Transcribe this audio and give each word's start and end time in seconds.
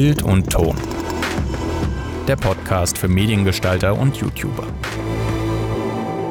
Bild 0.00 0.22
und 0.22 0.48
Ton. 0.48 0.76
Der 2.28 2.36
Podcast 2.36 2.96
für 2.96 3.08
Mediengestalter 3.08 3.98
und 3.98 4.16
YouTuber. 4.16 4.64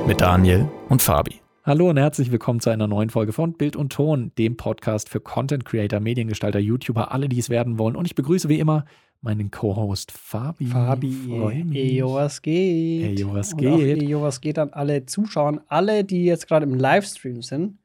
Mit 0.08 0.22
Daniel 0.22 0.70
und 0.88 1.02
Fabi. 1.02 1.42
Hallo 1.66 1.90
und 1.90 1.98
herzlich 1.98 2.32
willkommen 2.32 2.62
zu 2.62 2.70
einer 2.70 2.88
neuen 2.88 3.10
Folge 3.10 3.34
von 3.34 3.52
Bild 3.52 3.76
und 3.76 3.92
Ton, 3.92 4.32
dem 4.38 4.56
Podcast 4.56 5.10
für 5.10 5.20
Content 5.20 5.66
Creator, 5.66 6.00
Mediengestalter, 6.00 6.60
YouTuber, 6.60 7.12
alle, 7.12 7.28
die 7.28 7.40
es 7.40 7.50
werden 7.50 7.78
wollen. 7.78 7.98
Und 7.98 8.06
ich 8.06 8.16
begrüße 8.16 8.48
wie 8.48 8.58
immer 8.58 8.86
meinen 9.20 9.52
Co-Host 9.52 10.14
Fabi. 10.14 10.68
Fabi, 10.68 11.70
ejo, 11.74 12.14
was 12.14 12.42
geht? 12.42 13.20
Ejo, 13.20 13.34
was 13.34 13.58
geht? 13.58 14.02
Ejo, 14.02 14.22
was 14.22 14.40
geht 14.40 14.60
an 14.60 14.70
alle 14.70 15.06
Zuschauer, 15.08 15.62
alle, 15.68 16.06
die 16.06 16.24
jetzt 16.24 16.48
gerade 16.48 16.66
im 16.66 16.74
Livestream 16.74 17.42
sind. 17.42 17.80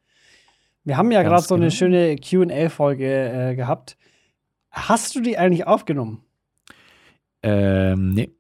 Wir 0.85 0.97
haben 0.97 1.11
ja 1.11 1.25
gerade 1.25 1.43
so 1.43 1.57
eine 1.57 1.71
genau. 1.71 1.75
schöne 1.75 2.15
QA-Folge 2.15 3.51
äh, 3.51 3.57
gehabt. 3.57 3.97
Hast 4.73 5.15
du 5.15 5.21
die 5.21 5.39
eigentlich 5.39 5.67
aufgenommen? 5.67 6.25
Ähm, 7.43 8.13
nee. 8.13 8.31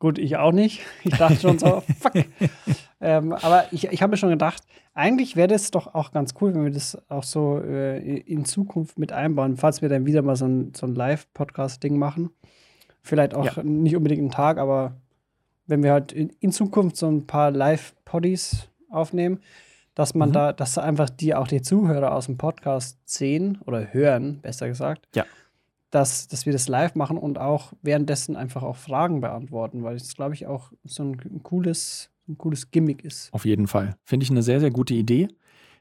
Gut, 0.00 0.18
ich 0.18 0.36
auch 0.36 0.52
nicht. 0.52 0.80
Ich 1.04 1.16
dachte 1.16 1.36
schon 1.36 1.58
so, 1.58 1.82
fuck. 2.00 2.14
ähm, 3.00 3.32
aber 3.32 3.66
ich, 3.70 3.86
ich 3.86 4.02
habe 4.02 4.12
mir 4.12 4.16
schon 4.16 4.30
gedacht, 4.30 4.62
eigentlich 4.94 5.36
wäre 5.36 5.48
das 5.48 5.70
doch 5.70 5.94
auch 5.94 6.10
ganz 6.10 6.34
cool, 6.40 6.54
wenn 6.54 6.64
wir 6.64 6.72
das 6.72 6.98
auch 7.10 7.22
so 7.22 7.58
äh, 7.58 8.18
in 8.20 8.44
Zukunft 8.44 8.98
mit 8.98 9.12
einbauen, 9.12 9.56
falls 9.56 9.82
wir 9.82 9.88
dann 9.88 10.06
wieder 10.06 10.22
mal 10.22 10.36
so 10.36 10.46
ein, 10.46 10.72
so 10.74 10.86
ein 10.86 10.94
Live-Podcast-Ding 10.94 11.98
machen. 11.98 12.30
Vielleicht 13.02 13.34
auch 13.34 13.56
ja. 13.56 13.62
nicht 13.62 13.94
unbedingt 13.94 14.20
einen 14.20 14.30
Tag, 14.30 14.58
aber 14.58 14.96
wenn 15.66 15.82
wir 15.82 15.92
halt 15.92 16.12
in, 16.12 16.30
in 16.40 16.50
Zukunft 16.50 16.96
so 16.96 17.08
ein 17.08 17.26
paar 17.26 17.50
Live-Poddies 17.50 18.68
aufnehmen, 18.88 19.40
dass 19.94 20.14
man 20.14 20.30
mhm. 20.30 20.34
da, 20.34 20.52
dass 20.52 20.78
einfach 20.78 21.10
die 21.10 21.34
auch 21.34 21.46
die 21.46 21.62
Zuhörer 21.62 22.14
aus 22.14 22.26
dem 22.26 22.38
Podcast 22.38 22.98
sehen 23.04 23.58
oder 23.66 23.92
hören, 23.92 24.40
besser 24.40 24.66
gesagt. 24.66 25.06
Ja. 25.14 25.24
Dass, 25.90 26.28
dass 26.28 26.46
wir 26.46 26.52
das 26.52 26.68
live 26.68 26.94
machen 26.94 27.18
und 27.18 27.38
auch 27.38 27.72
währenddessen 27.82 28.36
einfach 28.36 28.62
auch 28.62 28.76
Fragen 28.76 29.20
beantworten, 29.20 29.82
weil 29.82 29.94
das, 29.98 30.14
glaube 30.14 30.34
ich, 30.34 30.46
auch 30.46 30.72
so 30.84 31.02
ein, 31.02 31.42
cooles, 31.42 32.10
ein 32.28 32.38
cooles 32.38 32.70
Gimmick 32.70 33.04
ist. 33.04 33.32
Auf 33.32 33.44
jeden 33.44 33.66
Fall. 33.66 33.96
Finde 34.04 34.24
ich 34.24 34.30
eine 34.30 34.42
sehr, 34.42 34.60
sehr 34.60 34.70
gute 34.70 34.94
Idee. 34.94 35.28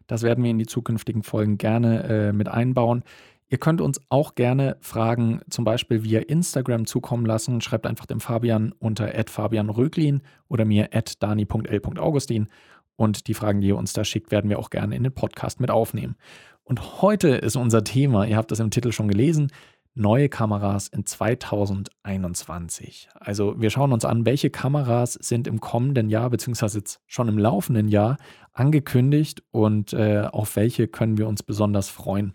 Das 0.08 0.24
werden 0.24 0.44
wir 0.44 0.50
in 0.50 0.58
die 0.58 0.66
zukünftigen 0.66 1.22
Folgen 1.22 1.60
gerne 1.60 2.04
äh, 2.04 2.34
mit 2.34 2.48
einbauen. 2.48 3.04
Ihr 3.52 3.58
könnt 3.58 3.82
uns 3.82 4.00
auch 4.10 4.36
gerne 4.36 4.78
Fragen 4.80 5.42
zum 5.50 5.66
Beispiel 5.66 6.04
via 6.04 6.22
Instagram 6.22 6.86
zukommen 6.86 7.26
lassen. 7.26 7.62
Schreibt 7.62 7.88
einfach 7.88 8.06
dem 8.06 8.20
Fabian 8.20 8.74
unter 8.80 9.12
fabianröglin 9.28 10.22
oder 10.48 10.66
mir 10.66 10.90
dani.l.augustin 11.20 12.48
und 12.96 13.28
die 13.28 13.34
Fragen, 13.34 13.62
die 13.62 13.68
ihr 13.68 13.78
uns 13.78 13.94
da 13.94 14.04
schickt, 14.04 14.30
werden 14.30 14.50
wir 14.50 14.60
auch 14.60 14.70
gerne 14.70 14.96
in 14.96 15.04
den 15.04 15.14
Podcast 15.14 15.60
mit 15.60 15.72
aufnehmen. 15.72 16.16
Und 16.64 17.02
heute 17.02 17.30
ist 17.30 17.56
unser 17.56 17.84
Thema, 17.84 18.26
ihr 18.26 18.38
habt 18.38 18.52
das 18.52 18.60
im 18.60 18.70
Titel 18.70 18.92
schon 18.92 19.08
gelesen, 19.08 19.52
neue 19.96 20.30
Kameras 20.30 20.88
in 20.88 21.06
2021. 21.06 23.10
Also 23.16 23.60
wir 23.60 23.70
schauen 23.70 23.92
uns 23.92 24.06
an, 24.06 24.26
welche 24.26 24.50
Kameras 24.50 25.14
sind 25.14 25.48
im 25.48 25.60
kommenden 25.60 26.10
Jahr, 26.10 26.30
beziehungsweise 26.30 26.80
jetzt 26.80 27.02
schon 27.08 27.28
im 27.28 27.38
laufenden 27.38 27.88
Jahr 27.88 28.18
angekündigt 28.54 29.44
und 29.52 29.94
äh, 29.94 30.28
auf 30.32 30.56
welche 30.56 30.88
können 30.88 31.18
wir 31.18 31.28
uns 31.28 31.44
besonders 31.44 31.90
freuen. 31.90 32.34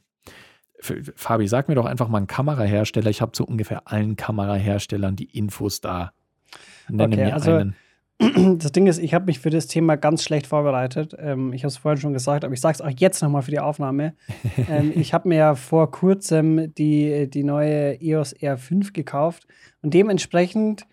Fabi, 0.81 1.49
sag 1.49 1.69
mir 1.69 1.77
doch 1.77 1.87
einfach 1.87 2.09
mal 2.09 2.19
einen 2.19 2.27
Kamerahersteller. 2.27 3.09
Ich 3.09 3.23
habe 3.23 3.33
zu 3.33 3.47
ungefähr 3.47 3.91
allen 3.91 4.17
Kameraherstellern 4.17 5.17
die 5.17 5.37
Infos 5.37 5.81
da. 5.81 6.13
Nenne 6.89 7.15
okay, 7.15 7.25
mir 7.25 7.35
also 7.35 7.55
einen. 7.55 7.77
Das 8.59 8.73
Ding 8.73 8.87
ist, 8.87 8.99
ich 8.99 9.15
habe 9.15 9.27
mich 9.27 9.39
für 9.39 9.51
das 9.51 9.67
Thema 9.67 9.97
ganz 9.97 10.23
schlecht 10.23 10.47
vorbereitet. 10.47 11.17
Ähm, 11.19 11.53
ich 11.53 11.63
habe 11.63 11.69
es 11.69 11.77
vorhin 11.77 12.01
schon 12.01 12.13
gesagt, 12.13 12.45
aber 12.45 12.55
ich 12.55 12.61
sage 12.61 12.75
es 12.75 12.81
auch 12.81 12.91
jetzt 12.97 13.23
nochmal 13.23 13.43
für 13.43 13.51
die 13.51 13.61
Aufnahme. 13.61 14.15
ähm, 14.71 14.93
ich 14.95 15.15
habe 15.15 15.29
mir 15.29 15.37
ja 15.37 15.55
vor 15.55 15.91
kurzem 15.91 16.73
die, 16.75 17.29
die 17.29 17.45
neue 17.45 18.01
EOS 18.01 18.37
R5 18.37 18.93
gekauft 18.93 19.47
und 19.83 19.95
dementsprechend 19.95 20.87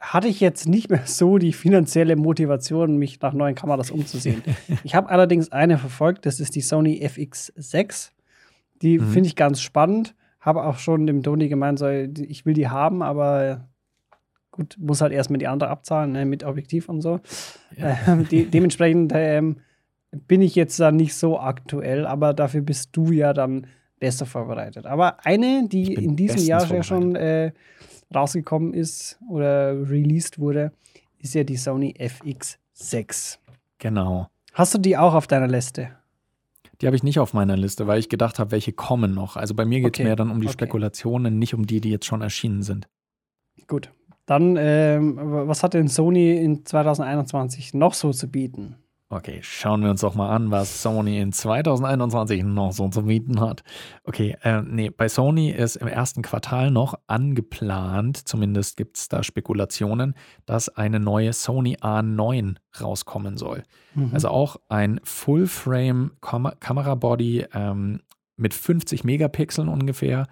hatte 0.00 0.28
ich 0.28 0.40
jetzt 0.40 0.68
nicht 0.68 0.90
mehr 0.90 1.02
so 1.06 1.38
die 1.38 1.52
finanzielle 1.52 2.16
Motivation, 2.16 2.98
mich 2.98 3.20
nach 3.20 3.32
neuen 3.32 3.54
Kameras 3.54 3.90
umzusehen. 3.90 4.42
ich 4.84 4.94
habe 4.94 5.08
allerdings 5.08 5.50
eine 5.50 5.78
verfolgt, 5.78 6.24
das 6.24 6.40
ist 6.40 6.54
die 6.54 6.60
Sony 6.60 7.04
FX6. 7.04 8.10
Die 8.82 8.98
mhm. 8.98 9.10
finde 9.10 9.26
ich 9.28 9.36
ganz 9.36 9.60
spannend. 9.60 10.14
Habe 10.40 10.64
auch 10.64 10.78
schon 10.78 11.06
dem 11.06 11.22
Toni 11.22 11.48
gemeint, 11.48 11.82
ich 11.82 12.46
will 12.46 12.54
die 12.54 12.68
haben, 12.68 13.02
aber 13.02 13.68
Gut, 14.58 14.74
muss 14.76 15.00
halt 15.00 15.12
erstmal 15.12 15.38
die 15.38 15.46
andere 15.46 15.70
abzahlen 15.70 16.10
ne, 16.10 16.24
mit 16.26 16.42
Objektiv 16.42 16.88
und 16.88 17.00
so. 17.00 17.20
Ja. 17.76 17.96
Äh, 18.08 18.24
de 18.24 18.44
dementsprechend 18.46 19.12
ähm, 19.14 19.58
bin 20.10 20.42
ich 20.42 20.56
jetzt 20.56 20.80
da 20.80 20.90
nicht 20.90 21.14
so 21.14 21.38
aktuell, 21.38 22.06
aber 22.06 22.34
dafür 22.34 22.62
bist 22.62 22.90
du 22.92 23.12
ja 23.12 23.32
dann 23.32 23.68
besser 24.00 24.26
vorbereitet. 24.26 24.84
Aber 24.84 25.24
eine, 25.24 25.68
die 25.68 25.94
in 25.94 26.16
diesem 26.16 26.44
Jahr 26.44 26.66
ja 26.66 26.82
schon 26.82 27.14
äh, 27.14 27.52
rausgekommen 28.12 28.74
ist 28.74 29.20
oder 29.30 29.88
released 29.88 30.40
wurde, 30.40 30.72
ist 31.20 31.36
ja 31.36 31.44
die 31.44 31.56
Sony 31.56 31.94
FX6. 31.96 33.38
Genau. 33.78 34.26
Hast 34.54 34.74
du 34.74 34.78
die 34.78 34.96
auch 34.96 35.14
auf 35.14 35.28
deiner 35.28 35.46
Liste? 35.46 35.90
Die 36.80 36.86
habe 36.86 36.96
ich 36.96 37.04
nicht 37.04 37.20
auf 37.20 37.32
meiner 37.32 37.56
Liste, 37.56 37.86
weil 37.86 38.00
ich 38.00 38.08
gedacht 38.08 38.40
habe, 38.40 38.50
welche 38.50 38.72
kommen 38.72 39.14
noch. 39.14 39.36
Also 39.36 39.54
bei 39.54 39.64
mir 39.64 39.78
geht 39.78 39.94
es 39.94 40.00
okay. 40.00 40.04
mehr 40.04 40.16
dann 40.16 40.32
um 40.32 40.40
die 40.40 40.48
okay. 40.48 40.54
Spekulationen, 40.54 41.38
nicht 41.38 41.54
um 41.54 41.64
die, 41.64 41.80
die 41.80 41.90
jetzt 41.90 42.06
schon 42.06 42.22
erschienen 42.22 42.62
sind. 42.64 42.88
Gut. 43.68 43.92
Dann, 44.28 44.56
ähm, 44.58 45.18
was 45.48 45.62
hat 45.62 45.72
denn 45.72 45.88
Sony 45.88 46.36
in 46.36 46.66
2021 46.66 47.72
noch 47.72 47.94
so 47.94 48.12
zu 48.12 48.30
bieten? 48.30 48.76
Okay, 49.08 49.38
schauen 49.40 49.82
wir 49.82 49.88
uns 49.88 50.02
doch 50.02 50.14
mal 50.14 50.28
an, 50.28 50.50
was 50.50 50.82
Sony 50.82 51.18
in 51.18 51.32
2021 51.32 52.44
noch 52.44 52.72
so 52.72 52.90
zu 52.90 53.04
bieten 53.04 53.40
hat. 53.40 53.62
Okay, 54.04 54.36
äh, 54.42 54.60
nee, 54.60 54.90
bei 54.90 55.08
Sony 55.08 55.50
ist 55.50 55.76
im 55.76 55.88
ersten 55.88 56.20
Quartal 56.20 56.70
noch 56.70 56.92
angeplant, 57.06 58.28
zumindest 58.28 58.76
gibt 58.76 58.98
es 58.98 59.08
da 59.08 59.22
Spekulationen, 59.22 60.12
dass 60.44 60.68
eine 60.68 61.00
neue 61.00 61.32
Sony 61.32 61.78
A9 61.78 62.56
rauskommen 62.82 63.38
soll. 63.38 63.62
Mhm. 63.94 64.10
Also 64.12 64.28
auch 64.28 64.58
ein 64.68 65.00
Full-Frame-Kamerabody 65.04 67.46
ähm, 67.54 68.02
mit 68.36 68.52
50 68.52 69.04
Megapixeln 69.04 69.68
ungefähr, 69.68 70.26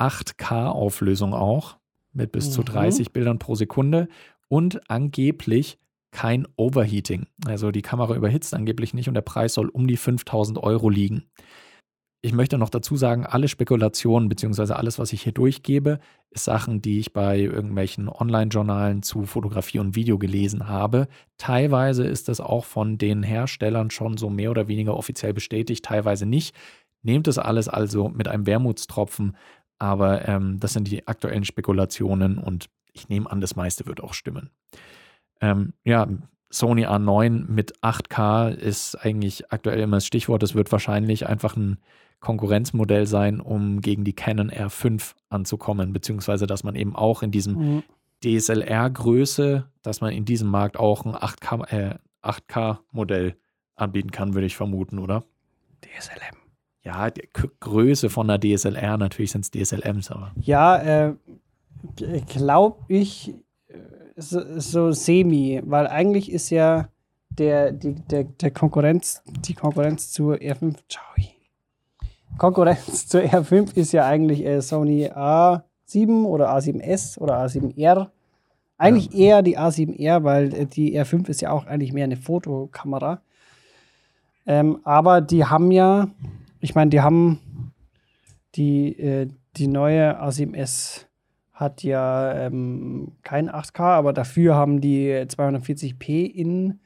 8K-Auflösung 0.00 1.32
auch 1.32 1.76
mit 2.16 2.32
bis 2.32 2.48
mhm. 2.48 2.52
zu 2.52 2.62
30 2.62 3.12
Bildern 3.12 3.38
pro 3.38 3.54
Sekunde 3.54 4.08
und 4.48 4.90
angeblich 4.90 5.78
kein 6.10 6.46
Overheating. 6.56 7.26
Also 7.46 7.70
die 7.70 7.82
Kamera 7.82 8.14
überhitzt 8.14 8.54
angeblich 8.54 8.94
nicht 8.94 9.08
und 9.08 9.14
der 9.14 9.22
Preis 9.22 9.54
soll 9.54 9.68
um 9.68 9.86
die 9.86 9.96
5000 9.96 10.58
Euro 10.58 10.88
liegen. 10.88 11.24
Ich 12.22 12.32
möchte 12.32 12.58
noch 12.58 12.70
dazu 12.70 12.96
sagen, 12.96 13.24
alle 13.24 13.46
Spekulationen 13.46 14.28
bzw. 14.28 14.72
alles, 14.72 14.98
was 14.98 15.12
ich 15.12 15.22
hier 15.22 15.32
durchgebe, 15.32 16.00
ist 16.30 16.44
Sachen, 16.44 16.82
die 16.82 16.98
ich 16.98 17.12
bei 17.12 17.38
irgendwelchen 17.38 18.08
Online-Journalen 18.08 19.02
zu 19.02 19.26
Fotografie 19.26 19.78
und 19.78 19.94
Video 19.94 20.18
gelesen 20.18 20.68
habe. 20.68 21.06
Teilweise 21.38 22.04
ist 22.04 22.28
das 22.28 22.40
auch 22.40 22.64
von 22.64 22.98
den 22.98 23.22
Herstellern 23.22 23.90
schon 23.90 24.16
so 24.16 24.28
mehr 24.28 24.50
oder 24.50 24.66
weniger 24.66 24.96
offiziell 24.96 25.34
bestätigt, 25.34 25.84
teilweise 25.84 26.26
nicht. 26.26 26.56
Nehmt 27.02 27.28
es 27.28 27.38
alles 27.38 27.68
also 27.68 28.08
mit 28.08 28.26
einem 28.26 28.46
Wermutstropfen, 28.46 29.36
aber 29.78 30.26
ähm, 30.28 30.58
das 30.60 30.72
sind 30.72 30.88
die 30.88 31.06
aktuellen 31.06 31.44
Spekulationen 31.44 32.38
und 32.38 32.68
ich 32.92 33.08
nehme 33.08 33.30
an, 33.30 33.40
das 33.40 33.56
meiste 33.56 33.86
wird 33.86 34.02
auch 34.02 34.14
stimmen. 34.14 34.50
Ähm, 35.40 35.74
ja, 35.84 36.08
Sony 36.50 36.86
A9 36.86 37.46
mit 37.48 37.78
8K 37.80 38.50
ist 38.50 38.94
eigentlich 38.96 39.52
aktuell 39.52 39.80
immer 39.80 39.98
das 39.98 40.06
Stichwort. 40.06 40.42
Es 40.42 40.54
wird 40.54 40.72
wahrscheinlich 40.72 41.26
einfach 41.26 41.56
ein 41.56 41.78
Konkurrenzmodell 42.20 43.06
sein, 43.06 43.40
um 43.40 43.80
gegen 43.80 44.04
die 44.04 44.14
Canon 44.14 44.50
R5 44.50 45.12
anzukommen, 45.28 45.92
beziehungsweise 45.92 46.46
dass 46.46 46.64
man 46.64 46.74
eben 46.74 46.96
auch 46.96 47.22
in 47.22 47.30
diesem 47.30 47.54
mhm. 47.76 47.82
DSLR-Größe, 48.24 49.64
dass 49.82 50.00
man 50.00 50.12
in 50.12 50.24
diesem 50.24 50.48
Markt 50.48 50.78
auch 50.78 51.04
ein 51.04 51.14
8K-Modell 51.14 52.00
äh, 53.26 53.32
8K 53.32 53.34
anbieten 53.76 54.10
kann, 54.10 54.32
würde 54.32 54.46
ich 54.46 54.56
vermuten, 54.56 54.98
oder? 54.98 55.22
DSLM 55.82 56.45
ja, 56.86 57.10
die 57.10 57.28
Größe 57.60 58.08
von 58.08 58.28
der 58.28 58.38
DSLR, 58.38 58.96
natürlich 58.96 59.32
sind 59.32 59.44
es 59.44 59.50
DSLMs, 59.50 60.12
aber. 60.12 60.30
Ja, 60.40 61.08
äh, 61.08 61.14
glaube 62.28 62.78
ich, 62.86 63.34
so, 64.14 64.40
so, 64.60 64.92
semi, 64.92 65.60
weil 65.64 65.88
eigentlich 65.88 66.30
ist 66.30 66.50
ja 66.50 66.88
der, 67.30 67.72
die, 67.72 67.94
der, 67.94 68.24
der 68.24 68.50
Konkurrenz, 68.52 69.22
die 69.46 69.54
Konkurrenz 69.54 70.12
zur 70.12 70.36
R5, 70.36 70.76
ciao. 70.88 71.02
Konkurrenz 72.38 73.08
zur 73.08 73.22
R5 73.22 73.76
ist 73.76 73.92
ja 73.92 74.06
eigentlich 74.06 74.44
äh, 74.44 74.62
Sony 74.62 75.08
A7 75.08 76.24
oder 76.24 76.54
A7S 76.54 77.18
oder 77.18 77.44
A7R. 77.44 78.10
Eigentlich 78.78 79.12
ja. 79.12 79.18
eher 79.18 79.42
die 79.42 79.58
A7R, 79.58 80.22
weil 80.22 80.54
äh, 80.54 80.66
die 80.66 80.98
R5 80.98 81.28
ist 81.30 81.40
ja 81.40 81.50
auch 81.50 81.66
eigentlich 81.66 81.92
mehr 81.92 82.04
eine 82.04 82.16
Fotokamera. 82.16 83.22
Ähm, 84.46 84.78
aber 84.84 85.20
die 85.20 85.44
haben 85.44 85.72
ja 85.72 86.08
ich 86.60 86.74
meine, 86.74 86.90
die 86.90 87.00
haben 87.00 87.72
die, 88.54 88.98
äh, 88.98 89.28
die 89.56 89.68
neue 89.68 90.20
A7S 90.20 91.06
hat 91.52 91.82
ja 91.82 92.34
ähm, 92.34 93.12
kein 93.22 93.50
8K, 93.50 93.80
aber 93.80 94.12
dafür 94.12 94.54
haben 94.54 94.80
die 94.80 95.10
240p 95.10 96.30
in 96.30 96.80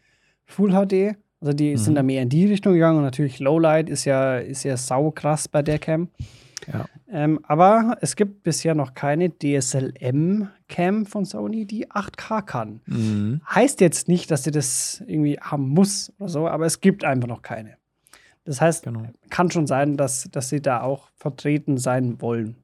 Full 0.45 0.71
HD. 0.71 1.17
Also 1.41 1.53
die 1.53 1.73
mhm. 1.73 1.77
sind 1.77 1.95
da 1.97 2.03
mehr 2.03 2.23
in 2.23 2.29
die 2.29 2.47
Richtung 2.47 2.75
gegangen 2.75 2.99
und 2.99 3.05
natürlich 3.05 3.41
Lowlight 3.41 3.89
ist 3.89 4.05
ja, 4.05 4.37
ist 4.39 4.63
ja 4.63 4.77
sau 4.77 5.11
krass 5.11 5.49
bei 5.49 5.63
der 5.63 5.79
Cam. 5.79 6.09
Ja. 6.73 6.85
Ähm, 7.11 7.41
aber 7.43 7.97
es 8.01 8.15
gibt 8.15 8.43
bisher 8.43 8.75
noch 8.75 8.95
keine 8.95 9.31
DSLM-Cam 9.31 11.07
von 11.07 11.25
Sony, 11.25 11.67
die 11.67 11.91
8K 11.91 12.43
kann. 12.43 12.81
Mhm. 12.87 13.41
Heißt 13.49 13.81
jetzt 13.81 14.07
nicht, 14.07 14.31
dass 14.31 14.45
sie 14.45 14.51
das 14.51 15.03
irgendwie 15.07 15.39
haben 15.41 15.69
muss 15.69 16.13
oder 16.19 16.29
so, 16.29 16.47
aber 16.47 16.67
es 16.67 16.81
gibt 16.81 17.03
einfach 17.05 17.29
noch 17.29 17.43
keine. 17.43 17.80
Das 18.45 18.61
heißt, 18.61 18.85
Genau. 18.85 19.05
kann 19.29 19.51
schon 19.51 19.67
sein, 19.67 19.97
dass, 19.97 20.29
dass 20.31 20.49
sie 20.49 20.61
da 20.63 20.83
auch 20.83 21.09
vertreten 21.15 21.79
sein 21.79 22.21
wollen. 22.21 22.57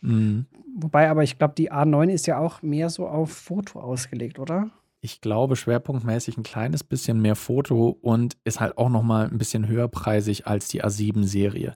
Mhm. 0.00 0.46
Wobei 0.76 1.08
aber 1.08 1.22
ich 1.22 1.38
glaube, 1.38 1.54
die 1.56 1.70
A9 1.70 2.08
ist 2.10 2.26
ja 2.26 2.38
auch 2.38 2.62
mehr 2.62 2.90
so 2.90 3.06
auf 3.06 3.32
Foto 3.32 3.80
ausgelegt, 3.80 4.38
oder? 4.38 4.70
Ich 5.00 5.20
glaube, 5.20 5.54
schwerpunktmäßig 5.56 6.38
ein 6.38 6.42
kleines 6.42 6.82
bisschen 6.82 7.20
mehr 7.20 7.36
Foto 7.36 7.90
und 8.00 8.36
ist 8.44 8.60
halt 8.60 8.78
auch 8.78 8.88
noch 8.88 9.02
mal 9.02 9.28
ein 9.28 9.38
bisschen 9.38 9.68
höherpreisig 9.68 10.46
als 10.46 10.68
die 10.68 10.82
A7-Serie. 10.82 11.74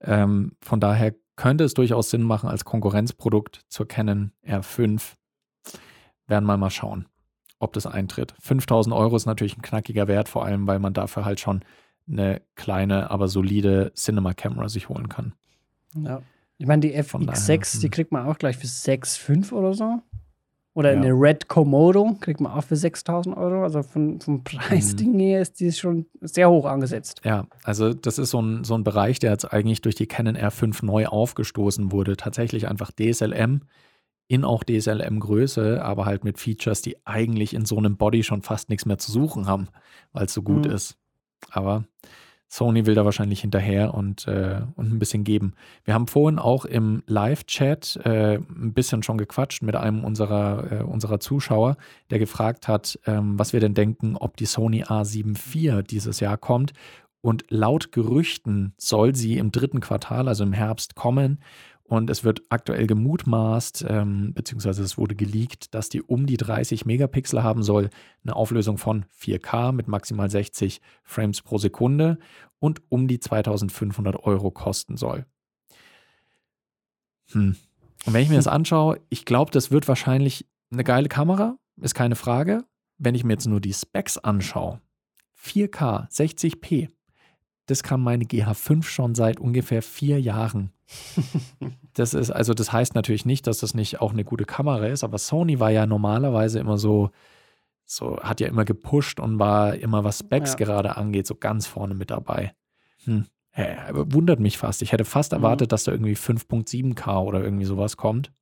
Ähm, 0.00 0.56
von 0.60 0.80
daher 0.80 1.14
könnte 1.36 1.64
es 1.64 1.74
durchaus 1.74 2.10
Sinn 2.10 2.22
machen 2.22 2.48
als 2.48 2.64
Konkurrenzprodukt 2.64 3.62
zur 3.68 3.86
Canon 3.88 4.32
R5. 4.46 5.14
Werden 6.26 6.44
wir 6.46 6.56
mal 6.56 6.70
schauen, 6.70 7.06
ob 7.58 7.72
das 7.72 7.86
eintritt. 7.86 8.34
5000 8.40 8.94
Euro 8.94 9.16
ist 9.16 9.26
natürlich 9.26 9.56
ein 9.56 9.62
knackiger 9.62 10.08
Wert, 10.08 10.28
vor 10.28 10.44
allem, 10.44 10.66
weil 10.66 10.78
man 10.80 10.94
dafür 10.94 11.24
halt 11.24 11.40
schon 11.40 11.60
eine 12.08 12.42
kleine, 12.54 13.10
aber 13.10 13.28
solide 13.28 13.92
Cinema-Camera 13.94 14.68
sich 14.68 14.88
holen 14.88 15.08
kann. 15.08 15.32
Ja. 15.96 16.22
Ich 16.58 16.66
meine, 16.66 16.80
die 16.80 17.02
Von 17.02 17.26
daher, 17.26 17.38
FX6, 17.38 17.80
die 17.80 17.84
hm. 17.86 17.90
kriegt 17.90 18.12
man 18.12 18.26
auch 18.26 18.38
gleich 18.38 18.56
für 18.56 18.66
6,5 18.66 19.52
oder 19.52 19.74
so. 19.74 20.00
Oder 20.76 20.92
Ja. 20.92 21.00
eine 21.00 21.12
Red 21.12 21.48
Komodo 21.48 22.16
kriegt 22.20 22.40
man 22.40 22.52
auch 22.52 22.64
für 22.64 22.74
6000 22.76 23.36
Euro. 23.36 23.62
Also 23.62 23.82
von, 23.82 24.20
vom 24.20 24.42
Preisding 24.44 25.18
her 25.18 25.40
ist 25.40 25.60
die 25.60 25.70
schon 25.72 26.06
sehr 26.20 26.50
hoch 26.50 26.64
angesetzt. 26.66 27.20
Ja, 27.24 27.46
also 27.62 27.94
das 27.94 28.18
ist 28.18 28.30
so 28.30 28.40
ein, 28.42 28.64
so 28.64 28.74
ein 28.74 28.82
Bereich, 28.84 29.18
der 29.20 29.30
jetzt 29.30 29.52
eigentlich 29.52 29.82
durch 29.82 29.94
die 29.94 30.06
Canon 30.06 30.36
R5 30.36 30.84
neu 30.84 31.06
aufgestoßen 31.06 31.92
wurde. 31.92 32.16
Tatsächlich 32.16 32.66
einfach 32.68 32.90
DSLM 32.90 33.62
in 34.26 34.44
auch 34.44 34.64
DSLM-Größe, 34.64 35.82
aber 35.84 36.06
halt 36.06 36.24
mit 36.24 36.38
Features, 36.38 36.82
die 36.82 36.96
eigentlich 37.06 37.54
in 37.54 37.64
so 37.66 37.76
einem 37.78 37.96
Body 37.96 38.22
schon 38.24 38.42
fast 38.42 38.68
nichts 38.70 38.86
mehr 38.86 38.98
zu 38.98 39.12
suchen 39.12 39.46
haben, 39.46 39.68
weil 40.12 40.26
es 40.26 40.34
so 40.34 40.42
gut 40.42 40.66
Mhm. 40.66 40.72
ist. 40.72 40.96
Aber 41.50 41.84
Sony 42.54 42.86
will 42.86 42.94
da 42.94 43.04
wahrscheinlich 43.04 43.40
hinterher 43.40 43.94
und, 43.94 44.28
äh, 44.28 44.60
und 44.76 44.92
ein 44.92 44.98
bisschen 45.00 45.24
geben. 45.24 45.54
Wir 45.84 45.94
haben 45.94 46.06
vorhin 46.06 46.38
auch 46.38 46.64
im 46.64 47.02
Live-Chat 47.06 48.00
äh, 48.04 48.36
ein 48.36 48.72
bisschen 48.72 49.02
schon 49.02 49.18
gequatscht 49.18 49.62
mit 49.62 49.74
einem 49.74 50.04
unserer, 50.04 50.70
äh, 50.70 50.82
unserer 50.84 51.18
Zuschauer, 51.18 51.76
der 52.10 52.20
gefragt 52.20 52.68
hat, 52.68 52.98
ähm, 53.06 53.38
was 53.38 53.52
wir 53.52 53.60
denn 53.60 53.74
denken, 53.74 54.16
ob 54.16 54.36
die 54.36 54.46
Sony 54.46 54.84
A7 54.84 55.34
IV 55.36 55.82
dieses 55.82 56.20
Jahr 56.20 56.36
kommt. 56.36 56.72
Und 57.20 57.44
laut 57.48 57.90
Gerüchten 57.90 58.74
soll 58.76 59.16
sie 59.16 59.38
im 59.38 59.50
dritten 59.50 59.80
Quartal, 59.80 60.28
also 60.28 60.44
im 60.44 60.52
Herbst, 60.52 60.94
kommen. 60.94 61.40
Und 61.86 62.08
es 62.08 62.24
wird 62.24 62.42
aktuell 62.48 62.86
gemutmaßt, 62.86 63.84
ähm, 63.88 64.32
beziehungsweise 64.32 64.82
es 64.82 64.96
wurde 64.96 65.14
geleakt, 65.14 65.74
dass 65.74 65.90
die 65.90 66.00
um 66.00 66.26
die 66.26 66.38
30 66.38 66.86
Megapixel 66.86 67.42
haben 67.42 67.62
soll, 67.62 67.90
eine 68.24 68.34
Auflösung 68.34 68.78
von 68.78 69.04
4K 69.20 69.72
mit 69.72 69.86
maximal 69.86 70.30
60 70.30 70.80
Frames 71.02 71.42
pro 71.42 71.58
Sekunde 71.58 72.18
und 72.58 72.80
um 72.88 73.06
die 73.06 73.20
2500 73.20 74.16
Euro 74.24 74.50
kosten 74.50 74.96
soll. 74.96 75.26
Hm. 77.32 77.56
Und 78.06 78.12
wenn 78.12 78.22
ich 78.22 78.30
mir 78.30 78.36
das 78.36 78.48
anschaue, 78.48 79.00
ich 79.10 79.26
glaube, 79.26 79.50
das 79.50 79.70
wird 79.70 79.86
wahrscheinlich 79.86 80.46
eine 80.70 80.84
geile 80.84 81.08
Kamera, 81.08 81.58
ist 81.80 81.94
keine 81.94 82.16
Frage. 82.16 82.64
Wenn 82.96 83.14
ich 83.14 83.24
mir 83.24 83.32
jetzt 83.34 83.46
nur 83.46 83.60
die 83.60 83.72
Specs 83.72 84.18
anschaue, 84.18 84.80
4K, 85.38 86.10
60p, 86.10 86.88
das 87.66 87.82
kann 87.82 88.00
meine 88.00 88.24
GH5 88.24 88.82
schon 88.84 89.14
seit 89.14 89.40
ungefähr 89.40 89.82
vier 89.82 90.20
Jahren. 90.20 90.73
Das 91.94 92.12
ist, 92.12 92.30
also 92.32 92.54
das 92.54 92.72
heißt 92.72 92.96
natürlich 92.96 93.24
nicht, 93.24 93.46
dass 93.46 93.58
das 93.58 93.72
nicht 93.74 94.00
auch 94.00 94.12
eine 94.12 94.24
gute 94.24 94.44
Kamera 94.44 94.86
ist, 94.86 95.04
aber 95.04 95.16
Sony 95.18 95.60
war 95.60 95.70
ja 95.70 95.86
normalerweise 95.86 96.58
immer 96.58 96.76
so, 96.76 97.10
so 97.84 98.18
hat 98.18 98.40
ja 98.40 98.48
immer 98.48 98.64
gepusht 98.64 99.20
und 99.20 99.38
war 99.38 99.76
immer, 99.76 100.02
was 100.02 100.18
Specs 100.18 100.52
Ja. 100.52 100.56
gerade 100.56 100.96
angeht, 100.96 101.26
so 101.28 101.36
ganz 101.36 101.68
vorne 101.68 101.94
mit 101.94 102.10
dabei. 102.10 102.52
Hm. 103.04 103.26
Aber 103.86 104.12
wundert 104.12 104.40
mich 104.40 104.58
fast. 104.58 104.82
Ich 104.82 104.90
hätte 104.90 105.04
fast 105.04 105.30
Mhm. 105.30 105.36
erwartet, 105.38 105.70
dass 105.70 105.84
da 105.84 105.92
irgendwie 105.92 106.16
5.7K 106.16 107.20
oder 107.22 107.44
irgendwie 107.44 107.64
sowas 107.66 107.96
kommt. 107.96 108.32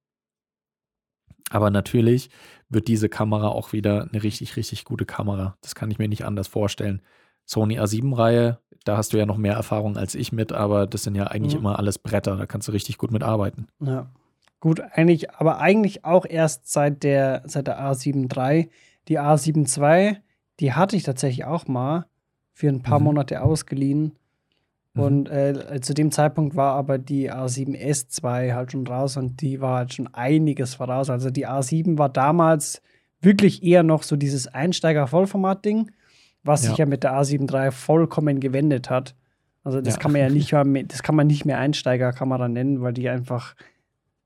Aber 1.50 1.68
natürlich 1.70 2.30
wird 2.70 2.88
diese 2.88 3.10
Kamera 3.10 3.48
auch 3.48 3.74
wieder 3.74 4.08
eine 4.10 4.22
richtig, 4.22 4.56
richtig 4.56 4.84
gute 4.84 5.04
Kamera. 5.04 5.58
Das 5.60 5.74
kann 5.74 5.90
ich 5.90 5.98
mir 5.98 6.08
nicht 6.08 6.24
anders 6.24 6.48
vorstellen. 6.48 7.02
Sony 7.46 7.78
A7-Reihe, 7.80 8.58
da 8.84 8.96
hast 8.96 9.12
du 9.12 9.16
ja 9.18 9.26
noch 9.26 9.36
mehr 9.36 9.54
Erfahrung 9.54 9.96
als 9.96 10.14
ich 10.14 10.32
mit, 10.32 10.52
aber 10.52 10.86
das 10.86 11.02
sind 11.04 11.14
ja 11.14 11.24
eigentlich 11.28 11.54
Mhm. 11.54 11.60
immer 11.60 11.78
alles 11.78 11.98
Bretter. 11.98 12.36
Da 12.36 12.46
kannst 12.46 12.68
du 12.68 12.72
richtig 12.72 12.98
gut 12.98 13.10
mit 13.12 13.22
arbeiten. 13.22 13.66
Ja. 13.80 14.06
Gut, 14.60 14.80
eigentlich, 14.92 15.30
aber 15.34 15.58
eigentlich 15.58 16.04
auch 16.04 16.24
erst 16.24 16.70
seit 16.72 17.02
der, 17.02 17.42
seit 17.46 17.66
der 17.66 17.80
A7 17.80 18.28
III. 18.34 18.70
Die 19.08 19.18
A7 19.20 19.66
II, 19.76 20.16
die 20.60 20.72
hatte 20.72 20.96
ich 20.96 21.02
tatsächlich 21.02 21.44
auch 21.44 21.66
mal 21.66 22.06
für 22.54 22.68
ein 22.68 22.82
paar 22.82 22.98
Mhm. 23.00 23.04
Monate 23.06 23.42
ausgeliehen. 23.42 24.12
Mhm. 24.94 25.02
Und 25.02 25.28
äh, 25.30 25.80
zu 25.80 25.94
dem 25.94 26.10
Zeitpunkt 26.12 26.54
war 26.54 26.74
aber 26.74 26.98
die 26.98 27.32
A7S 27.32 28.22
II 28.22 28.52
halt 28.52 28.72
schon 28.72 28.86
raus 28.86 29.16
und 29.16 29.40
die 29.40 29.60
war 29.60 29.78
halt 29.78 29.94
schon 29.94 30.08
einiges 30.14 30.74
voraus. 30.74 31.10
Also 31.10 31.30
die 31.30 31.48
A7 31.48 31.98
war 31.98 32.08
damals 32.08 32.82
wirklich 33.20 33.62
eher 33.64 33.82
noch 33.82 34.02
so 34.02 34.16
dieses 34.16 34.46
Einsteiger-Vollformat-Ding, 34.48 35.90
was 36.44 36.62
Ja. 36.64 36.70
sich 36.70 36.78
ja 36.78 36.86
mit 36.86 37.02
der 37.04 37.12
A7 37.14 37.50
III 37.52 37.70
vollkommen 37.70 38.40
gewendet 38.40 38.90
hat. 38.90 39.14
Also 39.64 39.80
das 39.80 39.94
Ja. 39.94 40.00
kann 40.00 40.12
man 40.12 40.20
ja 40.22 40.28
nicht 40.28 40.52
mehr, 40.52 40.82
das 40.84 41.02
kann 41.02 41.14
man 41.14 41.26
nicht 41.26 41.44
mehr 41.44 41.58
Einsteigerkamera 41.58 42.48
nennen, 42.48 42.80
weil 42.82 42.92
die 42.92 43.08
einfach, 43.08 43.54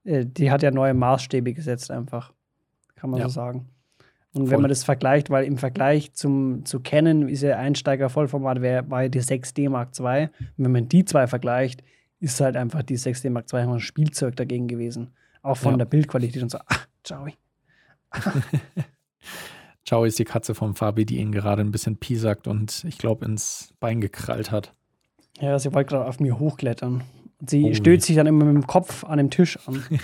äh, 0.04 0.24
die 0.24 0.50
hat 0.50 0.62
ja 0.62 0.70
neue 0.70 0.94
Maßstäbe 0.94 1.52
gesetzt 1.52 1.90
einfach, 1.90 2.32
kann 2.94 3.10
man 3.10 3.20
Ja. 3.20 3.28
so 3.28 3.34
sagen. 3.34 3.68
Und 4.32 4.42
Voll. 4.46 4.50
wenn 4.52 4.60
man 4.62 4.68
das 4.68 4.84
vergleicht, 4.84 5.30
weil 5.30 5.44
im 5.44 5.56
Vergleich 5.58 6.12
zum, 6.12 6.64
zu 6.66 6.80
Canon 6.80 7.28
ist 7.28 7.42
ja 7.42 7.56
Einsteiger 7.58 8.08
Vollformat 8.10 8.60
wär, 8.60 8.88
war 8.90 9.02
ja 9.04 9.08
die 9.08 9.20
6D 9.20 9.68
Mark 9.70 9.98
II. 9.98 10.24
Und 10.24 10.64
wenn 10.64 10.72
man 10.72 10.88
die 10.88 11.04
zwei 11.06 11.26
vergleicht, 11.26 11.82
ist 12.20 12.40
halt 12.40 12.56
einfach 12.56 12.82
die 12.82 12.96
6D 12.98 13.30
Mark 13.30 13.46
II 13.52 13.62
immer 13.62 13.74
ein 13.74 13.80
Spielzeug 13.80 14.36
dagegen 14.36 14.68
gewesen. 14.68 15.12
Auch 15.42 15.56
von 15.56 15.72
Ja. 15.72 15.78
der 15.78 15.84
Bildqualität 15.86 16.42
und 16.42 16.50
so. 16.50 16.58
Ah, 16.66 16.76
ciao. 17.04 17.26
Ciao 19.86 20.04
ist 20.04 20.18
die 20.18 20.24
Katze 20.24 20.54
vom 20.54 20.74
Fabi, 20.74 21.06
die 21.06 21.18
ihn 21.18 21.30
gerade 21.32 21.62
ein 21.62 21.70
bisschen 21.70 21.96
piesackt 21.96 22.48
und 22.48 22.84
ich 22.84 22.98
glaube 22.98 23.24
ins 23.24 23.72
Bein 23.78 24.00
gekrallt 24.00 24.50
hat. 24.50 24.72
Ja, 25.40 25.58
sie 25.58 25.72
wollte 25.72 25.90
gerade 25.90 26.06
auf 26.08 26.18
mir 26.18 26.38
hochklettern. 26.38 27.02
Und 27.40 27.50
sie 27.50 27.64
Ui. 27.64 27.74
stößt 27.74 28.02
sich 28.06 28.16
dann 28.16 28.26
immer 28.26 28.44
mit 28.44 28.54
dem 28.54 28.66
Kopf 28.66 29.04
an 29.04 29.18
dem 29.18 29.30
Tisch 29.30 29.58
an. 29.66 29.82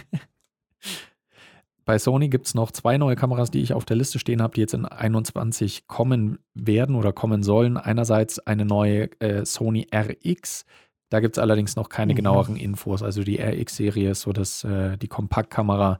Bei 1.85 1.99
Sony 1.99 2.29
gibt 2.29 2.47
es 2.47 2.55
noch 2.55 2.71
zwei 2.71 2.97
neue 2.97 3.17
Kameras, 3.17 3.51
die 3.51 3.61
ich 3.61 3.73
auf 3.75 3.85
der 3.85 3.97
Liste 3.97 4.21
stehen 4.21 4.41
habe, 4.41 4.55
die 4.55 4.61
jetzt 4.61 4.75
in 4.75 4.85
21 4.87 5.89
kommen 5.89 6.39
werden 6.55 6.95
oder 6.95 7.13
kommen 7.13 7.43
sollen. 7.43 7.77
Einerseits 7.77 8.39
eine 8.39 8.65
neue 8.65 9.11
äh, 9.21 9.45
Sony 9.45 9.89
RX. 9.93 10.65
Da 11.09 11.19
gibt 11.19 11.37
es 11.37 11.43
allerdings 11.43 11.75
noch 11.75 11.89
keine 11.89 12.13
Mhm. 12.13 12.17
genaueren 12.19 12.57
Infos. 12.57 13.03
Also 13.03 13.25
die 13.25 13.41
RX-Serie 13.41 14.13
ist 14.13 14.21
so 14.21 14.33
das, 14.33 14.63
äh, 14.63 14.97
die 14.97 15.09
Kompaktkamera, 15.09 15.99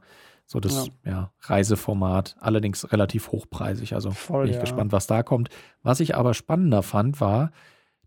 so 0.53 0.59
das 0.59 0.91
ja. 1.03 1.31
Reiseformat, 1.41 2.35
allerdings 2.39 2.91
relativ 2.91 3.31
hochpreisig. 3.31 3.95
Also 3.95 4.11
Voll, 4.11 4.43
bin 4.43 4.51
ich 4.51 4.55
ja. 4.57 4.61
gespannt, 4.61 4.91
was 4.91 5.07
da 5.07 5.23
kommt. 5.23 5.49
Was 5.81 5.99
ich 5.99 6.15
aber 6.15 6.35
spannender 6.35 6.83
fand, 6.83 7.19
war 7.19 7.51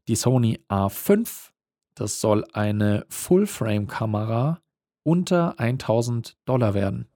die 0.07 0.15
Sony 0.15 0.61
A5. 0.69 1.51
Das 1.97 2.21
soll 2.21 2.45
eine 2.53 3.05
Full-Frame-Kamera 3.09 4.61
unter 5.03 5.59
1000 5.59 6.37
Dollar 6.45 6.73
werden. 6.75 7.09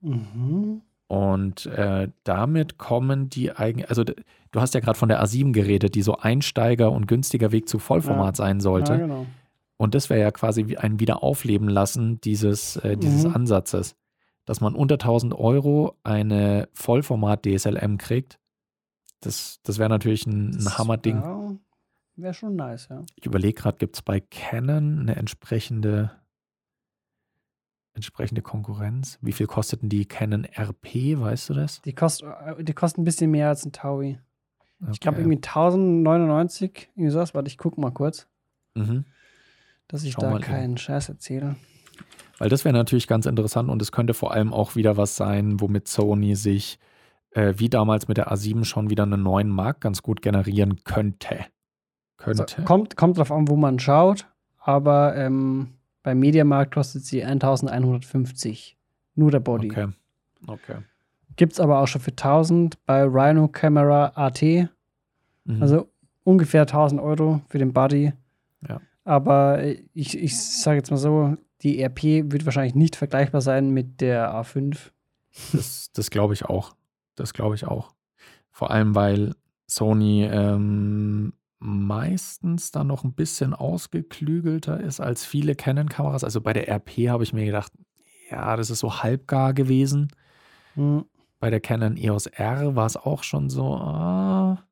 Mhm. 0.00 0.80
Und 1.06 1.66
äh, 1.66 2.08
damit 2.24 2.78
kommen 2.78 3.28
die 3.28 3.52
eigentlich, 3.52 3.90
also 3.90 4.04
du 4.04 4.14
hast 4.60 4.72
ja 4.72 4.80
gerade 4.80 4.98
von 4.98 5.10
der 5.10 5.22
A7 5.22 5.52
geredet, 5.52 5.94
die 5.94 6.02
so 6.02 6.16
Einsteiger 6.16 6.90
und 6.90 7.06
günstiger 7.06 7.52
Weg 7.52 7.68
zu 7.68 7.78
Vollformat 7.78 8.34
sein 8.36 8.60
sollte. 8.60 8.92
Ja, 8.92 8.98
genau. 8.98 9.26
Und 9.76 9.94
das 9.94 10.08
wäre 10.08 10.20
ja 10.20 10.30
quasi 10.30 10.68
wie 10.68 10.78
ein 10.78 11.00
Wiederaufleben 11.00 11.68
lassen 11.68 12.18
dieses, 12.20 12.76
äh, 12.76 12.96
dieses 12.96 13.24
Mhm. 13.24 13.34
Ansatzes, 13.34 13.96
dass 14.50 14.60
man 14.60 14.74
unter 14.74 14.94
1000 14.96 15.32
Euro 15.32 15.96
eine 16.02 16.68
Vollformat 16.72 17.46
DSLM 17.46 17.98
kriegt. 17.98 18.40
Das, 19.20 19.60
das 19.62 19.78
wäre 19.78 19.88
natürlich 19.88 20.26
ein, 20.26 20.50
ein 20.56 20.76
Hammerding. 20.76 21.18
Ja, 21.22 21.56
Wäre 22.16 22.34
schon 22.34 22.56
nice, 22.56 22.88
ja. 22.90 23.04
Ich 23.14 23.26
überlege 23.26 23.54
gerade, 23.54 23.78
gibt 23.78 23.94
es 23.94 24.02
bei 24.02 24.18
Canon 24.18 24.98
eine 24.98 25.14
entsprechende, 25.14 26.10
entsprechende 27.94 28.42
Konkurrenz? 28.42 29.18
Wie 29.22 29.30
viel 29.30 29.46
kostet 29.46 29.82
denn 29.82 29.88
die 29.88 30.04
Canon 30.06 30.44
RP, 30.44 31.20
weißt 31.20 31.50
du 31.50 31.54
das? 31.54 31.80
Die, 31.82 31.94
kost, 31.94 32.24
äh, 32.24 32.64
die 32.64 32.72
kosten 32.72 33.02
ein 33.02 33.04
bisschen 33.04 33.30
mehr 33.30 33.48
als 33.50 33.64
ein 33.64 33.70
Taui. 33.70 34.18
Ich 34.90 34.98
glaube 34.98 35.18
Okay. 35.18 35.22
irgendwie 35.28 35.46
1099, 35.46 36.90
irgendwie 36.96 37.10
sowas. 37.12 37.34
Warte, 37.34 37.46
ich 37.46 37.56
gucke 37.56 37.80
mal 37.80 37.92
kurz, 37.92 38.26
Mhm. 38.74 39.04
dass 39.86 40.02
ich 40.02 40.14
Schau 40.14 40.22
da 40.22 40.38
keinen 40.40 40.76
Scheiß 40.76 41.08
erzähle. 41.08 41.54
Weil 42.40 42.48
das 42.48 42.64
wäre 42.64 42.72
natürlich 42.72 43.06
ganz 43.06 43.26
interessant 43.26 43.68
und 43.68 43.80
es 43.80 43.92
könnte 43.92 44.14
vor 44.14 44.32
allem 44.32 44.52
auch 44.52 44.74
wieder 44.74 44.96
was 44.96 45.14
sein, 45.14 45.60
womit 45.60 45.86
Sony 45.86 46.34
sich 46.34 46.80
äh, 47.32 47.54
wie 47.58 47.68
damals 47.68 48.08
mit 48.08 48.16
der 48.16 48.32
A7 48.32 48.64
schon 48.64 48.90
wieder 48.90 49.04
einen 49.04 49.22
neuen 49.22 49.48
Markt 49.48 49.82
ganz 49.82 50.02
gut 50.02 50.22
generieren 50.22 50.82
könnte. 50.82 51.46
Also, 52.16 52.44
Könnte. 52.44 52.62
kommt, 52.64 52.96
kommt 52.96 53.18
drauf 53.18 53.30
an, 53.30 53.48
wo 53.48 53.56
man 53.56 53.78
schaut, 53.78 54.26
aber 54.58 55.16
ähm, 55.16 55.74
Beim 56.02 56.18
Mediamarkt 56.18 56.72
kostet 56.74 57.04
sie 57.04 57.22
1150. 57.22 58.76
Nur 59.16 59.30
der 59.30 59.40
Body. 59.40 59.70
Okay. 59.70 59.88
Okay. 60.46 60.76
Gibt 61.36 61.52
es 61.52 61.60
aber 61.60 61.80
auch 61.80 61.86
schon 61.86 62.00
für 62.00 62.12
1000 62.12 62.84
bei 62.86 63.02
Rhino 63.04 63.48
Camera 63.48 64.12
AT. 64.14 64.42
Mhm. 64.42 64.68
Also 65.62 65.88
ungefähr 66.24 66.62
1000 66.62 67.00
Euro 67.00 67.42
für 67.48 67.58
den 67.58 67.72
Body. 67.72 68.12
Ja. 68.66 68.80
Aber 69.04 69.62
ich, 69.92 70.16
ich 70.16 70.38
sage 70.38 70.78
jetzt 70.78 70.90
mal 70.90 70.96
so, 70.96 71.36
die 71.62 71.82
RP 71.82 72.32
wird 72.32 72.44
wahrscheinlich 72.44 72.74
nicht 72.74 72.96
vergleichbar 72.96 73.40
sein 73.40 73.70
mit 73.70 74.00
der 74.00 74.32
A5. 74.34 74.90
Das, 75.52 75.90
das 75.92 76.10
glaube 76.10 76.34
ich 76.34 76.44
auch. 76.44 76.74
Das 77.14 77.34
glaube 77.34 77.54
ich 77.54 77.66
auch. 77.66 77.94
Vor 78.50 78.70
allem, 78.70 78.94
weil 78.94 79.34
Sony 79.66 80.24
ähm, 80.24 81.32
meistens 81.60 82.72
dann 82.72 82.88
noch 82.88 83.04
ein 83.04 83.12
bisschen 83.12 83.54
ausgeklügelter 83.54 84.80
ist 84.80 85.00
als 85.00 85.24
viele 85.24 85.54
Canon-Kameras. 85.54 86.24
Also 86.24 86.40
bei 86.40 86.52
der 86.52 86.68
RP 86.68 87.08
habe 87.08 87.22
ich 87.22 87.32
mir 87.32 87.44
gedacht, 87.44 87.72
ja, 88.30 88.56
das 88.56 88.70
ist 88.70 88.80
so 88.80 89.02
halbgar 89.02 89.54
gewesen. 89.54 90.08
Mhm. 90.74 91.04
Bei 91.38 91.50
der 91.50 91.60
Canon 91.60 91.96
EOS 91.96 92.26
R 92.26 92.74
war 92.76 92.86
es 92.86 92.96
auch 92.96 93.22
schon 93.22 93.50
so. 93.50 93.76
Ah. 93.76 94.62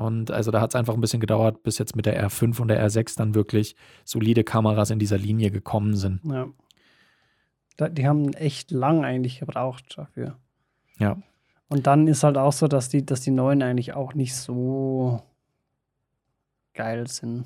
Und 0.00 0.30
also 0.30 0.50
da 0.50 0.62
hat 0.62 0.70
es 0.70 0.76
einfach 0.76 0.94
ein 0.94 1.00
bisschen 1.02 1.20
gedauert, 1.20 1.62
bis 1.62 1.76
jetzt 1.76 1.94
mit 1.94 2.06
der 2.06 2.26
R5 2.26 2.58
und 2.58 2.68
der 2.68 2.82
R6 2.88 3.18
dann 3.18 3.34
wirklich 3.34 3.76
solide 4.06 4.44
Kameras 4.44 4.88
in 4.88 4.98
dieser 4.98 5.18
Linie 5.18 5.50
gekommen 5.50 5.94
sind. 5.94 6.22
Ja. 6.24 6.48
Die 7.90 8.08
haben 8.08 8.32
echt 8.32 8.70
lang 8.70 9.04
eigentlich 9.04 9.40
gebraucht 9.40 9.98
dafür. 9.98 10.38
Ja. 10.98 11.18
Und 11.68 11.86
dann 11.86 12.06
ist 12.08 12.24
halt 12.24 12.38
auch 12.38 12.54
so, 12.54 12.66
dass 12.66 12.88
die, 12.88 13.04
dass 13.04 13.20
die 13.20 13.30
neuen 13.30 13.62
eigentlich 13.62 13.92
auch 13.92 14.14
nicht 14.14 14.34
so 14.34 15.22
geil 16.72 17.06
sind. 17.06 17.44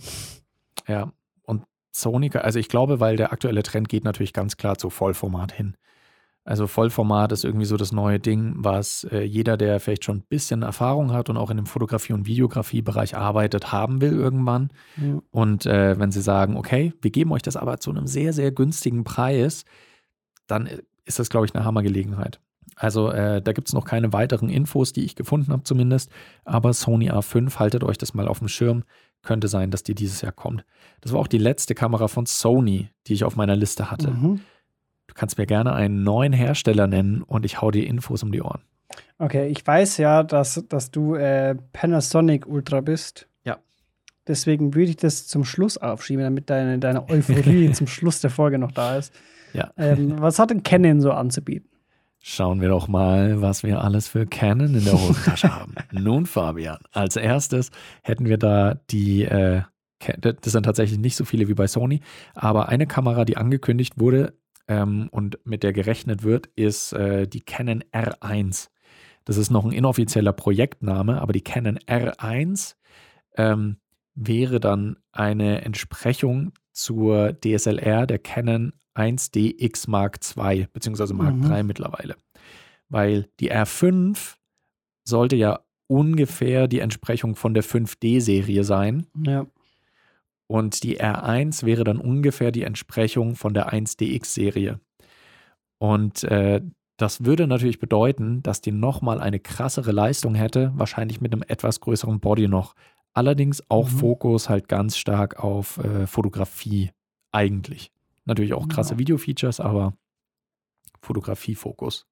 Ja, 0.86 1.12
und 1.42 1.64
Sony, 1.90 2.30
also 2.34 2.60
ich 2.60 2.68
glaube, 2.68 3.00
weil 3.00 3.16
der 3.16 3.32
aktuelle 3.32 3.64
Trend 3.64 3.88
geht 3.88 4.04
natürlich 4.04 4.32
ganz 4.32 4.56
klar 4.56 4.78
zu 4.78 4.90
Vollformat 4.90 5.50
hin. 5.50 5.76
Also 6.44 6.66
Vollformat 6.66 7.32
ist 7.32 7.44
irgendwie 7.44 7.64
so 7.64 7.78
das 7.78 7.90
neue 7.90 8.20
Ding, 8.20 8.54
was 8.58 9.04
äh, 9.04 9.22
jeder, 9.22 9.56
der 9.56 9.80
vielleicht 9.80 10.04
schon 10.04 10.18
ein 10.18 10.26
bisschen 10.28 10.60
Erfahrung 10.62 11.10
hat 11.10 11.30
und 11.30 11.38
auch 11.38 11.50
in 11.50 11.56
dem 11.56 11.64
Fotografie- 11.64 12.12
und 12.12 12.26
Videografie-Bereich 12.26 13.16
arbeitet, 13.16 13.72
haben 13.72 14.02
will 14.02 14.12
irgendwann. 14.12 14.70
Ja. 14.98 15.22
Und 15.30 15.64
äh, 15.64 15.98
wenn 15.98 16.12
sie 16.12 16.20
sagen, 16.20 16.58
okay, 16.58 16.92
wir 17.00 17.10
geben 17.10 17.32
euch 17.32 17.40
das 17.40 17.56
aber 17.56 17.78
zu 17.78 17.90
einem 17.90 18.06
sehr, 18.06 18.34
sehr 18.34 18.52
günstigen 18.52 19.04
Preis, 19.04 19.64
dann 20.46 20.66
äh, 20.66 20.82
ist 21.06 21.18
das, 21.18 21.30
glaube 21.30 21.46
ich, 21.46 21.54
eine 21.54 21.64
Hammergelegenheit. 21.64 22.40
Also 22.76 23.10
äh, 23.10 23.40
da 23.40 23.52
gibt 23.52 23.68
es 23.68 23.74
noch 23.74 23.86
keine 23.86 24.12
weiteren 24.12 24.50
Infos, 24.50 24.92
die 24.92 25.04
ich 25.04 25.16
gefunden 25.16 25.50
habe 25.50 25.62
zumindest. 25.62 26.10
Aber 26.44 26.74
Sony 26.74 27.10
A5, 27.10 27.58
haltet 27.58 27.84
euch 27.84 27.96
das 27.96 28.12
mal 28.12 28.28
auf 28.28 28.40
dem 28.40 28.48
Schirm. 28.48 28.84
Könnte 29.22 29.48
sein, 29.48 29.70
dass 29.70 29.82
die 29.82 29.94
dieses 29.94 30.20
Jahr 30.20 30.32
kommt. 30.32 30.66
Das 31.00 31.12
war 31.12 31.20
auch 31.20 31.26
die 31.26 31.38
letzte 31.38 31.74
Kamera 31.74 32.08
von 32.08 32.26
Sony, 32.26 32.90
die 33.06 33.14
ich 33.14 33.24
auf 33.24 33.36
meiner 33.36 33.56
Liste 33.56 33.90
hatte. 33.90 34.10
Mhm. 34.10 34.40
Du 35.14 35.20
kannst 35.20 35.38
mir 35.38 35.46
gerne 35.46 35.72
einen 35.72 36.02
neuen 36.02 36.32
Hersteller 36.32 36.88
nennen 36.88 37.22
und 37.22 37.44
ich 37.44 37.60
hau 37.60 37.70
dir 37.70 37.86
Infos 37.86 38.24
um 38.24 38.32
die 38.32 38.42
Ohren. 38.42 38.62
Okay, 39.18 39.46
ich 39.46 39.64
weiß 39.64 39.98
ja, 39.98 40.24
dass, 40.24 40.64
dass 40.68 40.90
du 40.90 41.14
äh, 41.14 41.54
Panasonic 41.72 42.48
Ultra 42.48 42.80
bist. 42.80 43.28
Ja. 43.44 43.58
Deswegen 44.26 44.74
würde 44.74 44.90
ich 44.90 44.96
das 44.96 45.28
zum 45.28 45.44
Schluss 45.44 45.78
aufschieben, 45.78 46.24
damit 46.24 46.50
deine, 46.50 46.80
deine 46.80 47.08
Euphorie 47.08 47.70
zum 47.72 47.86
Schluss 47.86 48.20
der 48.20 48.30
Folge 48.30 48.58
noch 48.58 48.72
da 48.72 48.96
ist. 48.96 49.14
Ja. 49.52 49.70
Ähm, 49.76 50.20
was 50.20 50.40
hat 50.40 50.50
denn 50.50 50.64
Canon 50.64 51.00
so 51.00 51.12
anzubieten? 51.12 51.70
Schauen 52.18 52.60
wir 52.60 52.68
doch 52.68 52.88
mal, 52.88 53.40
was 53.40 53.62
wir 53.62 53.82
alles 53.82 54.08
für 54.08 54.26
Canon 54.26 54.74
in 54.74 54.84
der 54.84 54.94
Hosentasche 54.94 55.54
haben. 55.54 55.74
Nun, 55.92 56.26
Fabian, 56.26 56.78
als 56.90 57.14
erstes 57.14 57.70
hätten 58.02 58.24
wir 58.24 58.38
da 58.38 58.80
die, 58.90 59.24
äh, 59.24 59.62
das 60.18 60.52
sind 60.52 60.64
tatsächlich 60.64 60.98
nicht 60.98 61.14
so 61.14 61.24
viele 61.24 61.46
wie 61.46 61.54
bei 61.54 61.68
Sony, 61.68 62.00
aber 62.34 62.68
eine 62.68 62.86
Kamera, 62.86 63.24
die 63.24 63.36
angekündigt 63.36 64.00
wurde, 64.00 64.32
ähm, 64.68 65.08
und 65.10 65.38
mit 65.44 65.62
der 65.62 65.72
gerechnet 65.72 66.22
wird, 66.22 66.46
ist 66.56 66.92
äh, 66.92 67.26
die 67.26 67.40
Canon 67.40 67.82
R1. 67.92 68.68
Das 69.24 69.36
ist 69.36 69.50
noch 69.50 69.64
ein 69.64 69.72
inoffizieller 69.72 70.32
Projektname, 70.32 71.20
aber 71.20 71.32
die 71.32 71.42
Canon 71.42 71.78
R1 71.78 72.74
ähm, 73.36 73.76
wäre 74.14 74.60
dann 74.60 74.96
eine 75.12 75.62
Entsprechung 75.62 76.52
zur 76.72 77.32
DSLR 77.32 78.06
der 78.06 78.18
Canon 78.18 78.72
1DX 78.94 79.90
Mark 79.90 80.18
II, 80.36 80.68
beziehungsweise 80.72 81.14
Mark 81.14 81.34
mhm. 81.34 81.50
III 81.50 81.62
mittlerweile. 81.64 82.16
Weil 82.88 83.28
die 83.40 83.52
R5 83.52 84.36
sollte 85.04 85.36
ja 85.36 85.60
ungefähr 85.86 86.68
die 86.68 86.80
Entsprechung 86.80 87.34
von 87.36 87.54
der 87.54 87.64
5D-Serie 87.64 88.64
sein. 88.64 89.06
Ja. 89.24 89.46
Und 90.46 90.82
die 90.82 91.00
R1 91.00 91.64
wäre 91.64 91.84
dann 91.84 91.98
ungefähr 91.98 92.52
die 92.52 92.62
Entsprechung 92.62 93.34
von 93.34 93.54
der 93.54 93.72
1DX-Serie. 93.72 94.80
Und 95.78 96.24
äh, 96.24 96.60
das 96.96 97.24
würde 97.24 97.46
natürlich 97.46 97.80
bedeuten, 97.80 98.42
dass 98.42 98.60
die 98.60 98.72
nochmal 98.72 99.20
eine 99.20 99.40
krassere 99.40 99.90
Leistung 99.90 100.34
hätte, 100.34 100.72
wahrscheinlich 100.76 101.20
mit 101.20 101.32
einem 101.32 101.42
etwas 101.42 101.80
größeren 101.80 102.20
Body 102.20 102.46
noch. 102.46 102.74
Allerdings 103.14 103.68
auch 103.70 103.90
mhm. 103.90 103.96
Fokus 103.96 104.48
halt 104.48 104.68
ganz 104.68 104.96
stark 104.96 105.42
auf 105.42 105.78
äh, 105.78 106.06
Fotografie 106.06 106.90
eigentlich. 107.32 107.90
Natürlich 108.24 108.54
auch 108.54 108.68
krasse 108.68 108.94
ja. 108.94 108.98
Video-Features, 108.98 109.60
aber 109.60 109.94
Fotografie-Fokus. 111.02 112.06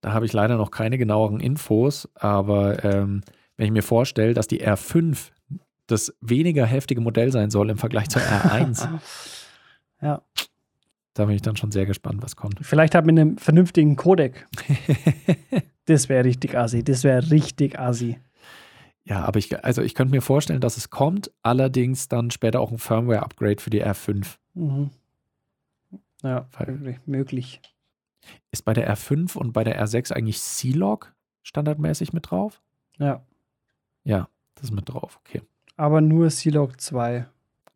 Da 0.00 0.12
habe 0.12 0.26
ich 0.26 0.32
leider 0.32 0.56
noch 0.56 0.70
keine 0.70 0.98
genaueren 0.98 1.40
Infos, 1.40 2.08
aber 2.14 2.84
ähm, 2.84 3.22
wenn 3.56 3.66
ich 3.66 3.72
mir 3.72 3.82
vorstelle, 3.82 4.34
dass 4.34 4.46
die 4.46 4.64
R5 4.64 5.30
das 5.90 6.14
weniger 6.20 6.66
heftige 6.66 7.00
Modell 7.00 7.32
sein 7.32 7.50
soll 7.50 7.70
im 7.70 7.78
Vergleich 7.78 8.08
zur 8.08 8.22
R1. 8.22 8.88
ja. 10.02 10.22
Da 11.14 11.24
bin 11.24 11.34
ich 11.34 11.42
dann 11.42 11.56
schon 11.56 11.72
sehr 11.72 11.86
gespannt, 11.86 12.22
was 12.22 12.36
kommt. 12.36 12.58
Vielleicht 12.62 12.94
hat 12.94 13.04
mit 13.04 13.18
einem 13.18 13.36
vernünftigen 13.36 13.96
Codec. 13.96 14.46
das 15.86 16.08
wäre 16.08 16.24
richtig 16.24 16.56
assi. 16.56 16.84
Das 16.84 17.02
wäre 17.02 17.30
richtig 17.30 17.78
assi. 17.78 18.18
Ja, 19.04 19.24
aber 19.24 19.38
ich, 19.38 19.64
also 19.64 19.82
ich 19.82 19.94
könnte 19.94 20.14
mir 20.14 20.22
vorstellen, 20.22 20.60
dass 20.60 20.76
es 20.76 20.90
kommt, 20.90 21.32
allerdings 21.42 22.08
dann 22.08 22.30
später 22.30 22.60
auch 22.60 22.70
ein 22.70 22.78
Firmware-Upgrade 22.78 23.60
für 23.60 23.70
die 23.70 23.84
R5. 23.84 24.36
Mhm. 24.54 24.90
Ja, 26.22 26.46
Weil, 26.52 27.00
möglich. 27.06 27.60
Ist 28.52 28.62
bei 28.62 28.74
der 28.74 28.94
R5 28.94 29.36
und 29.36 29.52
bei 29.52 29.64
der 29.64 29.82
R6 29.84 30.12
eigentlich 30.12 30.38
C-Log 30.40 31.12
standardmäßig 31.42 32.12
mit 32.12 32.30
drauf? 32.30 32.62
Ja. 32.98 33.24
Ja, 34.04 34.28
das 34.54 34.64
ist 34.64 34.72
mit 34.72 34.88
drauf, 34.88 35.18
okay 35.20 35.42
aber 35.80 36.02
nur 36.02 36.28
C-Log 36.28 36.78
2. 36.78 37.26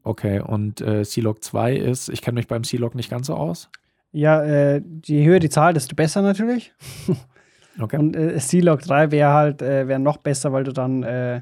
Okay, 0.02 0.38
und 0.38 0.82
äh, 0.82 1.04
C-Log 1.04 1.42
2 1.42 1.76
ist, 1.76 2.10
ich 2.10 2.20
kenne 2.20 2.34
mich 2.34 2.46
beim 2.46 2.62
C-Log 2.62 2.94
nicht 2.94 3.08
ganz 3.08 3.28
so 3.28 3.34
aus. 3.34 3.70
Ja, 4.12 4.42
äh, 4.42 4.82
je 5.04 5.24
höher 5.24 5.38
die 5.38 5.48
Zahl, 5.48 5.72
desto 5.72 5.96
besser 5.96 6.20
natürlich. 6.20 6.74
okay. 7.80 7.96
Und 7.96 8.14
äh, 8.14 8.36
C-Log 8.36 8.82
3 8.82 9.10
wäre 9.10 9.32
halt 9.32 9.62
äh, 9.62 9.88
wär 9.88 9.98
noch 9.98 10.18
besser, 10.18 10.52
weil 10.52 10.64
du 10.64 10.72
dann, 10.72 11.02
äh, 11.02 11.40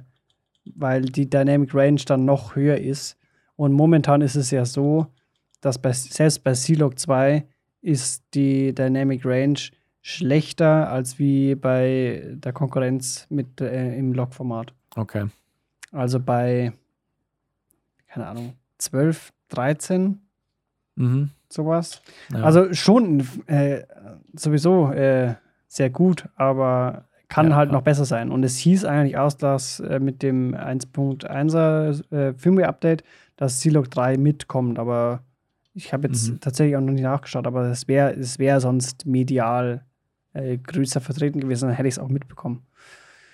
weil 0.77 1.03
die 1.03 1.29
Dynamic 1.29 1.75
Range 1.75 2.01
dann 2.07 2.25
noch 2.25 2.55
höher 2.55 2.79
ist. 2.79 3.19
Und 3.57 3.73
momentan 3.73 4.23
ist 4.23 4.37
es 4.37 4.53
ja 4.53 4.65
so, 4.65 5.09
dass 5.61 5.83
bei, 5.83 5.93
selbst 5.93 6.45
bei 6.45 6.53
C-Log 6.53 6.97
2 6.97 7.45
ist 7.81 8.23
die 8.35 8.73
Dynamic 8.73 9.25
Range 9.25 9.59
schlechter 10.01 10.89
als 10.89 11.19
wie 11.19 11.57
bei 11.57 12.23
der 12.35 12.53
Konkurrenz 12.53 13.27
mit 13.31 13.61
äh, 13.61 13.97
im 13.97 14.13
Log-Format. 14.13 14.73
Okay. 14.95 15.27
Also 15.93 16.19
bei, 16.19 16.73
keine 18.09 18.27
Ahnung, 18.27 18.55
12, 18.79 19.33
13, 19.51 20.21
mhm. 20.97 21.31
sowas. 21.49 22.03
Ja. 22.33 22.43
Also 22.43 22.73
schon 22.73 23.27
äh, 23.47 23.83
sowieso 24.35 24.91
äh, 24.91 25.35
sehr 25.69 25.91
gut, 25.91 26.29
aber 26.35 27.05
kann 27.29 27.51
ja, 27.51 27.57
halt 27.57 27.71
ja. 27.71 27.73
noch 27.75 27.83
besser 27.83 28.05
sein. 28.05 28.31
Und 28.31 28.43
es 28.43 28.57
hieß 28.59 28.85
eigentlich 28.85 29.17
aus, 29.17 29.37
dass 29.37 29.81
äh, 29.81 30.01
mit 30.01 30.23
dem 30.23 30.55
1.1er 30.55 32.13
äh, 32.13 32.35
Firmware-Update 32.35 33.05
das 33.37 33.61
C-Log 33.61 33.91
3 33.91 34.19
mitkommt, 34.19 34.79
aber 34.79 35.23
ich 35.75 35.93
habe 35.93 36.09
jetzt 36.09 36.29
mhm. 36.29 36.41
tatsächlich 36.41 36.77
auch 36.77 36.83
noch 36.83 36.93
nicht 36.93 37.03
nachgeschaut, 37.03 37.47
aber 37.47 37.63
es 37.71 37.89
wäre 37.89 38.13
es 38.13 38.39
wär 38.39 38.61
sonst 38.61 39.07
medial 39.07 39.85
äh, 40.35 40.59
größer 40.59 41.01
vertreten 41.01 41.41
gewesen, 41.41 41.69
dann 41.69 41.77
hätte 41.77 41.89
ich 41.89 41.95
es 41.95 41.99
auch 41.99 42.09
mitbekommen. 42.09 42.67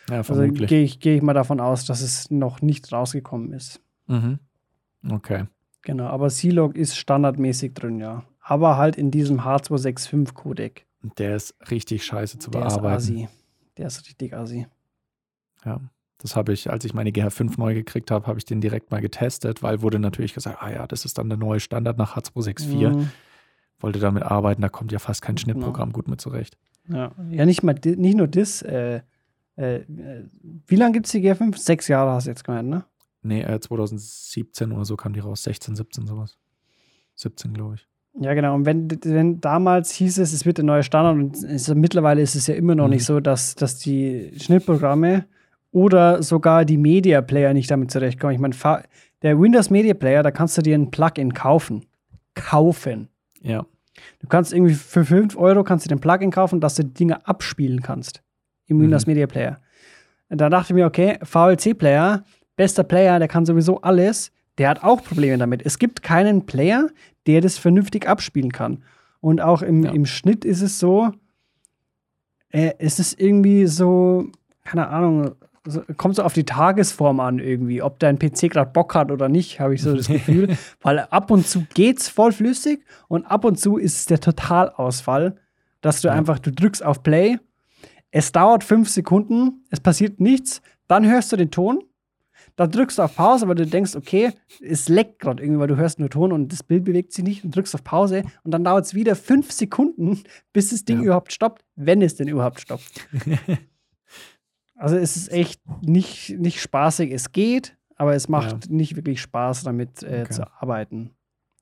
Ja, 0.08 0.18
also 0.18 0.48
gehe 0.48 0.82
ich, 0.82 1.00
geh 1.00 1.16
ich 1.16 1.22
mal 1.22 1.34
davon 1.34 1.60
aus, 1.60 1.84
dass 1.84 2.00
es 2.00 2.30
noch 2.30 2.62
nicht 2.62 2.92
rausgekommen 2.92 3.52
ist. 3.52 3.80
Mhm. 4.06 4.38
Okay. 5.08 5.44
Genau, 5.82 6.06
aber 6.06 6.28
C-Log 6.28 6.76
ist 6.76 6.96
standardmäßig 6.96 7.74
drin, 7.74 7.98
ja. 8.00 8.24
Aber 8.40 8.76
halt 8.76 8.96
in 8.96 9.10
diesem 9.10 9.40
H265-Codec. 9.40 10.86
Der 11.18 11.36
ist 11.36 11.54
richtig 11.70 12.04
scheiße 12.04 12.38
zu 12.38 12.50
Der 12.50 12.60
bearbeiten. 12.60 12.96
Ist 12.96 13.10
assi. 13.10 13.28
Der 13.76 13.86
ist 13.86 14.06
richtig 14.06 14.34
assi. 14.34 14.66
Ja, 15.64 15.80
das 16.18 16.34
habe 16.34 16.52
ich, 16.52 16.70
als 16.70 16.84
ich 16.84 16.94
meine 16.94 17.10
GH5 17.10 17.58
neu 17.58 17.74
gekriegt 17.74 18.10
habe, 18.10 18.26
habe 18.26 18.38
ich 18.38 18.44
den 18.44 18.60
direkt 18.60 18.90
mal 18.90 19.00
getestet, 19.00 19.62
weil 19.62 19.82
wurde 19.82 19.98
natürlich 19.98 20.34
gesagt, 20.34 20.58
ah 20.60 20.70
ja, 20.70 20.86
das 20.86 21.04
ist 21.04 21.18
dann 21.18 21.28
der 21.28 21.38
neue 21.38 21.60
Standard 21.60 21.96
nach 21.98 22.16
H264. 22.16 22.96
Mhm. 22.96 23.10
Wollte 23.80 24.00
damit 24.00 24.24
arbeiten, 24.24 24.62
da 24.62 24.68
kommt 24.68 24.90
ja 24.90 24.98
fast 24.98 25.22
kein 25.22 25.38
Schnittprogramm 25.38 25.90
genau. 25.90 25.96
gut 25.96 26.08
mit 26.08 26.20
zurecht. 26.20 26.58
Ja, 26.88 27.12
ja 27.30 27.46
nicht, 27.46 27.62
mal, 27.62 27.76
nicht 27.84 28.16
nur 28.16 28.26
das, 28.26 28.62
äh, 28.62 29.02
äh, 29.58 29.80
wie 30.68 30.76
lange 30.76 30.92
gibt 30.92 31.06
es 31.06 31.12
die 31.12 31.20
G5? 31.20 31.58
Sechs 31.58 31.88
Jahre 31.88 32.12
hast 32.12 32.26
du 32.26 32.30
jetzt 32.30 32.44
gemeint, 32.44 32.68
ne? 32.68 32.84
Nee, 33.22 33.42
äh, 33.42 33.58
2017 33.58 34.70
oder 34.70 34.84
so 34.84 34.96
kam 34.96 35.12
die 35.12 35.20
raus, 35.20 35.42
16, 35.42 35.74
17 35.74 36.06
sowas. 36.06 36.38
17, 37.16 37.54
glaube 37.54 37.74
ich. 37.74 37.88
Ja, 38.20 38.34
genau. 38.34 38.54
Und 38.54 38.66
wenn, 38.66 38.88
wenn 39.04 39.40
damals 39.40 39.92
hieß 39.92 40.18
es, 40.18 40.32
es 40.32 40.46
wird 40.46 40.58
der 40.58 40.64
neue 40.64 40.84
Standard 40.84 41.16
und 41.16 41.36
es, 41.42 41.68
mittlerweile 41.74 42.22
ist 42.22 42.36
es 42.36 42.46
ja 42.46 42.54
immer 42.54 42.76
noch 42.76 42.84
mhm. 42.84 42.94
nicht 42.94 43.04
so, 43.04 43.18
dass, 43.18 43.56
dass 43.56 43.78
die 43.78 44.32
Schnittprogramme 44.38 45.26
oder 45.72 46.22
sogar 46.22 46.64
die 46.64 46.78
Media 46.78 47.20
Player 47.20 47.52
nicht 47.52 47.70
damit 47.70 47.90
zurechtkommen. 47.90 48.34
Ich 48.34 48.40
meine, 48.40 48.54
der 49.22 49.40
Windows 49.40 49.70
Media 49.70 49.94
Player, 49.94 50.22
da 50.22 50.30
kannst 50.30 50.56
du 50.56 50.62
dir 50.62 50.76
ein 50.76 50.92
Plugin 50.92 51.34
kaufen. 51.34 51.84
Kaufen. 52.34 53.08
Ja. 53.42 53.66
Du 54.20 54.28
kannst 54.28 54.52
irgendwie 54.52 54.74
für 54.74 55.04
5 55.04 55.36
Euro 55.36 55.64
kannst 55.64 55.84
du 55.84 55.88
den 55.88 56.00
Plugin 56.00 56.30
kaufen, 56.30 56.60
dass 56.60 56.76
du 56.76 56.84
die 56.84 56.94
Dinge 56.94 57.26
abspielen 57.26 57.82
kannst 57.82 58.22
im 58.68 58.76
mhm. 58.76 58.82
Windows 58.82 59.06
Media 59.06 59.26
Player. 59.26 59.58
Da 60.28 60.48
dachte 60.48 60.72
ich 60.72 60.74
mir, 60.74 60.86
okay, 60.86 61.18
VLC 61.22 61.76
Player, 61.76 62.24
bester 62.56 62.84
Player, 62.84 63.18
der 63.18 63.28
kann 63.28 63.46
sowieso 63.46 63.80
alles, 63.80 64.30
der 64.58 64.68
hat 64.68 64.84
auch 64.84 65.02
Probleme 65.02 65.38
damit. 65.38 65.64
Es 65.64 65.78
gibt 65.78 66.02
keinen 66.02 66.46
Player, 66.46 66.88
der 67.26 67.40
das 67.40 67.58
vernünftig 67.58 68.06
abspielen 68.06 68.52
kann. 68.52 68.82
Und 69.20 69.40
auch 69.40 69.62
im, 69.62 69.84
ja. 69.84 69.92
im 69.92 70.06
Schnitt 70.06 70.44
ist 70.44 70.62
es 70.62 70.78
so, 70.78 71.12
äh, 72.50 72.72
es 72.78 72.98
ist 72.98 73.20
irgendwie 73.20 73.66
so, 73.66 74.26
keine 74.64 74.88
Ahnung, 74.88 75.32
so, 75.64 75.82
kommt 75.96 76.16
so 76.16 76.22
auf 76.22 76.32
die 76.32 76.44
Tagesform 76.44 77.20
an 77.20 77.38
irgendwie, 77.38 77.82
ob 77.82 77.98
dein 77.98 78.18
PC 78.18 78.50
gerade 78.50 78.70
Bock 78.70 78.94
hat 78.94 79.10
oder 79.10 79.28
nicht, 79.28 79.60
habe 79.60 79.74
ich 79.74 79.82
so 79.82 79.94
das 79.94 80.08
Gefühl. 80.08 80.56
Weil 80.80 81.00
ab 81.00 81.30
und 81.30 81.46
zu 81.46 81.66
geht's 81.74 82.08
voll 82.08 82.32
flüssig 82.32 82.84
und 83.08 83.24
ab 83.24 83.44
und 83.44 83.58
zu 83.58 83.76
ist 83.76 83.96
es 83.96 84.06
der 84.06 84.20
Totalausfall, 84.20 85.36
dass 85.80 86.00
du 86.00 86.08
ja. 86.08 86.14
einfach, 86.14 86.38
du 86.38 86.52
drückst 86.52 86.84
auf 86.84 87.02
Play, 87.02 87.38
es 88.10 88.32
dauert 88.32 88.64
fünf 88.64 88.88
Sekunden, 88.88 89.64
es 89.70 89.80
passiert 89.80 90.20
nichts, 90.20 90.62
dann 90.86 91.06
hörst 91.06 91.32
du 91.32 91.36
den 91.36 91.50
Ton, 91.50 91.82
dann 92.56 92.70
drückst 92.70 92.98
du 92.98 93.02
auf 93.02 93.14
Pause, 93.14 93.46
weil 93.46 93.54
du 93.54 93.66
denkst, 93.66 93.94
okay, 93.94 94.32
es 94.60 94.88
leckt 94.88 95.18
gerade 95.20 95.42
irgendwie, 95.42 95.60
weil 95.60 95.68
du 95.68 95.76
hörst 95.76 96.00
nur 96.00 96.10
Ton 96.10 96.32
und 96.32 96.52
das 96.52 96.62
Bild 96.62 96.84
bewegt 96.84 97.12
sich 97.12 97.24
nicht 97.24 97.44
und 97.44 97.54
drückst 97.54 97.74
auf 97.74 97.84
Pause 97.84 98.22
und 98.42 98.52
dann 98.52 98.64
dauert 98.64 98.84
es 98.84 98.94
wieder 98.94 99.14
fünf 99.14 99.52
Sekunden, 99.52 100.22
bis 100.52 100.70
das 100.70 100.84
Ding 100.84 100.98
ja. 100.98 101.04
überhaupt 101.04 101.32
stoppt, 101.32 101.64
wenn 101.76 102.02
es 102.02 102.16
denn 102.16 102.28
überhaupt 102.28 102.60
stoppt. 102.60 103.08
Also 104.78 104.96
es 104.96 105.16
ist 105.16 105.32
echt 105.32 105.60
nicht, 105.82 106.38
nicht 106.38 106.60
spaßig. 106.60 107.12
Es 107.12 107.32
geht, 107.32 107.76
aber 107.96 108.14
es 108.14 108.28
macht 108.28 108.66
ja. 108.66 108.72
nicht 108.72 108.94
wirklich 108.94 109.20
Spaß, 109.20 109.64
damit 109.64 110.02
äh, 110.04 110.22
okay. 110.22 110.30
zu 110.30 110.52
arbeiten. 110.62 111.10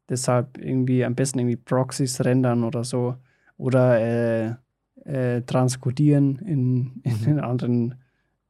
Deshalb 0.09 0.59
irgendwie 0.59 1.05
am 1.05 1.15
besten 1.15 1.39
irgendwie 1.39 1.57
Proxys 1.57 2.23
rendern 2.25 2.63
oder 2.63 2.85
so. 2.85 3.17
Oder 3.57 4.01
äh, 4.01 4.55
äh, 5.07 5.43
transkodieren 5.43 6.39
in, 6.41 7.01
in 7.03 7.23
den 7.25 7.41
anderen 7.41 7.95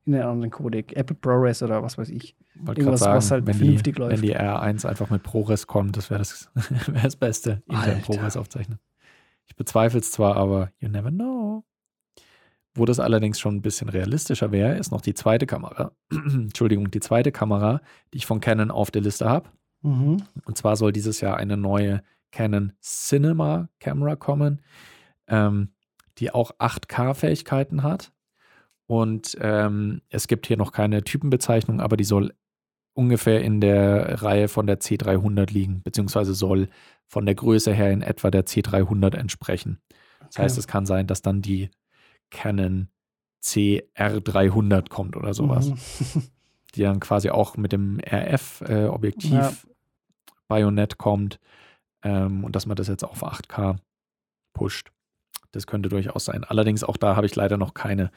in 0.07 0.13
den 0.13 0.23
anderen 0.23 0.51
Codec. 0.51 0.93
Apple 0.97 1.17
ProRes 1.17 1.63
oder 1.63 1.83
was 1.83 1.99
weiß 1.99 2.11
ich. 2.11 2.37
Wollte 2.55 2.81
Irgendwas, 2.81 3.01
sagen, 3.01 3.17
was 3.17 3.31
halt 3.31 3.47
wenn 3.47 3.55
vernünftig 3.55 3.97
die, 3.97 4.01
läuft. 4.01 4.23
Wenn 4.23 4.23
die 4.23 4.37
R1 4.37 4.87
einfach 4.87 5.11
mit 5.11 5.23
ProRes 5.23 5.67
kommt, 5.67 5.97
das 5.97 6.11
wäre 6.11 6.21
das, 6.21 6.49
wär 6.55 7.03
das 7.03 7.17
Beste. 7.17 7.63
Intel 7.67 7.97
ProRes 7.97 8.37
aufzeichnen. 8.37 8.79
Ich 9.47 9.57
bezweifle 9.57 10.01
es 10.01 10.13
zwar, 10.13 10.37
aber 10.37 10.71
you 10.79 10.89
never 10.89 11.11
know. 11.11 11.65
Wo 12.75 12.85
das 12.85 13.01
allerdings 13.01 13.41
schon 13.41 13.57
ein 13.57 13.63
bisschen 13.63 13.89
realistischer 13.89 14.53
wäre, 14.53 14.77
ist 14.77 14.93
noch 14.93 15.01
die 15.01 15.15
zweite 15.15 15.47
Kamera. 15.47 15.93
Entschuldigung, 16.11 16.91
die 16.91 17.01
zweite 17.01 17.33
Kamera, 17.33 17.81
die 18.13 18.19
ich 18.19 18.27
von 18.27 18.41
Canon 18.41 18.71
auf 18.71 18.91
der 18.91 19.03
Liste 19.03 19.29
habe. 19.29 19.51
Mhm. 19.83 20.19
Und 20.45 20.57
zwar 20.57 20.77
soll 20.77 20.93
dieses 20.93 21.21
Jahr 21.21 21.37
eine 21.37 21.57
neue 21.57 22.03
Canon 22.31 22.73
Cinema 22.81 23.69
Camera 23.81 24.15
kommen, 24.15 24.61
ähm, 25.27 25.71
die 26.19 26.31
auch 26.31 26.53
8K-Fähigkeiten 26.59 27.83
hat. 27.83 28.13
Und 28.87 29.37
ähm, 29.41 30.03
es 30.11 30.29
gibt 30.29 30.47
hier 30.47 30.57
noch 30.57 30.73
keine 30.73 31.03
Typenbezeichnung, 31.03 31.81
aber 31.81 31.97
die 31.97 32.05
soll 32.05 32.33
ungefähr 32.95 33.43
in 33.43 33.61
der 33.61 34.23
Reihe 34.23 34.49
von 34.49 34.67
der 34.67 34.81
C300 34.81 35.53
liegen, 35.53 35.83
beziehungsweise 35.83 36.35
soll 36.35 36.69
von 37.07 37.27
der 37.27 37.35
Größe 37.35 37.73
her 37.73 37.91
in 37.91 38.03
etwa 38.03 38.31
der 38.31 38.47
C300 38.47 39.15
entsprechen. 39.17 39.79
Das 40.21 40.37
okay. 40.37 40.43
heißt, 40.43 40.59
es 40.59 40.67
kann 40.67 40.87
sein, 40.87 41.07
dass 41.07 41.21
dann 41.21 41.43
die 41.43 41.71
Canon 42.31 42.89
CR300 43.43 44.89
kommt 44.89 45.17
oder 45.17 45.35
sowas. 45.35 45.69
Mhm. 45.69 46.23
die 46.77 46.83
dann 46.83 47.01
quasi 47.01 47.31
auch 47.31 47.57
mit 47.57 47.73
dem 47.73 48.01
RF-Objektiv 48.01 49.67
äh, 50.49 50.87
kommt 50.99 51.41
ähm, 52.03 52.45
und 52.45 52.55
dass 52.55 52.67
man 52.67 52.77
das 52.77 52.89
jetzt 52.89 53.05
auf 53.05 53.25
8K 53.25 53.77
pusht. 54.53 54.93
Das 55.57 55.67
könnte 55.67 55.89
durchaus 55.89 56.27
sein. 56.27 56.45
Allerdings 56.45 56.85
auch 56.85 56.99
da 56.99 57.17
habe 57.17 57.25
ich 57.25 57.35
leider 57.35 57.57
noch 57.57 57.73
keine, 57.73 58.11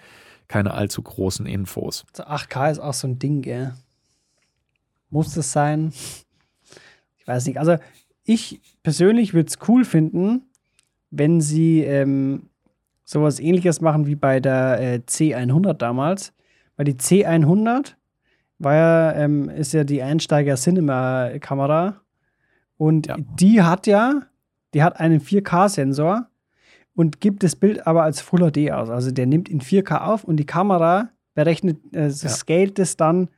keine 0.50 0.74
allzu 0.74 1.02
großen 1.02 1.46
Infos. 1.46 2.06
Also 2.12 2.24
8K 2.30 2.72
ist 2.72 2.80
auch 2.80 2.94
so 2.94 3.08
ein 3.08 3.18
Ding, 3.18 3.42
gell? 3.42 3.74
Muss 5.10 5.34
das 5.34 5.54
sein? 5.54 5.94
Ich 7.18 7.26
weiß 7.26 7.46
nicht. 7.48 7.58
Also 7.58 7.78
ich 8.26 8.60
persönlich 8.84 9.34
würde 9.34 9.48
es 9.48 9.58
cool 9.70 9.86
finden, 9.86 10.44
wenn 11.12 11.40
sie 11.40 11.82
ähm, 11.82 12.50
sowas 13.06 13.40
ähnliches 13.40 13.80
machen 13.80 14.06
wie 14.06 14.16
bei 14.16 14.42
der 14.42 14.82
äh, 14.82 14.96
C100 14.98 15.74
damals. 15.74 16.34
Weil 16.76 16.86
die 16.86 16.96
C100 16.96 17.96
war 18.60 18.76
ja, 18.76 19.14
ähm, 19.14 19.50
ist 19.50 19.74
ja 19.74 19.86
die 19.86 20.04
Einsteiger-Cinema-Kamera. 20.04 22.02
Und 22.76 23.08
ja. 23.08 23.16
die 23.18 23.62
hat 23.62 23.88
ja, 23.88 24.24
die 24.74 24.84
hat 24.84 25.00
einen 25.00 25.22
4K-Sensor 25.22 26.28
und 27.00 27.22
gibt 27.22 27.44
das 27.44 27.56
Bild 27.56 27.88
aber 27.88 28.04
als 28.04 28.20
Full 28.20 28.52
HD 28.52 28.72
aus. 28.72 28.90
Also 28.90 29.12
der 29.12 29.26
nimmt 29.26 29.48
in 29.48 29.62
4K 29.62 30.02
auf 30.02 30.26
und 30.26 30.36
die 30.36 30.46
Kamera 30.46 31.08
berechnet, 31.34 31.78
äh, 31.94 32.08
ja. 32.08 32.12
scaled 32.12 32.78
es 32.78 32.98
dann 32.98 33.30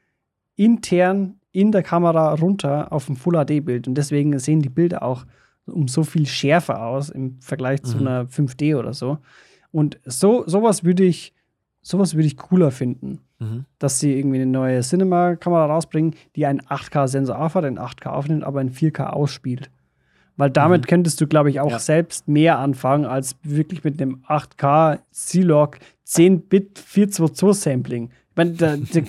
intern 0.56 1.36
in 1.52 1.72
der 1.72 1.84
Kamera 1.84 2.34
runter 2.34 2.92
auf 2.92 3.08
ein 3.08 3.16
Full 3.16 3.36
HD-Bild. 3.36 3.88
Und 3.88 3.94
deswegen 3.94 4.40
sehen 4.40 4.64
die 4.64 4.70
Bilder 4.70 5.04
auch 5.04 5.28
um 5.68 5.88
so 5.88 6.04
viel 6.04 6.26
schärfer 6.26 6.84
aus 6.84 7.12
im 7.12 7.40
Vergleich 7.40 7.84
mhm. 7.84 7.86
zu 7.86 7.98
einer 8.00 8.26
5D 8.26 8.76
oder 8.76 8.96
so. 8.96 9.20
Und 9.72 10.00
so, 10.06 10.44
sowas 10.48 10.84
würde 10.84 11.04
ich, 11.04 11.32
sowas 11.84 12.16
würde 12.16 12.26
ich 12.26 12.38
cooler 12.38 12.72
finden. 12.72 13.20
Mhm. 13.38 13.66
Dass 13.78 14.00
sie 14.00 14.18
irgendwie 14.18 14.38
eine 14.38 14.48
neue 14.48 14.82
Cinema-Kamera 14.82 15.68
rausbringen, 15.68 16.16
die 16.36 16.48
einen 16.48 16.62
8K-Sensor 16.62 17.38
aufhat, 17.38 17.66
in 17.66 17.78
8K 17.78 18.08
aufnimmt, 18.08 18.44
aber 18.44 18.60
in 18.60 18.74
4K 18.74 19.12
ausspielt. 19.12 19.70
Weil 20.38 20.50
damit 20.50 20.82
mhm. 20.82 20.88
könntest 20.88 21.22
du, 21.22 21.28
glaube 21.28 21.50
ich, 21.50 21.60
auch 21.60 21.72
ja. 21.72 21.80
selbst 21.80 22.28
mehr 22.28 22.60
anfangen, 22.60 23.06
als 23.06 23.36
wirklich 23.44 23.84
mit 23.84 24.02
einem 24.02 24.24
8K 24.28 25.00
C-Log 25.12 25.80
10-Bit 26.08 26.80
422-Sampling. 26.80 28.10
Ich 28.30 28.36
meine, 28.36 28.54
da, 28.54 28.78
da, 28.78 29.02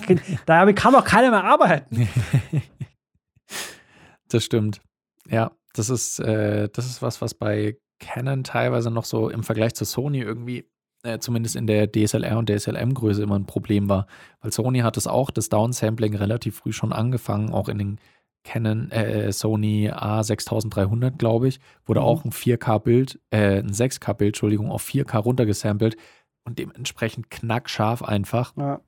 da 0.65 0.73
kann 0.73 0.93
doch 0.93 1.05
keiner 1.05 1.31
mehr 1.31 1.43
arbeiten. 1.43 2.07
das 4.29 4.43
stimmt. 4.43 4.81
Ja, 5.29 5.51
das 5.73 5.89
ist, 5.89 6.19
äh, 6.19 6.69
das 6.71 6.85
ist 6.85 7.01
was, 7.01 7.21
was 7.21 7.33
bei 7.33 7.77
Canon 7.99 8.43
teilweise 8.43 8.91
noch 8.91 9.05
so 9.05 9.29
im 9.29 9.43
Vergleich 9.43 9.73
zu 9.75 9.85
Sony 9.85 10.19
irgendwie, 10.19 10.69
äh, 11.03 11.19
zumindest 11.19 11.55
in 11.55 11.67
der 11.67 11.91
DSLR 11.91 12.37
und 12.37 12.49
DSLM-Größe 12.49 13.23
immer 13.23 13.39
ein 13.39 13.45
Problem 13.45 13.89
war. 13.89 14.07
Weil 14.41 14.51
Sony 14.51 14.79
hat 14.79 14.97
es 14.97 15.07
auch, 15.07 15.31
das 15.31 15.49
Downsampling 15.49 16.15
relativ 16.15 16.57
früh 16.57 16.73
schon 16.73 16.93
angefangen, 16.93 17.51
auch 17.51 17.69
in 17.69 17.77
den 17.77 17.99
Canon, 18.43 18.91
äh, 18.91 19.31
Sony 19.31 19.89
A6300, 19.89 21.17
glaube 21.17 21.47
ich, 21.47 21.59
wurde 21.85 22.01
mhm. 22.01 22.05
auch 22.05 22.25
ein 22.25 22.31
4K-Bild, 22.31 23.19
äh, 23.31 23.59
ein 23.59 23.71
6K-Bild, 23.71 24.29
Entschuldigung, 24.29 24.69
auf 24.69 24.85
4K 24.85 25.17
runtergesampelt 25.17 25.95
und 26.43 26.59
dementsprechend 26.59 27.29
knackscharf 27.29 28.03
einfach. 28.03 28.55
Ja. 28.57 28.81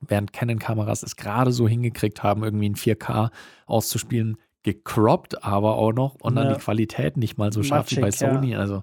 Während 0.00 0.32
Canon-Kameras 0.32 1.02
es 1.02 1.16
gerade 1.16 1.52
so 1.52 1.68
hingekriegt 1.68 2.22
haben, 2.22 2.42
irgendwie 2.42 2.66
in 2.66 2.76
4K 2.76 3.30
auszuspielen, 3.66 4.36
gecroppt 4.62 5.44
aber 5.44 5.76
auch 5.76 5.92
noch 5.92 6.16
und 6.16 6.36
dann 6.36 6.54
die 6.54 6.60
Qualität 6.60 7.16
nicht 7.16 7.38
mal 7.38 7.52
so 7.52 7.62
scharf 7.62 7.90
wie 7.90 8.00
bei 8.00 8.10
Sony. 8.10 8.52
Ja. 8.52 8.58
Also. 8.58 8.82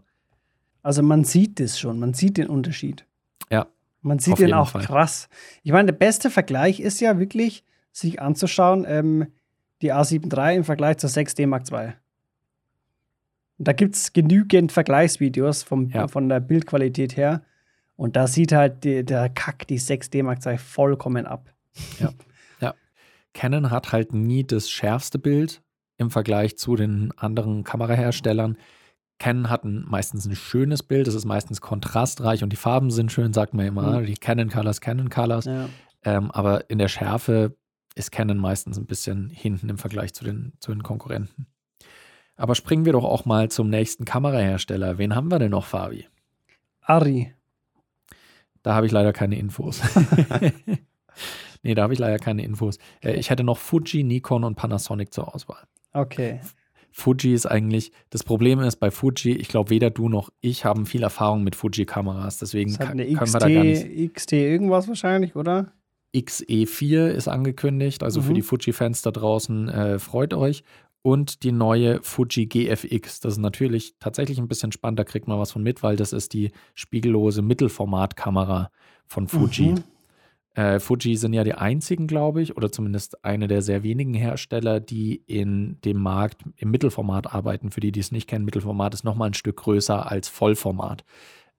also 0.83 1.03
man 1.03 1.23
sieht 1.23 1.59
das 1.59 1.79
schon, 1.79 1.99
man 1.99 2.13
sieht 2.13 2.37
den 2.37 2.47
Unterschied. 2.47 3.05
Ja. 3.49 3.67
Man 4.01 4.19
sieht 4.19 4.39
den 4.39 4.53
auch 4.53 4.69
Fall. 4.69 4.83
krass. 4.83 5.27
Ich 5.63 5.71
meine, 5.71 5.87
der 5.87 5.97
beste 5.97 6.29
Vergleich 6.29 6.79
ist 6.79 7.01
ja 7.01 7.19
wirklich, 7.19 7.63
sich 7.91 8.21
anzuschauen, 8.21 8.85
ähm, 8.87 9.27
die 9.81 9.93
A7 9.93 10.35
III 10.35 10.57
im 10.57 10.63
Vergleich 10.63 10.97
zur 10.97 11.09
6D 11.09 11.47
Mark 11.47 11.71
II. 11.71 11.93
Und 13.57 13.67
da 13.67 13.73
gibt 13.73 13.95
es 13.95 14.13
genügend 14.13 14.71
Vergleichsvideos 14.71 15.63
vom, 15.63 15.89
ja. 15.89 16.07
von 16.07 16.29
der 16.29 16.39
Bildqualität 16.39 17.15
her. 17.15 17.43
Und 17.95 18.15
da 18.15 18.25
sieht 18.25 18.51
halt 18.51 18.83
die, 18.83 19.05
der 19.05 19.29
Kack 19.29 19.67
die 19.67 19.79
6D 19.79 20.23
Mark 20.23 20.43
II 20.45 20.57
vollkommen 20.57 21.27
ab. 21.27 21.53
Ja. 21.99 22.11
ja. 22.59 22.73
Canon 23.33 23.69
hat 23.69 23.91
halt 23.91 24.13
nie 24.13 24.43
das 24.43 24.69
schärfste 24.69 25.19
Bild, 25.19 25.61
im 25.97 26.09
Vergleich 26.09 26.57
zu 26.57 26.75
den 26.75 27.13
anderen 27.17 27.63
Kameraherstellern. 27.63 28.57
Canon 29.19 29.51
hat 29.51 29.63
ein, 29.63 29.85
meistens 29.87 30.25
ein 30.25 30.35
schönes 30.35 30.81
Bild, 30.81 31.07
es 31.07 31.13
ist 31.13 31.25
meistens 31.25 31.61
kontrastreich 31.61 32.41
und 32.43 32.49
die 32.49 32.57
Farben 32.57 32.89
sind 32.89 33.11
schön, 33.11 33.33
sagt 33.33 33.53
man 33.53 33.67
immer, 33.67 33.99
mhm. 33.99 34.07
die 34.07 34.15
Canon 34.15 34.49
Colors, 34.49 34.81
Canon 34.81 35.11
Colors. 35.11 35.45
Ja. 35.45 35.69
Ähm, 36.03 36.31
aber 36.31 36.67
in 36.71 36.79
der 36.79 36.87
Schärfe 36.87 37.55
ist 37.95 38.11
Canon 38.11 38.37
meistens 38.37 38.77
ein 38.77 38.85
bisschen 38.85 39.29
hinten 39.29 39.69
im 39.69 39.77
Vergleich 39.77 40.13
zu 40.13 40.23
den, 40.23 40.53
zu 40.59 40.71
den 40.71 40.83
Konkurrenten. 40.83 41.47
Aber 42.35 42.55
springen 42.55 42.85
wir 42.85 42.93
doch 42.93 43.03
auch 43.03 43.25
mal 43.25 43.49
zum 43.49 43.69
nächsten 43.69 44.05
Kamerahersteller. 44.05 44.97
Wen 44.97 45.15
haben 45.15 45.29
wir 45.29 45.39
denn 45.39 45.51
noch, 45.51 45.65
Fabi? 45.65 46.07
Ari. 46.81 47.33
Da 48.63 48.73
habe 48.73 48.85
ich 48.85 48.91
leider 48.91 49.13
keine 49.13 49.37
Infos. 49.37 49.81
nee, 51.63 51.75
da 51.75 51.83
habe 51.83 51.93
ich 51.93 51.99
leider 51.99 52.19
keine 52.19 52.43
Infos. 52.43 52.77
Äh, 53.01 53.13
ich 53.13 53.29
hätte 53.29 53.43
noch 53.43 53.57
Fuji, 53.57 54.03
Nikon 54.03 54.43
und 54.43 54.55
Panasonic 54.55 55.13
zur 55.13 55.33
Auswahl. 55.33 55.63
Okay. 55.93 56.39
Fuji 56.91 57.33
ist 57.33 57.45
eigentlich, 57.45 57.91
das 58.09 58.23
Problem 58.23 58.59
ist 58.59 58.77
bei 58.77 58.91
Fuji, 58.91 59.33
ich 59.33 59.47
glaube, 59.47 59.69
weder 59.69 59.89
du 59.89 60.09
noch 60.09 60.29
ich 60.41 60.65
haben 60.65 60.85
viel 60.85 61.03
Erfahrung 61.03 61.43
mit 61.43 61.55
Fuji-Kameras, 61.55 62.37
deswegen 62.39 62.75
kann, 62.75 62.89
eine 62.89 63.05
können 63.05 63.17
XT, 63.17 63.33
wir 63.33 63.39
da 63.39 63.49
gar 63.49 63.63
nicht. 63.63 64.13
XT 64.13 64.33
irgendwas 64.33 64.87
wahrscheinlich, 64.87 65.35
oder? 65.35 65.71
XE4 66.13 67.07
ist 67.07 67.27
angekündigt, 67.27 68.03
also 68.03 68.21
mhm. 68.21 68.25
für 68.25 68.33
die 68.33 68.41
Fuji-Fans 68.41 69.01
da 69.01 69.11
draußen, 69.11 69.69
äh, 69.69 69.99
freut 69.99 70.33
euch. 70.33 70.63
Und 71.03 71.41
die 71.41 71.51
neue 71.51 71.99
Fuji 72.03 72.45
GFX. 72.45 73.21
Das 73.21 73.33
ist 73.33 73.39
natürlich 73.39 73.95
tatsächlich 73.99 74.37
ein 74.37 74.47
bisschen 74.47 74.71
spannend, 74.71 74.99
da 74.99 75.03
kriegt 75.03 75.27
man 75.27 75.39
was 75.39 75.51
von 75.51 75.63
mit, 75.63 75.81
weil 75.81 75.95
das 75.95 76.13
ist 76.13 76.33
die 76.33 76.51
spiegellose 76.75 77.41
Mittelformatkamera 77.41 78.69
von 79.07 79.27
Fuji. 79.27 79.71
Mhm. 79.71 79.83
Äh, 80.53 80.79
Fuji 80.79 81.15
sind 81.15 81.33
ja 81.33 81.43
die 81.43 81.53
einzigen, 81.53 82.07
glaube 82.07 82.41
ich, 82.41 82.57
oder 82.57 82.71
zumindest 82.71 83.23
eine 83.23 83.47
der 83.47 83.61
sehr 83.61 83.83
wenigen 83.83 84.13
Hersteller, 84.13 84.79
die 84.79 85.15
in 85.15 85.79
dem 85.85 85.97
Markt 85.97 86.43
im 86.57 86.71
Mittelformat 86.71 87.33
arbeiten. 87.33 87.71
Für 87.71 87.79
die, 87.79 87.91
die 87.91 88.01
es 88.01 88.11
nicht 88.11 88.27
kennen, 88.27 88.45
Mittelformat 88.45 88.93
ist 88.93 89.03
nochmal 89.03 89.29
ein 89.29 89.33
Stück 89.33 89.57
größer 89.57 90.11
als 90.11 90.27
Vollformat. 90.27 91.05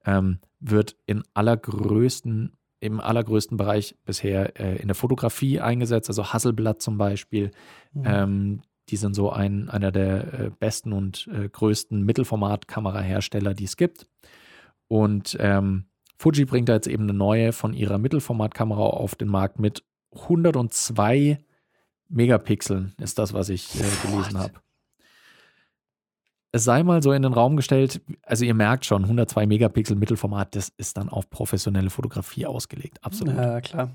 Ähm, 0.04 0.40
wird 0.60 0.96
in 1.06 1.22
allergrößten, 1.32 2.52
im 2.82 3.00
allergrößten 3.00 3.56
Bereich 3.56 3.94
bisher 4.04 4.58
äh, 4.58 4.76
in 4.76 4.88
der 4.88 4.96
Fotografie 4.96 5.60
eingesetzt, 5.60 6.10
also 6.10 6.32
Hasselblatt 6.32 6.82
zum 6.82 6.98
Beispiel. 6.98 7.52
Mhm. 7.92 8.02
Ähm, 8.04 8.62
die 8.88 8.96
sind 8.96 9.14
so 9.14 9.30
ein, 9.30 9.70
einer 9.70 9.92
der 9.92 10.34
äh, 10.34 10.50
besten 10.50 10.92
und 10.92 11.28
äh, 11.32 11.48
größten 11.48 12.02
Mittelformat-Kamerahersteller, 12.02 13.54
die 13.54 13.64
es 13.64 13.76
gibt. 13.76 14.08
Und 14.88 15.36
ähm, 15.38 15.84
Fuji 16.18 16.44
bringt 16.44 16.68
da 16.68 16.74
jetzt 16.74 16.88
eben 16.88 17.04
eine 17.04 17.14
neue 17.14 17.52
von 17.52 17.72
ihrer 17.72 17.98
Mittelformatkamera 17.98 18.82
auf 18.82 19.14
den 19.14 19.28
Markt 19.28 19.60
mit 19.60 19.84
102 20.14 21.38
Megapixeln, 22.08 22.92
ist 23.00 23.18
das, 23.18 23.32
was 23.32 23.48
ich 23.48 23.74
äh, 23.76 23.84
gelesen 24.06 24.38
habe. 24.38 24.52
Es 26.54 26.64
sei 26.64 26.82
mal 26.82 27.02
so 27.02 27.12
in 27.12 27.22
den 27.22 27.32
Raum 27.32 27.56
gestellt, 27.56 28.02
also 28.22 28.44
ihr 28.44 28.54
merkt 28.54 28.84
schon, 28.84 29.02
102 29.04 29.46
Megapixel 29.46 29.96
Mittelformat, 29.96 30.54
das 30.54 30.68
ist 30.76 30.98
dann 30.98 31.08
auf 31.08 31.30
professionelle 31.30 31.88
Fotografie 31.88 32.44
ausgelegt, 32.44 32.98
absolut. 33.02 33.34
Ja, 33.34 33.60
klar. 33.62 33.90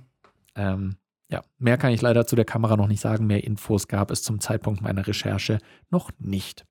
Ähm, 0.56 0.98
ja, 1.30 1.44
mehr 1.60 1.78
kann 1.78 1.92
ich 1.92 2.02
leider 2.02 2.26
zu 2.26 2.36
der 2.36 2.46
Kamera 2.46 2.78
noch 2.78 2.88
nicht 2.88 3.02
sagen. 3.02 3.28
Mehr 3.28 3.44
Infos 3.44 3.88
gab 3.88 4.12
es 4.12 4.24
zum 4.24 4.40
Zeitpunkt 4.40 4.82
meiner 4.82 5.06
Recherche 5.06 5.60
noch 5.90 6.10
nicht. 6.20 6.66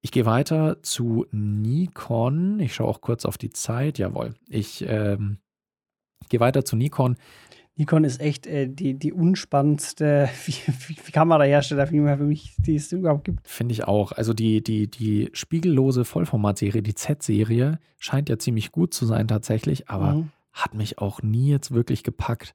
Ich 0.00 0.10
gehe 0.10 0.26
weiter 0.26 0.82
zu 0.82 1.26
Nikon. 1.30 2.58
Ich 2.58 2.74
schaue 2.74 2.88
auch 2.88 3.00
kurz 3.00 3.24
auf 3.24 3.38
die 3.38 3.50
Zeit. 3.50 3.98
Jawohl. 3.98 4.34
Ich 4.48 4.84
ähm, 4.86 5.38
gehe 6.28 6.40
weiter 6.40 6.64
zu 6.64 6.74
Nikon. 6.74 7.16
Nikon 7.82 8.04
ist 8.04 8.20
echt 8.20 8.46
äh, 8.46 8.68
die, 8.68 8.94
die 8.94 9.12
unspannendste 9.12 10.28
Kamerahersteller 11.12 11.88
für 11.88 12.24
mich, 12.24 12.54
die 12.58 12.76
es 12.76 12.92
überhaupt 12.92 13.24
gibt. 13.24 13.48
Finde 13.48 13.72
ich 13.72 13.82
auch. 13.88 14.12
Also 14.12 14.34
die, 14.34 14.62
die, 14.62 14.88
die 14.88 15.30
spiegellose 15.32 16.04
Vollformatserie, 16.04 16.80
die 16.80 16.94
Z-Serie, 16.94 17.80
scheint 17.98 18.28
ja 18.28 18.38
ziemlich 18.38 18.70
gut 18.70 18.94
zu 18.94 19.04
sein 19.04 19.26
tatsächlich, 19.26 19.90
aber 19.90 20.14
mhm. 20.14 20.28
hat 20.52 20.74
mich 20.74 20.98
auch 20.98 21.22
nie 21.22 21.50
jetzt 21.50 21.74
wirklich 21.74 22.04
gepackt. 22.04 22.54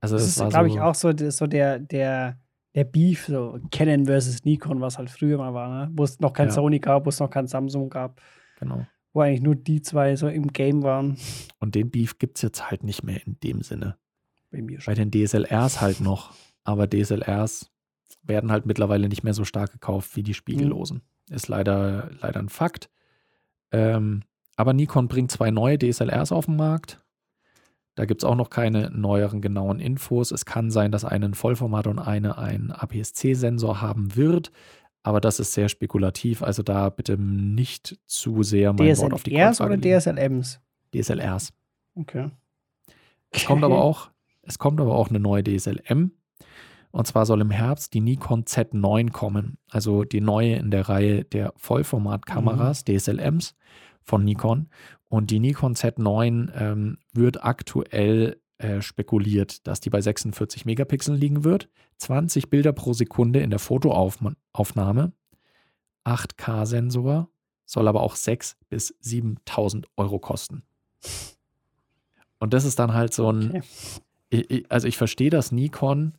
Also 0.00 0.16
das, 0.16 0.34
das 0.34 0.46
ist, 0.46 0.50
glaube 0.50 0.68
so 0.68 0.74
ich, 0.74 0.80
auch 0.82 0.94
so, 0.94 1.30
so 1.30 1.46
der, 1.46 1.78
der 1.78 2.38
der 2.74 2.84
Beef, 2.84 3.24
so 3.28 3.58
Canon 3.70 4.04
versus 4.04 4.44
Nikon, 4.44 4.82
was 4.82 4.98
halt 4.98 5.08
früher 5.08 5.38
mal 5.38 5.54
war, 5.54 5.86
ne? 5.86 5.90
wo 5.94 6.04
es 6.04 6.20
noch 6.20 6.34
kein 6.34 6.48
ja. 6.48 6.52
Sony 6.52 6.80
gab, 6.80 7.06
wo 7.06 7.08
es 7.08 7.18
noch 7.18 7.30
kein 7.30 7.46
Samsung 7.46 7.88
gab. 7.88 8.20
Genau. 8.60 8.86
Wo 9.14 9.22
eigentlich 9.22 9.40
nur 9.40 9.56
die 9.56 9.80
zwei 9.80 10.14
so 10.16 10.28
im 10.28 10.48
Game 10.48 10.82
waren. 10.82 11.16
Und 11.60 11.74
den 11.74 11.90
Beef 11.90 12.18
gibt 12.18 12.36
es 12.36 12.42
jetzt 12.42 12.70
halt 12.70 12.84
nicht 12.84 13.02
mehr 13.02 13.26
in 13.26 13.40
dem 13.40 13.62
Sinne. 13.62 13.96
Bei 14.50 14.62
mir 14.62 14.80
schon. 14.80 14.94
Bei 14.94 15.02
den 15.02 15.10
DSLRs 15.10 15.80
halt 15.80 16.00
noch. 16.00 16.32
Aber 16.64 16.88
DSLRs 16.88 17.70
werden 18.22 18.52
halt 18.52 18.66
mittlerweile 18.66 19.08
nicht 19.08 19.24
mehr 19.24 19.34
so 19.34 19.44
stark 19.44 19.72
gekauft 19.72 20.16
wie 20.16 20.22
die 20.22 20.34
spiegellosen. 20.34 21.02
Mhm. 21.28 21.34
Ist 21.34 21.48
leider, 21.48 22.10
leider 22.20 22.40
ein 22.40 22.48
Fakt. 22.48 22.88
Ähm, 23.70 24.22
aber 24.56 24.72
Nikon 24.72 25.08
bringt 25.08 25.30
zwei 25.30 25.50
neue 25.50 25.78
DSLRs 25.78 26.32
auf 26.32 26.46
den 26.46 26.56
Markt. 26.56 27.00
Da 27.94 28.04
gibt 28.04 28.22
es 28.22 28.28
auch 28.28 28.36
noch 28.36 28.50
keine 28.50 28.90
neueren 28.90 29.40
genauen 29.40 29.80
Infos. 29.80 30.30
Es 30.30 30.44
kann 30.44 30.70
sein, 30.70 30.92
dass 30.92 31.04
eine 31.04 31.26
ein 31.26 31.34
Vollformat 31.34 31.86
und 31.86 31.98
eine 31.98 32.38
einen 32.38 32.70
APS-C-Sensor 32.70 33.80
haben 33.80 34.14
wird. 34.14 34.52
Aber 35.02 35.20
das 35.20 35.40
ist 35.40 35.52
sehr 35.52 35.68
spekulativ, 35.68 36.42
also 36.42 36.62
da 36.62 36.90
bitte 36.90 37.16
nicht 37.16 37.98
zu 38.06 38.42
sehr 38.42 38.72
mein 38.72 38.94
DSLRs 38.94 39.00
Wort 39.00 39.12
auf 39.14 39.22
die 39.22 39.30
DSLRs 39.30 39.60
oder 39.60 39.78
DSLMs? 39.78 40.60
DSLRs. 40.94 41.52
Okay. 41.94 42.30
Es 43.30 43.44
kommt 43.44 43.64
aber 43.64 43.78
auch, 43.82 44.10
es 44.48 44.58
kommt 44.58 44.80
aber 44.80 44.96
auch 44.96 45.08
eine 45.08 45.20
neue 45.20 45.44
DSLM. 45.44 46.12
Und 46.90 47.06
zwar 47.06 47.26
soll 47.26 47.40
im 47.40 47.50
Herbst 47.50 47.92
die 47.92 48.00
Nikon 48.00 48.44
Z9 48.44 49.12
kommen, 49.12 49.58
also 49.70 50.04
die 50.04 50.22
neue 50.22 50.54
in 50.56 50.70
der 50.70 50.88
Reihe 50.88 51.24
der 51.24 51.52
Vollformatkameras, 51.56 52.84
mhm. 52.86 52.96
DSLMs 52.96 53.54
von 54.02 54.24
Nikon. 54.24 54.68
Und 55.08 55.30
die 55.30 55.38
Nikon 55.38 55.74
Z9 55.74 56.50
ähm, 56.54 56.98
wird 57.12 57.44
aktuell 57.44 58.40
äh, 58.58 58.80
spekuliert, 58.80 59.66
dass 59.66 59.80
die 59.80 59.90
bei 59.90 60.00
46 60.00 60.64
Megapixeln 60.64 61.18
liegen 61.18 61.44
wird, 61.44 61.68
20 61.98 62.50
Bilder 62.50 62.72
pro 62.72 62.92
Sekunde 62.92 63.40
in 63.40 63.50
der 63.50 63.58
Fotoaufnahme, 63.58 65.12
8K-Sensor, 66.04 67.28
soll 67.66 67.88
aber 67.88 68.02
auch 68.02 68.16
6.000 68.16 68.54
bis 68.68 68.94
7.000 69.02 69.84
Euro 69.96 70.18
kosten. 70.18 70.62
Und 72.40 72.54
das 72.54 72.64
ist 72.64 72.78
dann 72.78 72.94
halt 72.94 73.12
so 73.12 73.30
ein, 73.30 73.50
okay. 73.50 73.62
Ich, 74.30 74.70
also 74.70 74.88
ich 74.88 74.96
verstehe, 74.96 75.30
dass 75.30 75.52
Nikon 75.52 76.14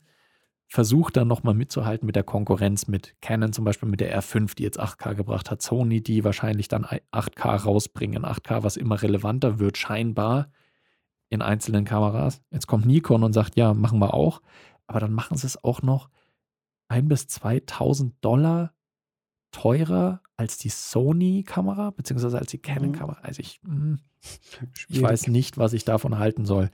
versucht 0.68 1.18
dann 1.18 1.28
nochmal 1.28 1.56
mitzuhalten 1.56 2.06
mit 2.06 2.16
der 2.16 2.24
Konkurrenz, 2.24 2.88
mit 2.88 3.16
Canon 3.22 3.54
zum 3.54 3.66
Beispiel, 3.66 3.90
mit 3.90 4.02
der 4.02 4.16
R5, 4.20 4.56
die 4.56 4.64
jetzt 4.64 4.80
8K 4.80 5.16
gebracht 5.16 5.50
hat, 5.50 5.64
Sony, 5.64 6.02
die 6.02 6.24
wahrscheinlich 6.24 6.68
dann 6.68 6.86
8K 6.86 7.56
rausbringen, 7.64 8.24
8K, 8.24 8.64
was 8.64 8.78
immer 8.78 9.02
relevanter 9.02 9.58
wird, 9.58 9.78
scheinbar 9.78 10.52
in 11.30 11.42
einzelnen 11.42 11.86
Kameras. 11.86 12.42
Jetzt 12.52 12.68
kommt 12.68 12.86
Nikon 12.86 13.24
und 13.24 13.34
sagt, 13.34 13.56
ja, 13.56 13.74
machen 13.74 14.00
wir 14.00 14.14
auch, 14.14 14.42
aber 14.86 15.00
dann 15.00 15.14
machen 15.14 15.38
sie 15.38 15.48
es 15.48 15.64
auch 15.64 15.82
noch 15.82 16.10
ein 16.88 17.08
bis 17.08 17.28
2000 17.28 18.14
Dollar 18.22 18.74
teurer 19.52 20.22
als 20.38 20.60
die 20.60 20.70
Sony-Kamera, 20.70 21.92
beziehungsweise 21.92 22.38
als 22.38 22.52
die 22.52 22.60
Canon-Kamera. 22.60 23.20
Mhm. 23.20 23.26
Also 23.26 23.40
ich, 23.40 23.60
mh, 23.64 23.98
ich 24.88 25.02
weiß 25.02 25.28
nicht, 25.28 25.58
was 25.58 25.74
ich 25.74 25.84
davon 25.84 26.20
halten 26.20 26.46
soll 26.46 26.70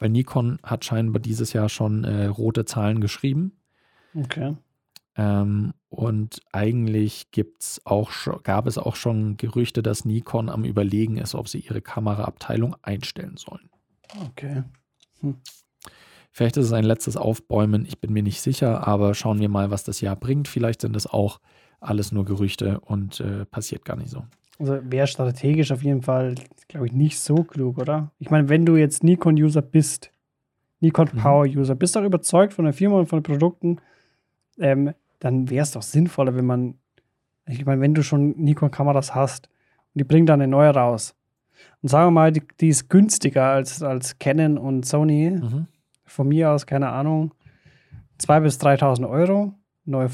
weil 0.00 0.08
Nikon 0.08 0.58
hat 0.64 0.84
scheinbar 0.84 1.20
dieses 1.20 1.52
Jahr 1.52 1.68
schon 1.68 2.02
äh, 2.02 2.26
rote 2.26 2.64
Zahlen 2.64 3.00
geschrieben. 3.00 3.52
Okay. 4.14 4.56
Ähm, 5.16 5.74
und 5.90 6.40
eigentlich 6.52 7.30
gibt's 7.30 7.80
auch 7.84 8.10
gab 8.42 8.66
es 8.66 8.78
auch 8.78 8.96
schon 8.96 9.36
Gerüchte, 9.36 9.82
dass 9.82 10.04
Nikon 10.04 10.48
am 10.48 10.64
Überlegen 10.64 11.18
ist, 11.18 11.34
ob 11.34 11.48
sie 11.48 11.58
ihre 11.58 11.82
Kameraabteilung 11.82 12.74
einstellen 12.82 13.36
sollen. 13.36 13.68
Okay. 14.28 14.64
Hm. 15.20 15.36
Vielleicht 16.32 16.56
ist 16.56 16.66
es 16.66 16.72
ein 16.72 16.84
letztes 16.84 17.16
Aufbäumen, 17.16 17.84
ich 17.84 18.00
bin 18.00 18.12
mir 18.12 18.22
nicht 18.22 18.40
sicher, 18.40 18.86
aber 18.86 19.14
schauen 19.14 19.40
wir 19.40 19.48
mal, 19.48 19.70
was 19.70 19.84
das 19.84 20.00
Jahr 20.00 20.16
bringt. 20.16 20.48
Vielleicht 20.48 20.80
sind 20.80 20.96
es 20.96 21.06
auch 21.06 21.40
alles 21.80 22.12
nur 22.12 22.24
Gerüchte 22.24 22.80
und 22.80 23.20
äh, 23.20 23.44
passiert 23.46 23.84
gar 23.84 23.96
nicht 23.96 24.10
so. 24.10 24.24
Also 24.60 24.78
wäre 24.82 25.06
strategisch 25.06 25.72
auf 25.72 25.82
jeden 25.82 26.02
Fall, 26.02 26.34
glaube 26.68 26.86
ich, 26.86 26.92
nicht 26.92 27.18
so 27.18 27.44
klug, 27.44 27.78
oder? 27.78 28.10
Ich 28.18 28.30
meine, 28.30 28.50
wenn 28.50 28.66
du 28.66 28.76
jetzt 28.76 29.02
Nikon-User 29.02 29.62
bist, 29.62 30.12
Nikon 30.80 31.08
mhm. 31.10 31.18
Power-User, 31.18 31.74
bist 31.74 31.96
auch 31.96 32.02
überzeugt 32.02 32.52
von 32.52 32.66
der 32.66 32.74
Firma 32.74 32.98
und 32.98 33.06
von 33.06 33.20
den 33.20 33.22
Produkten, 33.22 33.78
ähm, 34.58 34.92
dann 35.18 35.48
wäre 35.48 35.62
es 35.62 35.72
doch 35.72 35.80
sinnvoller, 35.80 36.36
wenn 36.36 36.44
man, 36.44 36.74
ich 37.46 37.64
meine, 37.64 37.80
wenn 37.80 37.94
du 37.94 38.02
schon 38.02 38.32
Nikon-Kameras 38.36 39.14
hast 39.14 39.48
und 39.94 40.00
die 40.00 40.04
bringen 40.04 40.26
dann 40.26 40.42
eine 40.42 40.50
neue 40.50 40.74
raus 40.74 41.14
und 41.80 41.88
sagen 41.88 42.08
wir 42.08 42.10
mal, 42.12 42.32
die, 42.32 42.42
die 42.60 42.68
ist 42.68 42.90
günstiger 42.90 43.46
als, 43.46 43.82
als 43.82 44.18
Canon 44.18 44.58
und 44.58 44.84
Sony, 44.84 45.30
mhm. 45.30 45.68
von 46.04 46.28
mir 46.28 46.50
aus, 46.50 46.66
keine 46.66 46.90
Ahnung, 46.90 47.32
2.000 48.20 48.40
bis 48.40 48.60
3.000 48.60 49.08
Euro, 49.08 49.54
neue 49.86 50.08
mhm. 50.08 50.10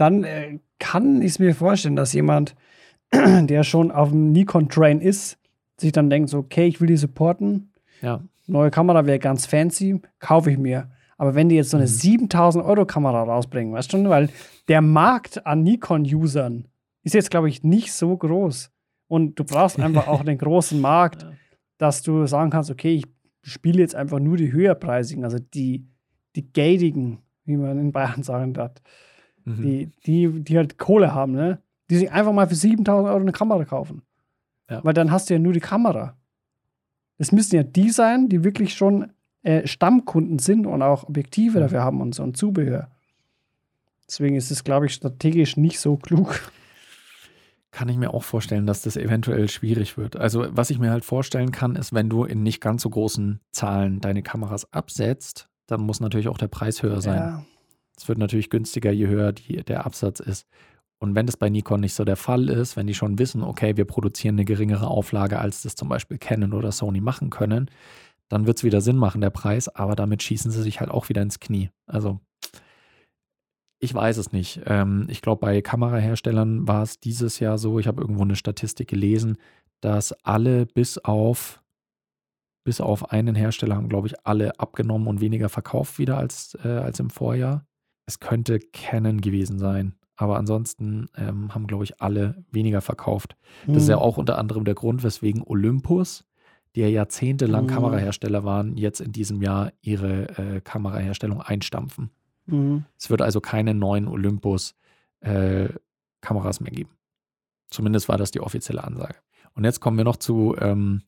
Dann 0.00 0.24
äh, 0.24 0.58
kann 0.78 1.20
ich 1.20 1.32
es 1.32 1.38
mir 1.38 1.54
vorstellen, 1.54 1.94
dass 1.94 2.14
jemand, 2.14 2.56
der 3.12 3.64
schon 3.64 3.90
auf 3.90 4.08
dem 4.08 4.32
Nikon-Train 4.32 5.02
ist, 5.02 5.36
sich 5.78 5.92
dann 5.92 6.08
denkt, 6.08 6.30
so, 6.30 6.38
okay, 6.38 6.66
ich 6.66 6.80
will 6.80 6.86
die 6.86 6.96
supporten. 6.96 7.70
Ja. 8.00 8.22
Neue 8.46 8.70
Kamera 8.70 9.04
wäre 9.04 9.18
ganz 9.18 9.44
fancy, 9.44 10.00
kaufe 10.18 10.50
ich 10.50 10.56
mir. 10.56 10.90
Aber 11.18 11.34
wenn 11.34 11.50
die 11.50 11.56
jetzt 11.56 11.68
so 11.68 11.76
eine 11.76 11.84
mhm. 11.84 11.90
7000 11.90 12.64
Euro 12.64 12.86
Kamera 12.86 13.24
rausbringen, 13.24 13.74
weißt 13.74 13.92
du, 13.92 14.08
weil 14.08 14.30
der 14.68 14.80
Markt 14.80 15.46
an 15.46 15.62
Nikon-Usern 15.64 16.66
ist 17.02 17.14
jetzt, 17.14 17.30
glaube 17.30 17.50
ich, 17.50 17.62
nicht 17.62 17.92
so 17.92 18.16
groß. 18.16 18.70
Und 19.06 19.38
du 19.38 19.44
brauchst 19.44 19.78
einfach 19.80 20.08
auch 20.08 20.24
den 20.24 20.38
großen 20.38 20.80
Markt, 20.80 21.24
ja. 21.24 21.32
dass 21.76 22.00
du 22.00 22.26
sagen 22.26 22.48
kannst, 22.48 22.70
okay, 22.70 22.94
ich 22.94 23.04
spiele 23.42 23.80
jetzt 23.80 23.94
einfach 23.94 24.18
nur 24.18 24.38
die 24.38 24.50
höherpreisigen, 24.50 25.24
also 25.24 25.38
die, 25.38 25.86
die 26.36 26.50
gatigen, 26.50 27.18
wie 27.44 27.58
man 27.58 27.78
in 27.78 27.92
Bayern 27.92 28.22
sagen 28.22 28.54
darf 28.54 28.72
mhm. 29.44 29.62
die, 29.62 29.90
die, 30.06 30.42
die 30.42 30.56
halt 30.56 30.78
Kohle 30.78 31.14
haben, 31.14 31.32
ne? 31.32 31.58
Die 31.90 31.96
sich 31.96 32.12
einfach 32.12 32.32
mal 32.32 32.48
für 32.48 32.54
7000 32.54 33.08
Euro 33.08 33.20
eine 33.20 33.32
Kamera 33.32 33.64
kaufen. 33.64 34.02
Ja. 34.68 34.84
Weil 34.84 34.94
dann 34.94 35.10
hast 35.10 35.28
du 35.28 35.34
ja 35.34 35.40
nur 35.40 35.52
die 35.52 35.60
Kamera. 35.60 36.16
Es 37.18 37.32
müssten 37.32 37.56
ja 37.56 37.62
die 37.62 37.90
sein, 37.90 38.28
die 38.28 38.44
wirklich 38.44 38.74
schon 38.74 39.12
äh, 39.42 39.66
Stammkunden 39.66 40.38
sind 40.38 40.66
und 40.66 40.82
auch 40.82 41.04
Objektive 41.04 41.58
mhm. 41.58 41.62
dafür 41.62 41.82
haben 41.82 42.00
und 42.00 42.14
so 42.14 42.22
ein 42.22 42.34
Zubehör. 42.34 42.90
Deswegen 44.06 44.36
ist 44.36 44.50
es, 44.50 44.64
glaube 44.64 44.86
ich, 44.86 44.94
strategisch 44.94 45.56
nicht 45.56 45.78
so 45.78 45.96
klug. 45.96 46.50
Kann 47.70 47.88
ich 47.88 47.96
mir 47.96 48.12
auch 48.12 48.24
vorstellen, 48.24 48.66
dass 48.66 48.82
das 48.82 48.96
eventuell 48.96 49.48
schwierig 49.48 49.96
wird. 49.96 50.16
Also, 50.16 50.46
was 50.50 50.70
ich 50.70 50.80
mir 50.80 50.90
halt 50.90 51.04
vorstellen 51.04 51.52
kann, 51.52 51.76
ist, 51.76 51.92
wenn 51.92 52.08
du 52.08 52.24
in 52.24 52.42
nicht 52.42 52.60
ganz 52.60 52.82
so 52.82 52.90
großen 52.90 53.40
Zahlen 53.52 54.00
deine 54.00 54.24
Kameras 54.24 54.72
absetzt, 54.72 55.48
dann 55.66 55.82
muss 55.82 56.00
natürlich 56.00 56.26
auch 56.26 56.38
der 56.38 56.48
Preis 56.48 56.82
höher 56.82 57.00
sein. 57.00 57.16
Ja. 57.16 57.44
Es 58.00 58.08
wird 58.08 58.18
natürlich 58.18 58.48
günstiger, 58.48 58.90
je 58.90 59.08
höher 59.08 59.32
die, 59.32 59.62
der 59.62 59.84
Absatz 59.84 60.20
ist. 60.20 60.46
Und 61.02 61.14
wenn 61.14 61.26
das 61.26 61.36
bei 61.36 61.48
Nikon 61.50 61.80
nicht 61.80 61.94
so 61.94 62.04
der 62.04 62.16
Fall 62.16 62.48
ist, 62.48 62.76
wenn 62.76 62.86
die 62.86 62.94
schon 62.94 63.18
wissen, 63.18 63.42
okay, 63.42 63.76
wir 63.76 63.84
produzieren 63.84 64.36
eine 64.36 64.44
geringere 64.44 64.86
Auflage, 64.86 65.38
als 65.38 65.62
das 65.62 65.74
zum 65.74 65.88
Beispiel 65.88 66.18
Canon 66.18 66.54
oder 66.54 66.72
Sony 66.72 67.00
machen 67.00 67.30
können, 67.30 67.70
dann 68.28 68.46
wird 68.46 68.58
es 68.58 68.64
wieder 68.64 68.80
Sinn 68.80 68.96
machen, 68.96 69.20
der 69.20 69.30
Preis, 69.30 69.68
aber 69.68 69.96
damit 69.96 70.22
schießen 70.22 70.50
sie 70.50 70.62
sich 70.62 70.80
halt 70.80 70.90
auch 70.90 71.08
wieder 71.08 71.20
ins 71.20 71.40
Knie. 71.40 71.70
Also 71.86 72.20
ich 73.82 73.92
weiß 73.92 74.18
es 74.18 74.32
nicht. 74.32 74.62
Ähm, 74.66 75.06
ich 75.08 75.20
glaube, 75.20 75.40
bei 75.40 75.60
Kameraherstellern 75.62 76.68
war 76.68 76.82
es 76.82 77.00
dieses 77.00 77.38
Jahr 77.38 77.58
so, 77.58 77.78
ich 77.78 77.86
habe 77.86 78.00
irgendwo 78.00 78.22
eine 78.22 78.36
Statistik 78.36 78.88
gelesen, 78.88 79.36
dass 79.80 80.12
alle 80.24 80.66
bis 80.66 80.98
auf, 80.98 81.62
bis 82.64 82.80
auf 82.80 83.10
einen 83.10 83.34
Hersteller 83.34 83.76
haben, 83.76 83.88
glaube 83.88 84.06
ich, 84.06 84.26
alle 84.26 84.58
abgenommen 84.60 85.08
und 85.08 85.20
weniger 85.20 85.48
verkauft 85.48 85.98
wieder 85.98 86.18
als, 86.18 86.56
äh, 86.62 86.68
als 86.68 87.00
im 87.00 87.10
Vorjahr. 87.10 87.66
Es 88.10 88.18
könnte 88.18 88.58
Canon 88.58 89.20
gewesen 89.20 89.60
sein. 89.60 89.94
Aber 90.16 90.36
ansonsten 90.36 91.06
ähm, 91.16 91.54
haben, 91.54 91.68
glaube 91.68 91.84
ich, 91.84 92.02
alle 92.02 92.42
weniger 92.50 92.80
verkauft. 92.80 93.36
Das 93.68 93.84
ist 93.84 93.88
ja 93.88 93.94
hm. 93.94 94.02
auch 94.02 94.16
unter 94.16 94.36
anderem 94.36 94.64
der 94.64 94.74
Grund, 94.74 95.04
weswegen 95.04 95.44
Olympus, 95.44 96.24
die 96.74 96.80
ja 96.80 96.88
jahrzehntelang 96.88 97.66
mhm. 97.66 97.68
Kamerahersteller 97.68 98.42
waren, 98.42 98.76
jetzt 98.76 99.00
in 99.00 99.12
diesem 99.12 99.42
Jahr 99.42 99.70
ihre 99.80 100.26
äh, 100.38 100.60
Kameraherstellung 100.60 101.40
einstampfen. 101.40 102.10
Mhm. 102.46 102.84
Es 102.98 103.10
wird 103.10 103.22
also 103.22 103.40
keine 103.40 103.74
neuen 103.74 104.08
Olympus-Kameras 104.08 106.58
äh, 106.58 106.62
mehr 106.62 106.72
geben. 106.72 106.90
Zumindest 107.70 108.08
war 108.08 108.18
das 108.18 108.32
die 108.32 108.40
offizielle 108.40 108.82
Ansage. 108.82 109.14
Und 109.54 109.62
jetzt 109.62 109.78
kommen 109.78 109.98
wir 109.98 110.04
noch 110.04 110.16
zu 110.16 110.56
ähm, 110.58 111.02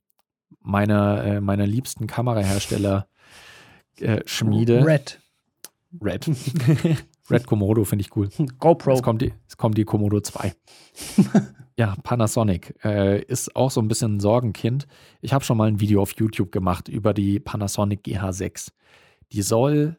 meiner, 0.60 1.24
äh, 1.24 1.40
meiner 1.40 1.66
liebsten 1.66 2.06
Kamerahersteller-Schmiede. 2.06 4.78
Äh, 4.78 4.84
Red. 4.84 5.18
Red. 6.00 6.28
Red 7.30 7.46
Komodo 7.46 7.84
finde 7.84 8.04
ich 8.04 8.16
cool. 8.16 8.28
GoPro. 8.58 8.92
Es 8.92 9.02
kommt 9.02 9.22
die, 9.22 9.32
es 9.48 9.56
kommt 9.56 9.78
die 9.78 9.84
Komodo 9.84 10.20
2. 10.20 10.52
ja, 11.76 11.94
Panasonic 12.02 12.76
äh, 12.84 13.22
ist 13.22 13.54
auch 13.56 13.70
so 13.70 13.80
ein 13.80 13.88
bisschen 13.88 14.16
ein 14.16 14.20
Sorgenkind. 14.20 14.86
Ich 15.20 15.32
habe 15.32 15.44
schon 15.44 15.56
mal 15.56 15.68
ein 15.68 15.80
Video 15.80 16.02
auf 16.02 16.12
YouTube 16.16 16.52
gemacht 16.52 16.88
über 16.88 17.14
die 17.14 17.40
Panasonic 17.40 18.04
GH6. 18.04 18.72
Die 19.32 19.42
soll 19.42 19.98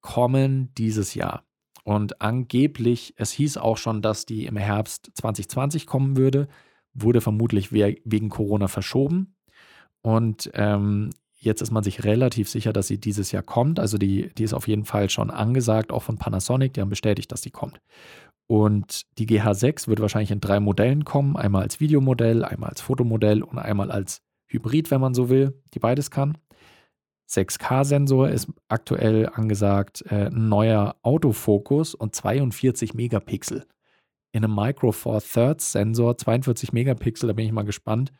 kommen 0.00 0.72
dieses 0.76 1.14
Jahr. 1.14 1.44
Und 1.84 2.20
angeblich, 2.20 3.14
es 3.16 3.32
hieß 3.32 3.56
auch 3.56 3.76
schon, 3.76 4.02
dass 4.02 4.26
die 4.26 4.46
im 4.46 4.56
Herbst 4.56 5.10
2020 5.14 5.86
kommen 5.86 6.16
würde, 6.16 6.48
wurde 6.94 7.20
vermutlich 7.20 7.72
wegen 7.72 8.28
Corona 8.28 8.68
verschoben. 8.68 9.34
Und 10.02 10.50
ähm, 10.54 11.10
Jetzt 11.42 11.60
ist 11.60 11.72
man 11.72 11.82
sich 11.82 12.04
relativ 12.04 12.48
sicher, 12.48 12.72
dass 12.72 12.86
sie 12.86 12.98
dieses 12.98 13.32
Jahr 13.32 13.42
kommt. 13.42 13.80
Also 13.80 13.98
die, 13.98 14.32
die 14.38 14.44
ist 14.44 14.54
auf 14.54 14.68
jeden 14.68 14.84
Fall 14.84 15.10
schon 15.10 15.28
angesagt, 15.28 15.90
auch 15.90 16.04
von 16.04 16.16
Panasonic. 16.16 16.72
Die 16.72 16.80
haben 16.80 16.88
bestätigt, 16.88 17.32
dass 17.32 17.42
sie 17.42 17.50
kommt. 17.50 17.80
Und 18.46 19.02
die 19.18 19.26
GH6 19.26 19.88
wird 19.88 19.98
wahrscheinlich 19.98 20.30
in 20.30 20.40
drei 20.40 20.60
Modellen 20.60 21.04
kommen. 21.04 21.36
Einmal 21.36 21.62
als 21.62 21.80
Videomodell, 21.80 22.44
einmal 22.44 22.70
als 22.70 22.80
Fotomodell 22.80 23.42
und 23.42 23.58
einmal 23.58 23.90
als 23.90 24.22
Hybrid, 24.46 24.92
wenn 24.92 25.00
man 25.00 25.14
so 25.14 25.30
will, 25.30 25.60
die 25.74 25.80
beides 25.80 26.12
kann. 26.12 26.38
6K-Sensor 27.28 28.28
ist 28.28 28.48
aktuell 28.68 29.28
angesagt, 29.28 30.04
äh, 30.10 30.26
ein 30.26 30.48
neuer 30.48 30.94
Autofokus 31.02 31.96
und 31.96 32.14
42 32.14 32.94
Megapixel. 32.94 33.66
In 34.30 34.44
einem 34.44 34.54
Micro 34.54 34.92
Four 34.92 35.20
Thirds 35.20 35.72
Sensor 35.72 36.16
42 36.16 36.72
Megapixel, 36.72 37.26
da 37.26 37.32
bin 37.32 37.46
ich 37.46 37.52
mal 37.52 37.64
gespannt, 37.64 38.12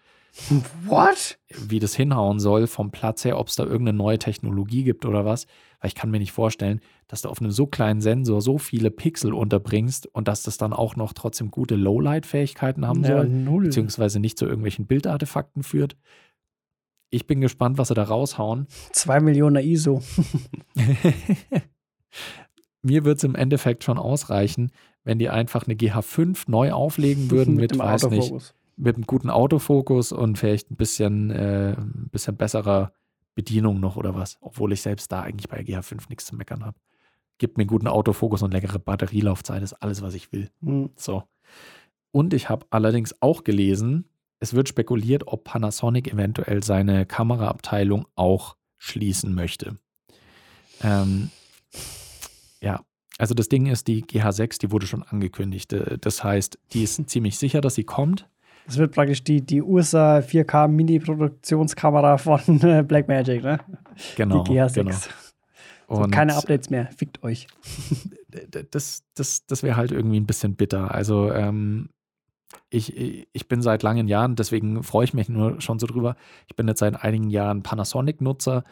What? 0.87 1.39
Wie 1.49 1.79
das 1.79 1.95
hinhauen 1.95 2.41
soll 2.41 2.67
vom 2.67 2.91
Platz 2.91 3.25
her, 3.25 3.39
ob 3.39 3.49
es 3.49 3.57
da 3.57 3.65
irgendeine 3.65 3.99
neue 3.99 4.19
Technologie 4.19 4.83
gibt 4.83 5.05
oder 5.05 5.27
was. 5.27 5.47
Weil 5.81 5.89
ich 5.89 5.95
kann 5.95 6.11
mir 6.11 6.19
nicht 6.19 6.33
vorstellen, 6.33 6.81
dass 7.07 7.23
du 7.23 7.29
auf 7.29 7.41
einem 7.41 7.51
so 7.51 7.67
kleinen 7.67 8.01
Sensor 8.01 8.41
so 8.41 8.57
viele 8.57 8.91
Pixel 8.91 9.35
unterbringst 9.35 10.07
und 10.07 10.29
dass 10.29 10.43
das 10.43 10.57
dann 10.57 10.73
auch 10.73 10.97
noch 10.97 11.13
trotzdem 11.13 11.51
gute 11.51 11.75
Lowlight-Fähigkeiten 11.77 12.87
haben 12.87 13.03
ja, 13.03 13.19
soll, 13.19 13.29
null. 13.29 13.65
beziehungsweise 13.65 14.21
nicht 14.21 14.39
zu 14.39 14.47
irgendwelchen 14.47 14.87
Bildartefakten 14.87 15.63
führt. 15.63 15.97
Ich 17.11 17.27
bin 17.27 17.43
gespannt, 17.43 17.77
was 17.77 17.89
sie 17.89 17.95
da 17.95 18.05
raushauen. 18.05 18.69
Zwei 18.93 19.21
Millionen 19.21 19.63
ISO. 19.63 20.03
Mir 22.83 23.05
wird 23.05 23.19
es 23.19 23.25
im 23.25 23.35
Endeffekt 23.35 23.85
schon 23.85 23.99
ausreichen, 23.99 24.73
wenn 25.05 25.19
die 25.19 25.29
einfach 25.29 25.67
eine 25.67 25.75
GH5 25.75 26.45
neu 26.47 26.73
auflegen 26.73 27.31
würden 27.31 27.55
mit, 27.57 27.73
mit 27.73 27.79
weiß 27.79 28.09
nicht, 28.09 28.33
mit 28.77 28.97
einem 28.97 29.07
guten 29.07 29.31
Autofokus 29.31 30.13
und 30.13 30.39
vielleicht 30.39 30.71
ein 30.71 30.77
bisschen, 30.77 31.31
äh, 31.31 31.75
ein 31.77 32.09
bisschen 32.11 32.37
besserer 32.37 32.93
Bedienung 33.35 33.81
noch 33.81 33.97
oder 33.97 34.15
was. 34.15 34.39
Obwohl 34.41 34.73
ich 34.73 34.83
selbst 34.83 35.11
da 35.13 35.23
eigentlich 35.23 35.49
bei 35.49 35.61
GH5 35.61 36.09
nichts 36.09 36.27
zu 36.27 36.37
meckern 36.37 36.65
habe. 36.65 36.77
Gibt 37.39 37.57
mir 37.57 37.63
einen 37.63 37.69
guten 37.69 37.89
Autofokus 37.89 38.43
und 38.43 38.53
leckere 38.53 38.79
Batterielaufzeit, 38.79 39.63
ist 39.63 39.75
alles, 39.75 40.03
was 40.03 40.15
ich 40.15 40.33
will. 40.33 40.51
Mhm. 40.61 40.91
So. 40.97 41.25
Und 42.11 42.35
ich 42.35 42.49
habe 42.49 42.67
allerdings 42.71 43.21
auch 43.21 43.43
gelesen, 43.43 44.05
es 44.39 44.55
wird 44.55 44.69
spekuliert, 44.69 45.27
ob 45.27 45.45
Panasonic 45.45 46.13
eventuell 46.13 46.63
seine 46.63 47.07
Kameraabteilung 47.07 48.07
auch 48.17 48.57
schließen 48.77 49.35
möchte. 49.35 49.79
Ähm, 50.83 51.31
ja, 52.61 52.85
also 53.19 53.35
das 53.35 53.49
Ding 53.49 53.67
ist, 53.67 53.87
die 53.87 54.03
GH6, 54.05 54.59
die 54.59 54.71
wurde 54.73 54.87
schon 54.87 55.05
angekündigt. 55.05 55.73
Äh, 55.73 55.99
das 55.99 56.25
heißt, 56.25 56.59
die 56.73 56.83
ist 56.83 57.01
ziemlich 57.09 57.39
sicher, 57.39 57.61
dass 57.61 57.77
sie 57.77 57.85
kommt. 57.85 58.29
Das 58.67 58.79
wird 58.79 58.95
praktisch 58.95 59.25
die, 59.25 59.41
die 59.41 59.63
USA 59.63 60.19
4K 60.19 60.69
Mini-Produktionskamera 60.69 62.19
von 62.19 62.41
äh, 62.63 62.83
Blackmagic, 62.83 63.43
ne? 63.43 63.59
Genau. 64.17 64.45
Die 64.45 64.53
GH6. 64.53 64.75
Genau. 64.75 64.93
So, 65.89 66.09
keine 66.09 66.35
Updates 66.37 66.71
mehr, 66.71 66.89
fickt 66.97 67.23
euch. 67.23 67.47
Das, 68.71 69.03
das, 69.15 69.45
das 69.45 69.63
wäre 69.63 69.77
halt 69.77 69.93
irgendwie 69.93 70.19
ein 70.19 70.25
bisschen 70.25 70.55
bitter. 70.55 70.91
Also, 70.91 71.31
ähm, 71.31 71.91
ich, 72.71 73.27
ich 73.31 73.47
bin 73.47 73.61
seit 73.61 73.83
langen 73.83 74.09
Jahren, 74.09 74.37
deswegen 74.37 74.83
freue 74.83 75.05
ich 75.05 75.13
mich 75.13 75.29
nur 75.29 75.61
schon 75.61 75.79
so 75.79 75.87
drüber. 75.87 76.17
Ich 76.49 76.57
bin 76.57 76.67
jetzt 76.67 76.79
seit 76.79 77.05
einigen 77.05 77.29
Jahren 77.29 77.63
Panasonic-Nutzer. 77.63 78.65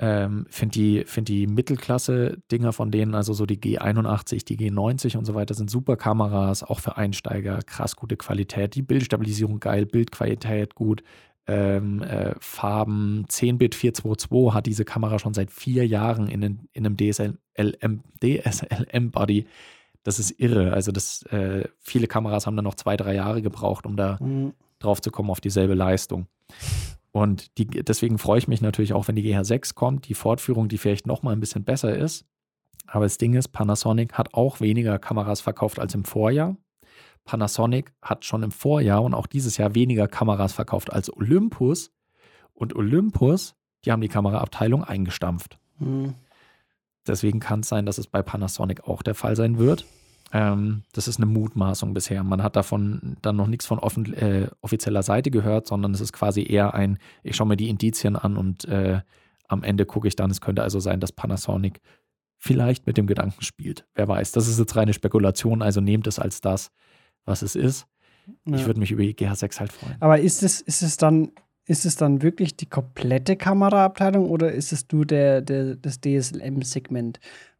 Ähm, 0.00 0.46
Finde 0.48 0.72
die, 0.74 1.04
find 1.06 1.28
die 1.28 1.48
Mittelklasse-Dinger 1.48 2.72
von 2.72 2.92
denen, 2.92 3.16
also 3.16 3.32
so 3.32 3.46
die 3.46 3.58
G81, 3.58 4.44
die 4.44 4.56
G90 4.56 5.16
und 5.16 5.24
so 5.24 5.34
weiter, 5.34 5.54
sind 5.54 5.70
super 5.70 5.96
Kameras, 5.96 6.62
auch 6.62 6.78
für 6.78 6.96
Einsteiger, 6.96 7.58
krass 7.66 7.96
gute 7.96 8.16
Qualität. 8.16 8.76
Die 8.76 8.82
Bildstabilisierung 8.82 9.58
geil, 9.58 9.86
Bildqualität 9.86 10.76
gut, 10.76 11.02
ähm, 11.48 12.02
äh, 12.02 12.34
Farben 12.38 13.24
10-Bit 13.28 13.74
422 13.74 14.54
hat 14.54 14.66
diese 14.66 14.84
Kamera 14.84 15.18
schon 15.18 15.34
seit 15.34 15.50
vier 15.50 15.86
Jahren 15.86 16.28
in, 16.28 16.42
in 16.72 16.86
einem 16.86 16.96
DSLM, 16.96 18.02
DSLM-Body. 18.22 19.46
Das 20.04 20.18
ist 20.18 20.38
irre. 20.38 20.74
Also 20.74 20.92
das, 20.92 21.22
äh, 21.24 21.66
viele 21.80 22.06
Kameras 22.06 22.46
haben 22.46 22.54
dann 22.54 22.66
noch 22.66 22.74
zwei, 22.74 22.96
drei 22.96 23.14
Jahre 23.14 23.40
gebraucht, 23.40 23.86
um 23.86 23.96
da 23.96 24.18
mhm. 24.20 24.52
drauf 24.78 25.00
zu 25.00 25.10
kommen 25.10 25.30
auf 25.30 25.40
dieselbe 25.40 25.74
Leistung. 25.74 26.26
Und 27.12 27.56
die, 27.58 27.66
deswegen 27.66 28.18
freue 28.18 28.38
ich 28.38 28.48
mich 28.48 28.60
natürlich 28.60 28.92
auch, 28.92 29.08
wenn 29.08 29.16
die 29.16 29.22
GH6 29.22 29.74
kommt, 29.74 30.08
die 30.08 30.14
Fortführung, 30.14 30.68
die 30.68 30.78
vielleicht 30.78 31.06
noch 31.06 31.22
mal 31.22 31.32
ein 31.32 31.40
bisschen 31.40 31.64
besser 31.64 31.96
ist. 31.96 32.26
Aber 32.86 33.04
das 33.04 33.18
Ding 33.18 33.34
ist, 33.34 33.48
Panasonic 33.48 34.14
hat 34.14 34.34
auch 34.34 34.60
weniger 34.60 34.98
Kameras 34.98 35.40
verkauft 35.40 35.78
als 35.78 35.94
im 35.94 36.04
Vorjahr. 36.04 36.56
Panasonic 37.24 37.92
hat 38.00 38.24
schon 38.24 38.42
im 38.42 38.50
Vorjahr 38.50 39.02
und 39.02 39.14
auch 39.14 39.26
dieses 39.26 39.58
Jahr 39.58 39.74
weniger 39.74 40.08
Kameras 40.08 40.52
verkauft 40.52 40.92
als 40.92 41.14
Olympus. 41.14 41.90
Und 42.54 42.74
Olympus, 42.74 43.54
die 43.84 43.92
haben 43.92 44.00
die 44.00 44.08
Kameraabteilung 44.08 44.82
eingestampft. 44.84 45.58
Mhm. 45.78 46.14
Deswegen 47.06 47.40
kann 47.40 47.60
es 47.60 47.68
sein, 47.68 47.86
dass 47.86 47.98
es 47.98 48.06
bei 48.06 48.22
Panasonic 48.22 48.84
auch 48.84 49.02
der 49.02 49.14
Fall 49.14 49.36
sein 49.36 49.58
wird. 49.58 49.86
Ähm, 50.32 50.82
das 50.92 51.08
ist 51.08 51.18
eine 51.18 51.26
Mutmaßung 51.26 51.94
bisher. 51.94 52.22
Man 52.22 52.42
hat 52.42 52.56
davon 52.56 53.16
dann 53.22 53.36
noch 53.36 53.46
nichts 53.46 53.66
von 53.66 53.78
offen, 53.78 54.12
äh, 54.14 54.48
offizieller 54.60 55.02
Seite 55.02 55.30
gehört, 55.30 55.66
sondern 55.66 55.94
es 55.94 56.00
ist 56.00 56.12
quasi 56.12 56.46
eher 56.46 56.74
ein, 56.74 56.98
ich 57.22 57.36
schaue 57.36 57.48
mir 57.48 57.56
die 57.56 57.68
Indizien 57.68 58.16
an 58.16 58.36
und 58.36 58.66
äh, 58.66 59.00
am 59.48 59.62
Ende 59.62 59.86
gucke 59.86 60.08
ich 60.08 60.16
dann, 60.16 60.30
es 60.30 60.40
könnte 60.40 60.62
also 60.62 60.80
sein, 60.80 61.00
dass 61.00 61.12
Panasonic 61.12 61.80
vielleicht 62.36 62.86
mit 62.86 62.96
dem 62.96 63.06
Gedanken 63.06 63.42
spielt. 63.42 63.86
Wer 63.94 64.06
weiß. 64.08 64.32
Das 64.32 64.48
ist 64.48 64.58
jetzt 64.58 64.76
reine 64.76 64.92
Spekulation, 64.92 65.62
also 65.62 65.80
nehmt 65.80 66.06
es 66.06 66.18
als 66.18 66.40
das, 66.40 66.70
was 67.24 67.42
es 67.42 67.56
ist. 67.56 67.86
Ja. 68.44 68.56
Ich 68.56 68.66
würde 68.66 68.80
mich 68.80 68.90
über 68.90 69.02
die 69.02 69.14
GH6 69.14 69.58
halt 69.58 69.72
freuen. 69.72 69.96
Aber 70.00 70.20
ist 70.20 70.42
es, 70.42 70.60
ist 70.60 70.82
es 70.82 70.98
dann, 70.98 71.32
ist 71.64 71.84
es 71.84 71.96
dann 71.96 72.22
wirklich 72.22 72.56
die 72.56 72.68
komplette 72.68 73.36
Kameraabteilung 73.36 74.28
oder 74.28 74.52
ist 74.52 74.72
es 74.72 74.86
nur 74.92 75.06
der, 75.06 75.40
der, 75.40 75.76
das 75.76 76.00
DSLM-Segment? 76.00 77.18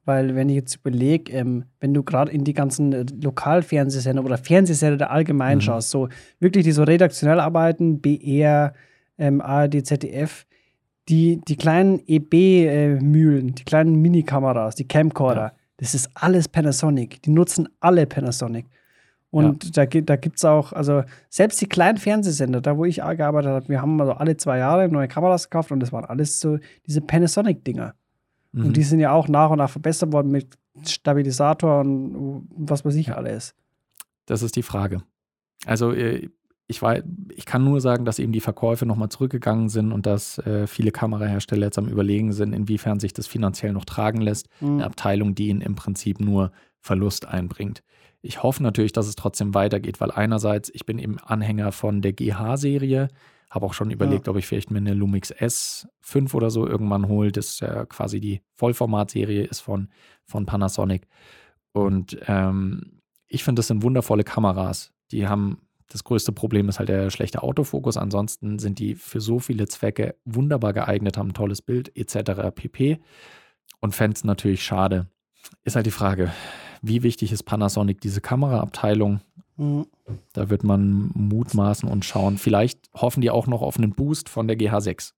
Weil, 0.08 0.34
wenn 0.34 0.48
ich 0.48 0.56
jetzt 0.56 0.76
überlege, 0.76 1.32
ähm, 1.32 1.64
wenn 1.80 1.92
du 1.92 2.02
gerade 2.02 2.32
in 2.32 2.44
die 2.44 2.54
ganzen 2.54 2.92
äh, 2.92 3.04
Lokalfernsehsender 3.22 4.24
oder 4.24 4.38
Fernsehsender 4.38 5.10
allgemein 5.10 5.58
mhm. 5.58 5.62
schaust, 5.62 5.90
so 5.90 6.08
wirklich 6.40 6.64
die 6.64 6.72
so 6.72 6.82
redaktionell 6.82 7.40
arbeiten, 7.40 8.00
BR, 8.00 8.72
ähm, 9.18 9.40
ARD, 9.40 9.86
ZDF, 9.86 10.46
die, 11.08 11.40
die 11.46 11.56
kleinen 11.56 12.00
EB-Mühlen, 12.06 13.54
die 13.54 13.64
kleinen 13.64 13.96
Minikameras, 13.96 14.74
die 14.74 14.88
Camcorder, 14.88 15.40
ja. 15.40 15.52
Das 15.78 15.94
ist 15.94 16.10
alles 16.14 16.48
Panasonic. 16.48 17.22
Die 17.22 17.30
nutzen 17.30 17.68
alle 17.80 18.06
Panasonic. 18.06 18.66
Und 19.30 19.76
ja. 19.76 19.86
da, 19.86 20.00
da 20.00 20.16
gibt 20.16 20.38
es 20.38 20.44
auch, 20.44 20.72
also 20.72 21.02
selbst 21.28 21.60
die 21.60 21.66
kleinen 21.66 21.98
Fernsehsender, 21.98 22.60
da 22.60 22.76
wo 22.76 22.84
ich 22.84 22.96
gearbeitet 22.96 23.50
habe, 23.50 23.68
wir 23.68 23.80
haben 23.80 24.00
also 24.00 24.12
alle 24.14 24.36
zwei 24.36 24.58
Jahre 24.58 24.88
neue 24.88 25.06
Kameras 25.06 25.48
gekauft 25.48 25.70
und 25.70 25.80
das 25.80 25.92
waren 25.92 26.04
alles 26.04 26.40
so 26.40 26.58
diese 26.86 27.00
Panasonic-Dinger. 27.00 27.94
Mhm. 28.58 28.66
Und 28.66 28.76
die 28.76 28.82
sind 28.82 29.00
ja 29.00 29.12
auch 29.12 29.28
nach 29.28 29.50
und 29.50 29.58
nach 29.58 29.70
verbessert 29.70 30.12
worden 30.12 30.30
mit 30.30 30.58
Stabilisator 30.86 31.80
und 31.80 32.48
was 32.50 32.84
weiß 32.84 32.94
ich 32.94 33.14
alles. 33.14 33.54
Das 34.26 34.42
ist 34.42 34.56
die 34.56 34.62
Frage. 34.62 35.02
Also 35.66 35.92
äh, 35.92 36.28
ich, 36.66 36.82
war, 36.82 36.98
ich 37.34 37.46
kann 37.46 37.64
nur 37.64 37.80
sagen, 37.80 38.04
dass 38.04 38.18
eben 38.18 38.32
die 38.32 38.40
Verkäufe 38.40 38.84
nochmal 38.84 39.08
zurückgegangen 39.08 39.68
sind 39.68 39.90
und 39.90 40.06
dass 40.06 40.38
äh, 40.38 40.66
viele 40.66 40.92
Kamerahersteller 40.92 41.66
jetzt 41.66 41.78
am 41.78 41.88
Überlegen 41.88 42.32
sind, 42.32 42.52
inwiefern 42.52 43.00
sich 43.00 43.12
das 43.12 43.26
finanziell 43.26 43.72
noch 43.72 43.86
tragen 43.86 44.20
lässt. 44.20 44.48
Mhm. 44.60 44.74
Eine 44.74 44.84
Abteilung, 44.84 45.34
die 45.34 45.48
ihnen 45.48 45.62
im 45.62 45.74
Prinzip 45.74 46.20
nur 46.20 46.52
Verlust 46.80 47.26
einbringt. 47.26 47.82
Ich 48.20 48.42
hoffe 48.42 48.62
natürlich, 48.62 48.92
dass 48.92 49.06
es 49.06 49.16
trotzdem 49.16 49.54
weitergeht, 49.54 50.00
weil 50.00 50.10
einerseits, 50.10 50.70
ich 50.74 50.84
bin 50.84 50.98
eben 50.98 51.18
Anhänger 51.18 51.72
von 51.72 52.02
der 52.02 52.12
GH-Serie, 52.12 53.08
habe 53.50 53.66
auch 53.66 53.74
schon 53.74 53.90
überlegt, 53.90 54.26
ja. 54.26 54.30
ob 54.30 54.38
ich 54.38 54.46
vielleicht 54.46 54.70
mir 54.70 54.78
eine 54.78 54.94
Lumix 54.94 55.32
S5 55.32 56.34
oder 56.34 56.50
so 56.50 56.66
irgendwann 56.66 57.08
hole. 57.08 57.32
Das 57.32 57.60
ja 57.60 57.86
quasi 57.86 58.20
die 58.20 58.42
Vollformat-Serie 58.54 59.44
ist 59.44 59.60
von, 59.60 59.88
von 60.24 60.46
Panasonic. 60.46 61.06
Und 61.72 62.18
ähm, 62.26 63.00
ich 63.26 63.44
finde, 63.44 63.60
das 63.60 63.68
sind 63.68 63.82
wundervolle 63.82 64.24
Kameras. 64.24 64.92
Die 65.10 65.28
haben 65.28 65.62
das 65.88 66.04
größte 66.04 66.32
Problem 66.32 66.68
ist 66.68 66.78
halt 66.78 66.90
der 66.90 67.10
schlechte 67.10 67.42
Autofokus. 67.42 67.96
Ansonsten 67.96 68.58
sind 68.58 68.78
die 68.78 68.94
für 68.94 69.20
so 69.20 69.38
viele 69.38 69.66
Zwecke 69.68 70.16
wunderbar 70.24 70.74
geeignet, 70.74 71.16
haben 71.16 71.30
ein 71.30 71.34
tolles 71.34 71.62
Bild 71.62 71.96
etc. 71.96 72.54
pp. 72.54 72.98
Und 73.80 73.94
fände 73.94 74.14
es 74.14 74.24
natürlich 74.24 74.62
schade. 74.62 75.06
Ist 75.64 75.76
halt 75.76 75.86
die 75.86 75.90
Frage, 75.90 76.32
wie 76.82 77.02
wichtig 77.02 77.32
ist 77.32 77.44
Panasonic 77.44 78.00
diese 78.00 78.20
Kameraabteilung? 78.20 79.20
Mhm. 79.58 79.86
Da 80.32 80.48
wird 80.48 80.64
man 80.64 81.10
mutmaßen 81.14 81.88
und 81.88 82.04
schauen. 82.04 82.38
Vielleicht 82.38 82.88
hoffen 82.94 83.20
die 83.20 83.30
auch 83.30 83.46
noch 83.46 83.62
auf 83.62 83.76
einen 83.76 83.92
Boost 83.92 84.28
von 84.28 84.48
der 84.48 84.56
GH6, 84.56 85.12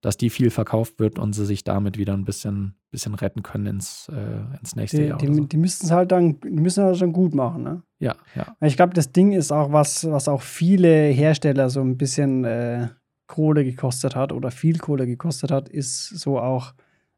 dass 0.00 0.16
die 0.16 0.30
viel 0.30 0.50
verkauft 0.50 0.98
wird 0.98 1.18
und 1.18 1.32
sie 1.32 1.46
sich 1.46 1.64
damit 1.64 1.96
wieder 1.96 2.12
ein 2.12 2.24
bisschen, 2.24 2.74
bisschen 2.90 3.14
retten 3.14 3.42
können 3.42 3.66
ins, 3.66 4.10
äh, 4.12 4.58
ins 4.58 4.76
nächste 4.76 4.98
die, 4.98 5.04
Jahr. 5.04 5.18
Die, 5.18 5.32
so. 5.32 5.44
die 5.44 5.56
müssten 5.56 5.86
es 5.86 5.92
halt 5.92 6.12
dann, 6.12 6.40
die 6.40 6.50
müssen 6.50 6.84
halt 6.84 7.00
dann 7.00 7.12
gut 7.12 7.34
machen, 7.34 7.62
ne? 7.62 7.82
Ja, 8.00 8.14
ja. 8.34 8.56
Ich 8.60 8.76
glaube, 8.76 8.94
das 8.94 9.12
Ding 9.12 9.32
ist 9.32 9.52
auch 9.52 9.72
was, 9.72 10.08
was 10.08 10.28
auch 10.28 10.42
viele 10.42 11.06
Hersteller 11.06 11.70
so 11.70 11.80
ein 11.80 11.96
bisschen 11.96 12.44
äh, 12.44 12.88
Kohle 13.26 13.64
gekostet 13.64 14.16
hat 14.16 14.32
oder 14.32 14.50
viel 14.50 14.78
Kohle 14.78 15.06
gekostet 15.06 15.50
hat, 15.50 15.68
ist 15.68 16.08
so 16.08 16.38
auch 16.38 16.74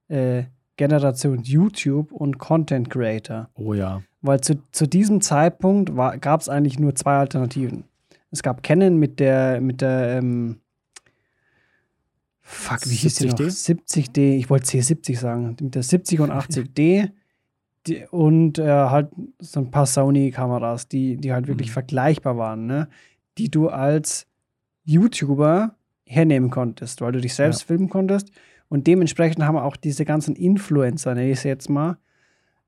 äh, 0.09 0.45
Generation 0.77 1.43
YouTube 1.43 2.13
und 2.13 2.39
Content 2.39 2.91
Creator. 2.91 3.49
Oh 3.55 3.75
ja. 3.75 4.03
Weil 4.23 4.41
zu, 4.41 4.63
zu 4.73 4.87
diesem 4.87 5.21
Zeitpunkt 5.21 5.95
gab 6.21 6.41
es 6.41 6.49
eigentlich 6.49 6.79
nur 6.79 6.95
zwei 6.95 7.17
Alternativen. 7.17 7.85
Es 8.31 8.43
gab 8.43 8.63
Canon 8.63 8.97
mit 8.97 9.19
der, 9.19 9.61
mit 9.61 9.81
der, 9.81 10.19
ähm, 10.19 10.61
fuck, 12.41 12.81
wie 12.87 12.95
hieß 12.95 13.15
die 13.17 13.27
noch? 13.27 13.39
70D, 13.39 14.37
ich 14.37 14.51
wollte 14.51 14.67
C70 14.67 15.19
sagen, 15.19 15.57
mit 15.61 15.75
der 15.75 15.83
70 15.83 16.21
und 16.21 16.31
80D 16.33 17.11
die, 17.87 18.05
und 18.11 18.59
äh, 18.59 18.69
halt 18.69 19.11
so 19.39 19.61
ein 19.61 19.71
paar 19.71 19.87
Sony-Kameras, 19.87 20.89
die, 20.89 21.17
die 21.17 21.33
halt 21.33 21.49
wirklich 21.49 21.69
mhm. 21.69 21.75
vergleichbar 21.75 22.37
waren, 22.37 22.67
ne? 22.67 22.89
die 23.39 23.51
du 23.51 23.69
als 23.69 24.27
YouTuber 24.85 25.77
hernehmen 26.05 26.51
konntest, 26.51 27.01
weil 27.01 27.13
du 27.13 27.21
dich 27.21 27.35
selbst 27.35 27.63
ja. 27.63 27.67
filmen 27.69 27.89
konntest 27.89 28.31
und 28.71 28.87
dementsprechend 28.87 29.45
haben 29.45 29.59
auch 29.59 29.77
diese 29.77 30.05
ganzen 30.05 30.37
Influencer, 30.37 31.15
nenne 31.15 31.31
ich 31.31 31.39
es 31.39 31.43
jetzt 31.43 31.69
mal, 31.69 31.99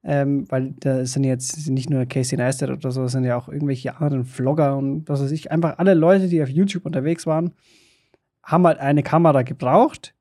ähm, 0.03 0.51
weil 0.51 0.75
da 0.81 1.07
sind 1.07 1.23
jetzt 1.23 1.71
nicht 1.71 1.89
nur 1.89 2.05
Casey 2.07 2.37
Neistat 2.37 2.71
oder 2.71 2.91
so, 2.91 3.07
sind 3.07 3.25
ja 3.25 3.37
auch 3.37 3.49
irgendwelche 3.49 3.97
anderen 3.97 4.25
Vlogger 4.25 4.77
und 4.77 5.09
was 5.09 5.23
weiß 5.23 5.31
ich, 5.31 5.53
einfach 5.53 5.79
alle 5.79 5.95
Leute, 5.95 6.29
die 6.29 6.43
auf 6.43 6.49
YouTube 6.49 6.85
unterwegs 6.85 7.25
waren, 7.25 7.53
haben 8.43 8.67
halt 8.67 8.81
eine 8.81 9.05
Kamera 9.05 9.43
gebraucht, 9.43 10.13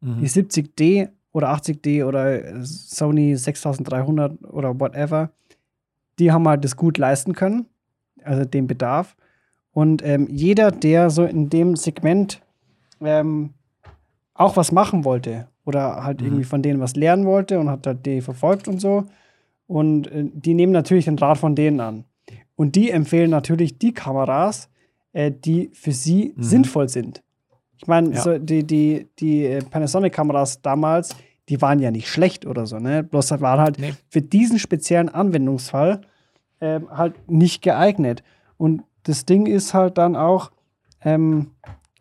mhm. 0.00 0.20
die 0.20 0.28
70D 0.28 1.10
oder 1.32 1.52
80D 1.52 2.04
oder 2.06 2.64
Sony 2.64 3.36
6300 3.36 4.42
oder 4.44 4.80
whatever, 4.80 5.30
die 6.18 6.32
haben 6.32 6.48
halt 6.48 6.64
das 6.64 6.76
gut 6.76 6.96
leisten 6.96 7.34
können, 7.34 7.66
also 8.24 8.46
den 8.46 8.66
Bedarf. 8.66 9.16
Und 9.72 10.02
ähm, 10.02 10.28
jeder, 10.30 10.70
der 10.70 11.10
so 11.10 11.24
in 11.24 11.50
dem 11.50 11.76
Segment 11.76 12.40
ähm, 13.02 13.50
auch 14.40 14.56
was 14.56 14.72
machen 14.72 15.04
wollte 15.04 15.48
oder 15.64 16.02
halt 16.02 16.20
mhm. 16.20 16.26
irgendwie 16.26 16.44
von 16.44 16.62
denen 16.62 16.80
was 16.80 16.96
lernen 16.96 17.26
wollte 17.26 17.60
und 17.60 17.68
hat 17.68 17.86
halt 17.86 18.06
die 18.06 18.20
verfolgt 18.22 18.68
und 18.68 18.80
so. 18.80 19.04
Und 19.66 20.10
äh, 20.10 20.24
die 20.32 20.54
nehmen 20.54 20.72
natürlich 20.72 21.04
den 21.04 21.18
Rat 21.18 21.38
von 21.38 21.54
denen 21.54 21.80
an. 21.80 22.04
Und 22.56 22.74
die 22.74 22.90
empfehlen 22.90 23.30
natürlich 23.30 23.78
die 23.78 23.92
Kameras, 23.92 24.68
äh, 25.12 25.30
die 25.30 25.70
für 25.72 25.92
sie 25.92 26.32
mhm. 26.34 26.42
sinnvoll 26.42 26.88
sind. 26.88 27.22
Ich 27.76 27.86
meine, 27.86 28.12
ja. 28.14 28.20
so 28.20 28.38
die, 28.38 28.64
die, 28.64 29.08
die 29.18 29.44
äh, 29.44 29.62
Panasonic-Kameras 29.62 30.62
damals, 30.62 31.16
die 31.48 31.60
waren 31.60 31.78
ja 31.78 31.90
nicht 31.90 32.08
schlecht 32.08 32.46
oder 32.46 32.66
so, 32.66 32.78
ne? 32.78 33.02
Bloß 33.02 33.28
das 33.28 33.40
waren 33.40 33.60
halt 33.60 33.78
nee. 33.78 33.94
für 34.08 34.22
diesen 34.22 34.58
speziellen 34.58 35.08
Anwendungsfall 35.08 36.02
äh, 36.60 36.80
halt 36.90 37.30
nicht 37.30 37.62
geeignet. 37.62 38.22
Und 38.56 38.82
das 39.04 39.24
Ding 39.24 39.46
ist 39.46 39.74
halt 39.74 39.98
dann 39.98 40.16
auch, 40.16 40.50
ähm, 41.02 41.52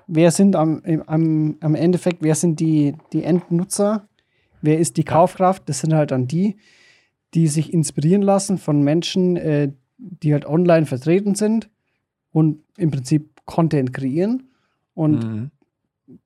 wer 0.09 0.31
sind 0.31 0.55
am, 0.55 0.81
am, 1.05 1.57
am 1.61 1.75
Endeffekt, 1.75 2.21
wer 2.21 2.35
sind 2.35 2.59
die, 2.59 2.95
die 3.13 3.23
Endnutzer? 3.23 4.07
Wer 4.61 4.79
ist 4.79 4.97
die 4.97 5.05
Kaufkraft? 5.05 5.69
Das 5.69 5.79
sind 5.79 5.93
halt 5.93 6.11
dann 6.11 6.27
die, 6.27 6.57
die 7.33 7.47
sich 7.47 7.71
inspirieren 7.71 8.23
lassen 8.23 8.57
von 8.57 8.81
Menschen, 8.81 9.37
äh, 9.37 9.71
die 9.97 10.33
halt 10.33 10.45
online 10.45 10.85
vertreten 10.85 11.35
sind 11.35 11.69
und 12.31 12.63
im 12.75 12.91
Prinzip 12.91 13.29
Content 13.45 13.93
kreieren. 13.93 14.49
Und 14.95 15.23
mhm. 15.23 15.51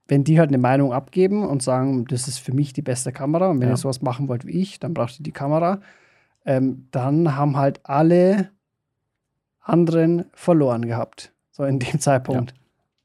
wenn 0.07 0.23
die 0.23 0.39
halt 0.39 0.49
eine 0.49 0.57
Meinung 0.57 0.93
abgeben 0.93 1.45
und 1.45 1.61
sagen, 1.61 2.05
das 2.05 2.27
ist 2.27 2.39
für 2.39 2.53
mich 2.53 2.73
die 2.73 2.81
beste 2.81 3.11
Kamera 3.11 3.49
und 3.49 3.59
wenn 3.59 3.67
ja. 3.67 3.73
ihr 3.73 3.77
sowas 3.77 4.01
machen 4.01 4.29
wollt 4.29 4.47
wie 4.47 4.61
ich, 4.61 4.79
dann 4.79 4.93
braucht 4.93 5.19
ihr 5.19 5.23
die 5.23 5.31
Kamera, 5.31 5.81
ähm, 6.45 6.87
dann 6.91 7.35
haben 7.35 7.57
halt 7.57 7.81
alle 7.83 8.49
anderen 9.59 10.25
verloren 10.33 10.85
gehabt. 10.85 11.33
So 11.51 11.65
in 11.65 11.79
dem 11.79 11.99
Zeitpunkt. 11.99 12.51
Ja 12.51 12.62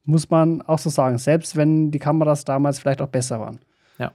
muss 0.08 0.30
man 0.30 0.62
auch 0.62 0.78
so 0.78 0.88
sagen, 0.88 1.18
selbst 1.18 1.54
wenn 1.54 1.90
die 1.90 1.98
Kameras 1.98 2.44
damals 2.44 2.78
vielleicht 2.78 3.02
auch 3.02 3.08
besser 3.08 3.40
waren. 3.40 3.60
Ja. 3.98 4.12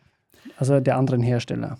Also 0.58 0.80
der 0.80 0.98
anderen 0.98 1.22
Hersteller. 1.22 1.78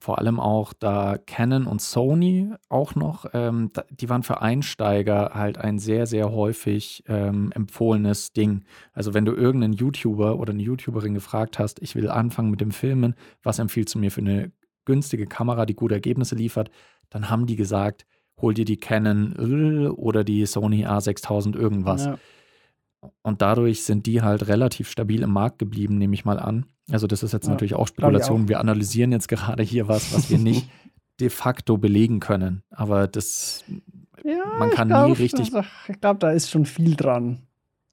Vor 0.00 0.18
allem 0.18 0.40
auch 0.40 0.72
da 0.72 1.16
Canon 1.24 1.66
und 1.66 1.80
Sony 1.80 2.52
auch 2.68 2.96
noch, 2.96 3.26
ähm, 3.32 3.70
die 3.90 4.10
waren 4.10 4.24
für 4.24 4.42
Einsteiger 4.42 5.30
halt 5.34 5.56
ein 5.56 5.78
sehr, 5.78 6.06
sehr 6.06 6.32
häufig 6.32 7.04
ähm, 7.06 7.52
empfohlenes 7.54 8.32
Ding. 8.32 8.64
Also 8.92 9.14
wenn 9.14 9.24
du 9.24 9.32
irgendeinen 9.32 9.72
YouTuber 9.72 10.38
oder 10.38 10.52
eine 10.52 10.62
YouTuberin 10.62 11.14
gefragt 11.14 11.60
hast, 11.60 11.80
ich 11.80 11.94
will 11.94 12.10
anfangen 12.10 12.50
mit 12.50 12.60
dem 12.60 12.72
Filmen, 12.72 13.14
was 13.44 13.60
empfiehlst 13.60 13.94
du 13.94 14.00
mir 14.00 14.10
für 14.10 14.20
eine 14.20 14.50
günstige 14.84 15.26
Kamera, 15.26 15.64
die 15.64 15.74
gute 15.74 15.94
Ergebnisse 15.94 16.34
liefert, 16.34 16.70
dann 17.08 17.30
haben 17.30 17.46
die 17.46 17.56
gesagt, 17.56 18.04
hol 18.42 18.52
dir 18.52 18.64
die 18.64 18.78
Canon 18.78 19.32
oder 19.92 20.24
die 20.24 20.44
Sony 20.44 20.84
A6000 20.84 21.56
irgendwas. 21.56 22.06
Ja. 22.06 22.18
Und 23.22 23.42
dadurch 23.42 23.84
sind 23.84 24.06
die 24.06 24.22
halt 24.22 24.48
relativ 24.48 24.88
stabil 24.90 25.22
im 25.22 25.30
Markt 25.30 25.58
geblieben, 25.58 25.98
nehme 25.98 26.14
ich 26.14 26.24
mal 26.24 26.38
an. 26.38 26.66
Also 26.90 27.06
das 27.06 27.22
ist 27.22 27.32
jetzt 27.32 27.46
ja, 27.46 27.52
natürlich 27.52 27.74
auch 27.74 27.88
Spekulation. 27.88 28.44
Auch. 28.44 28.48
Wir 28.48 28.60
analysieren 28.60 29.12
jetzt 29.12 29.28
gerade 29.28 29.62
hier 29.62 29.88
was, 29.88 30.14
was 30.14 30.30
wir 30.30 30.38
nicht 30.38 30.68
de 31.20 31.30
facto 31.30 31.78
belegen 31.78 32.20
können. 32.20 32.62
Aber 32.70 33.06
das, 33.06 33.64
ja, 34.22 34.44
man 34.58 34.70
kann 34.70 34.88
glaub, 34.88 35.08
nie 35.08 35.12
richtig. 35.14 35.52
Ich 35.88 36.00
glaube, 36.00 36.18
da 36.18 36.30
ist 36.30 36.50
schon 36.50 36.66
viel 36.66 36.96
dran. 36.96 37.42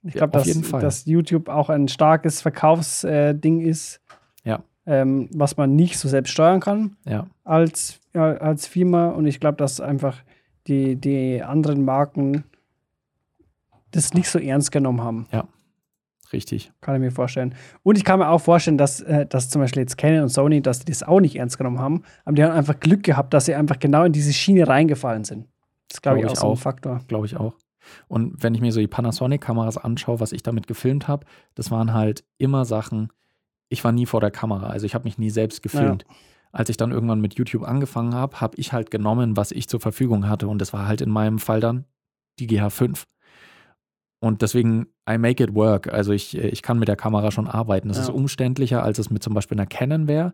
Ich 0.04 0.14
glaube, 0.14 0.40
ja, 0.40 0.44
dass, 0.44 0.72
dass, 0.72 1.06
YouTube 1.06 1.48
auch 1.48 1.70
ein 1.70 1.88
starkes 1.88 2.42
Verkaufsding 2.42 3.62
äh, 3.62 3.70
ist. 3.70 4.02
Ja. 4.44 4.64
Ähm, 4.88 5.30
was 5.32 5.58
man 5.58 5.76
nicht 5.76 6.00
so 6.00 6.10
selbst 6.10 6.32
steuern 6.32 6.60
kann 6.60 6.98
ja. 7.06 7.28
als, 7.44 8.00
als 8.14 8.66
Firma. 8.66 9.10
Und 9.10 9.28
ich 9.28 9.40
glaube, 9.40 9.58
dass 9.58 9.80
einfach 9.80 10.18
die, 10.68 10.96
die 10.96 11.44
anderen 11.44 11.86
Marken 11.86 12.46
das 13.92 14.14
nicht 14.14 14.30
so 14.30 14.40
ernst 14.40 14.72
genommen 14.72 15.02
haben. 15.02 15.28
Ja, 15.32 15.48
richtig. 16.34 16.72
Kann 16.82 16.96
ich 16.96 17.02
mir 17.02 17.12
vorstellen. 17.12 17.56
Und 17.84 17.98
ich 17.98 18.06
kann 18.06 18.20
mir 18.20 18.30
auch 18.30 18.42
vorstellen, 18.42 18.78
dass, 18.78 19.02
äh, 19.02 19.26
dass 19.26 19.50
zum 19.50 19.62
Beispiel 19.62 19.82
jetzt 19.82 19.98
Canon 19.98 20.24
und 20.24 20.30
Sony, 20.30 20.62
dass 20.62 20.80
die 20.80 20.92
das 20.92 21.04
auch 21.04 21.20
nicht 21.20 21.36
ernst 21.36 21.58
genommen 21.58 21.80
haben. 21.80 22.04
Aber 22.26 22.36
die 22.36 22.44
haben 22.44 22.54
einfach 22.54 22.80
Glück 22.80 23.04
gehabt, 23.04 23.34
dass 23.34 23.46
sie 23.46 23.56
einfach 23.56 23.80
genau 23.80 24.04
in 24.04 24.14
diese 24.14 24.34
Schiene 24.34 24.68
reingefallen 24.68 25.24
sind. 25.24 25.48
Das 25.90 26.02
glaube 26.02 26.22
glaub 26.22 26.32
ich, 26.32 26.38
auch 26.38 26.42
so 26.42 26.52
ein 26.52 26.58
Faktor. 26.58 27.02
Glaube 27.08 27.26
ich 27.26 27.38
auch. 27.38 27.54
Und 28.08 28.42
wenn 28.44 28.56
ich 28.56 28.62
mir 28.62 28.72
so 28.72 28.80
die 28.80 28.88
Panasonic-Kameras 28.88 29.78
anschaue, 29.78 30.20
was 30.20 30.32
ich 30.32 30.44
damit 30.44 30.68
gefilmt 30.68 31.08
habe, 31.08 31.26
das 31.56 31.72
waren 31.72 31.94
halt 31.94 32.24
immer 32.38 32.66
Sachen, 32.66 33.12
ich 33.70 33.84
war 33.84 33.92
nie 33.92 34.06
vor 34.06 34.22
der 34.22 34.32
Kamera, 34.32 34.68
also 34.68 34.86
ich 34.86 34.94
habe 34.94 35.06
mich 35.06 35.18
nie 35.18 35.30
selbst 35.30 35.64
gefilmt. 35.64 36.06
Ja. 36.08 36.16
Als 36.54 36.70
ich 36.70 36.78
dann 36.78 36.92
irgendwann 36.92 37.22
mit 37.22 37.36
YouTube 37.36 37.64
angefangen 37.64 38.14
habe, 38.14 38.42
habe 38.42 38.58
ich 38.58 38.74
halt 38.74 38.92
genommen, 38.92 39.38
was 39.38 39.52
ich 39.52 39.70
zur 39.70 39.80
Verfügung 39.80 40.28
hatte. 40.28 40.50
Und 40.50 40.60
das 40.60 40.74
war 40.74 40.86
halt 40.86 41.00
in 41.00 41.10
meinem 41.10 41.40
Fall 41.40 41.62
dann 41.62 41.86
die 42.40 42.48
GH5. 42.48 43.06
Und 44.24 44.44
deswegen, 44.44 44.86
I 45.10 45.18
make 45.18 45.44
it 45.44 45.56
work. 45.56 45.92
Also 45.92 46.14
ich, 46.14 46.38
ich 46.38 46.62
kann 46.62 46.78
mit 46.78 46.88
der 46.88 46.96
Kamera 46.96 47.32
schon 47.32 47.48
arbeiten. 47.48 47.90
Es 47.90 47.98
ja. 47.98 48.04
ist 48.04 48.10
umständlicher, 48.10 48.84
als 48.84 49.00
es 49.00 49.10
mit 49.10 49.24
zum 49.24 49.34
Beispiel 49.34 49.58
einer 49.58 49.66
Canon 49.66 50.08
wäre. 50.08 50.34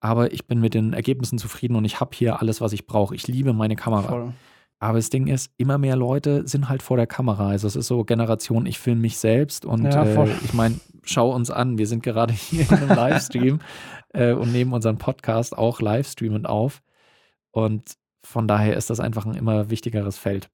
aber 0.00 0.32
ich 0.34 0.46
bin 0.46 0.60
mit 0.60 0.74
den 0.74 0.92
Ergebnissen 0.92 1.38
zufrieden 1.38 1.74
und 1.76 1.86
ich 1.86 1.98
habe 2.00 2.10
hier 2.14 2.42
alles, 2.42 2.60
was 2.60 2.74
ich 2.74 2.86
brauche. 2.86 3.14
Ich 3.14 3.26
liebe 3.26 3.54
meine 3.54 3.76
Kamera. 3.76 4.08
Voll. 4.08 4.32
Aber 4.78 4.98
das 4.98 5.08
Ding 5.08 5.28
ist, 5.28 5.50
immer 5.56 5.78
mehr 5.78 5.96
Leute 5.96 6.46
sind 6.46 6.68
halt 6.68 6.82
vor 6.82 6.98
der 6.98 7.06
Kamera. 7.06 7.48
Also 7.48 7.66
es 7.66 7.74
ist 7.74 7.86
so 7.86 8.04
Generation, 8.04 8.66
ich 8.66 8.78
filme 8.78 9.00
mich 9.00 9.16
selbst 9.16 9.64
und 9.64 9.84
ja, 9.84 10.04
äh, 10.04 10.28
ich 10.44 10.52
meine, 10.52 10.78
schau 11.02 11.34
uns 11.34 11.50
an, 11.50 11.78
wir 11.78 11.86
sind 11.86 12.02
gerade 12.02 12.34
hier 12.34 12.70
in 12.70 12.76
einem 12.76 12.88
Livestream 12.90 13.60
äh, 14.12 14.32
und 14.32 14.52
nehmen 14.52 14.74
unseren 14.74 14.98
Podcast 14.98 15.56
auch 15.56 15.80
livestreamend 15.80 16.46
auf. 16.46 16.82
Und 17.50 17.94
von 18.22 18.46
daher 18.46 18.76
ist 18.76 18.90
das 18.90 19.00
einfach 19.00 19.24
ein 19.24 19.34
immer 19.34 19.70
wichtigeres 19.70 20.18
Feld. 20.18 20.50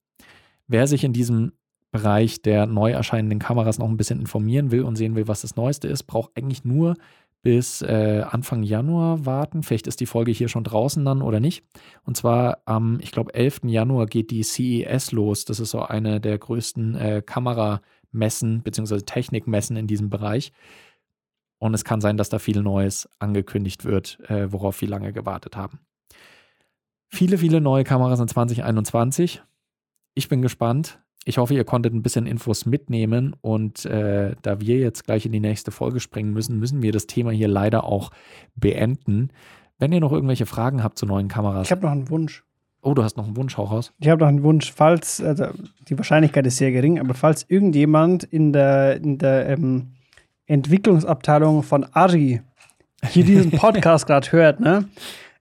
Wer 0.69 0.87
sich 0.87 1.03
in 1.03 1.13
diesem 1.13 1.51
Bereich 1.91 2.43
der 2.43 2.67
neu 2.67 2.93
erscheinenden 2.93 3.39
Kameras 3.39 3.79
noch 3.79 3.89
ein 3.89 3.97
bisschen 3.97 4.21
informieren 4.21 4.71
will 4.71 4.83
und 4.83 4.97
sehen 4.97 5.17
will, 5.17 5.29
was 5.29 5.43
das 5.43 5.57
Neueste 5.57 5.89
ist, 5.89 6.05
braucht 6.05 6.37
eigentlich 6.37 6.65
nur 6.65 6.95
bis 7.43 7.81
äh, 7.83 8.23
Anfang 8.29 8.63
Januar 8.63 9.25
warten. 9.25 9.63
Vielleicht 9.63 9.87
ist 9.87 10.01
die 10.01 10.07
Folge 10.07 10.31
hier 10.31 10.49
schon 10.49 10.65
draußen 10.65 11.05
dann 11.05 11.23
oder 11.23 11.41
nicht. 11.41 11.65
Und 12.05 12.17
zwar 12.17 12.59
am, 12.67 12.99
ich 13.01 13.13
glaube, 13.13 13.35
11. 13.35 13.61
Januar 13.65 14.07
geht 14.07 14.31
die 14.31 14.43
CES 14.43 15.13
los. 15.13 15.47
Das 15.47 15.59
ist 15.59 15.71
so 15.71 15.83
eine 15.83 16.21
der 16.21 16.39
größten 16.39 16.95
äh, 16.97 17.23
Kameramessen 17.25 18.63
bzw. 18.63 18.99
Technikmessen 19.01 19.77
in 19.77 19.87
diesem 19.87 20.11
Bereich. 20.11 20.53
Und 21.59 21.75
es 21.75 21.85
kann 21.85 22.01
sein, 22.01 22.17
dass 22.17 22.29
da 22.29 22.39
viel 22.39 22.63
Neues 22.63 23.09
angekündigt 23.19 23.85
wird, 23.85 24.19
äh, 24.29 24.53
worauf 24.53 24.81
wir 24.81 24.89
lange 24.89 25.13
gewartet 25.13 25.57
haben. 25.57 25.81
Viele, 27.09 27.39
viele 27.39 27.61
neue 27.61 27.85
Kameras 27.85 28.21
in 28.21 28.29
2021. 28.29 29.43
Ich 30.15 30.29
bin 30.29 30.43
gespannt. 30.43 31.01
Ich 31.25 31.39
hoffe, 31.39 31.55
ihr 31.55 31.65
konntet 31.65 31.93
ein 31.93 32.03
bisschen 32.03 32.27
Infos 32.27 32.65
mitnehmen 32.65 33.37
und 33.43 33.85
äh, 33.85 34.35
da 34.41 34.61
wir 34.61 34.79
jetzt 34.79 35.05
gleich 35.05 35.27
in 35.27 35.33
die 35.33 35.41
nächste 35.41 35.71
Folge 35.71 36.01
springen 36.01 36.33
müssen, 36.33 36.59
müssen 36.59 36.83
wir 36.83 36.93
das 36.93 37.07
Thema 37.07 37.31
hier 37.31 37.49
leider 37.49 37.85
auch 37.85 38.11
beenden. 38.55 39.29
Wenn 39.79 39.93
ihr 39.93 40.01
noch 40.01 40.13
irgendwelche 40.13 40.47
Fragen 40.47 40.83
habt 40.83 40.99
zu 40.99 41.07
neuen 41.07 41.29
Kameras. 41.29 41.67
Ich 41.67 41.73
habe 41.73 41.83
noch 41.83 41.93
einen 41.93 42.09
Wunsch. 42.09 42.45
Oh, 42.83 42.95
du 42.95 43.03
hast 43.03 43.19
noch 43.19 43.27
einen 43.27 43.37
Wunsch, 43.37 43.59
hau 43.59 43.65
raus. 43.65 43.93
Ich 43.99 44.09
habe 44.09 44.21
noch 44.21 44.29
einen 44.29 44.43
Wunsch, 44.43 44.73
falls, 44.73 45.23
also 45.23 45.49
die 45.89 45.99
Wahrscheinlichkeit 45.99 46.47
ist 46.47 46.57
sehr 46.57 46.73
gering, 46.73 46.99
aber 46.99 47.13
falls 47.13 47.45
irgendjemand 47.49 48.25
in 48.25 48.55
der, 48.55 48.97
in 48.97 49.19
der 49.19 49.51
ähm, 49.51 49.89
Entwicklungsabteilung 50.47 51.63
von 51.63 51.85
Ari 51.93 52.41
hier 53.11 53.25
diesen 53.25 53.51
Podcast 53.59 54.07
gerade 54.07 54.33
hört, 54.33 54.61
ne? 54.61 54.89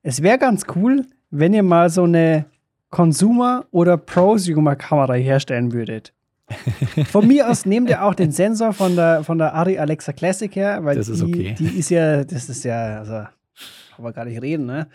Es 0.01 0.21
wäre 0.21 0.37
ganz 0.37 0.65
cool, 0.75 1.05
wenn 1.29 1.53
ihr 1.53 1.63
mal 1.63 1.89
so 1.89 2.03
eine 2.03 2.45
Consumer- 2.89 3.65
oder 3.71 3.97
Prosumer-Kamera 3.97 5.13
herstellen 5.13 5.71
würdet. 5.71 6.13
Von 7.11 7.27
mir 7.27 7.49
aus 7.49 7.65
nehmt 7.65 7.89
ihr 7.89 8.03
auch 8.03 8.15
den 8.15 8.31
Sensor 8.31 8.73
von 8.73 8.95
der, 8.95 9.23
von 9.23 9.37
der 9.37 9.53
Ari 9.53 9.77
Alexa 9.77 10.13
Classic 10.13 10.55
her, 10.55 10.83
weil 10.83 10.95
das 10.95 11.07
ist 11.07 11.23
die, 11.23 11.31
okay. 11.31 11.55
die 11.59 11.77
ist 11.77 11.89
ja, 11.91 12.23
das 12.23 12.49
ist 12.49 12.63
ja, 12.63 12.97
also, 12.97 13.27
man 13.99 14.13
gar 14.13 14.25
nicht 14.25 14.41
reden, 14.41 14.65
ne? 14.65 14.87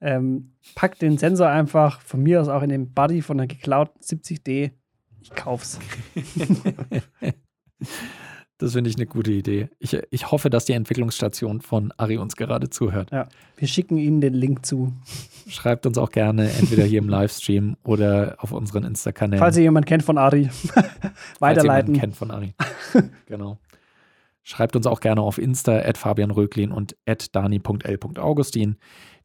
Ähm, 0.00 0.52
packt 0.74 1.02
den 1.02 1.18
Sensor 1.18 1.48
einfach 1.48 2.00
von 2.00 2.22
mir 2.22 2.40
aus 2.40 2.48
auch 2.48 2.62
in 2.62 2.68
den 2.68 2.92
Body 2.92 3.22
von 3.22 3.38
der 3.38 3.46
geklauten 3.46 4.00
70D. 4.00 4.72
Ich 5.20 5.30
kauf's. 5.30 5.78
Das 8.58 8.72
finde 8.72 8.90
ich 8.90 8.96
eine 8.96 9.06
gute 9.06 9.30
Idee. 9.30 9.68
Ich, 9.78 9.96
ich 10.10 10.32
hoffe, 10.32 10.50
dass 10.50 10.64
die 10.64 10.72
Entwicklungsstation 10.72 11.60
von 11.60 11.92
Ari 11.96 12.18
uns 12.18 12.34
gerade 12.34 12.68
zuhört. 12.68 13.12
Ja, 13.12 13.28
wir 13.56 13.68
schicken 13.68 13.98
Ihnen 13.98 14.20
den 14.20 14.34
Link 14.34 14.66
zu. 14.66 14.92
Schreibt 15.48 15.86
uns 15.86 15.96
auch 15.96 16.10
gerne 16.10 16.50
entweder 16.50 16.82
hier 16.82 16.98
im 16.98 17.08
Livestream 17.08 17.76
oder 17.84 18.36
auf 18.38 18.50
unseren 18.50 18.82
Insta-Kanälen. 18.82 19.38
Falls 19.38 19.56
ihr 19.56 19.62
jemanden 19.62 19.88
kennt 19.88 20.02
von 20.02 20.18
Ari, 20.18 20.50
weiterleiten. 21.38 21.94
Falls 21.94 22.00
kennt 22.00 22.16
von 22.16 22.30
Ari. 22.32 22.54
genau. 23.26 23.58
Schreibt 24.42 24.74
uns 24.74 24.86
auch 24.86 25.00
gerne 25.00 25.20
auf 25.20 25.38
Insta 25.38 25.78
at 25.78 25.96
Fabian 25.96 26.32
Röglin 26.32 26.72
und 26.72 26.96
at 27.06 27.36
dani.l.augustin. 27.36 28.76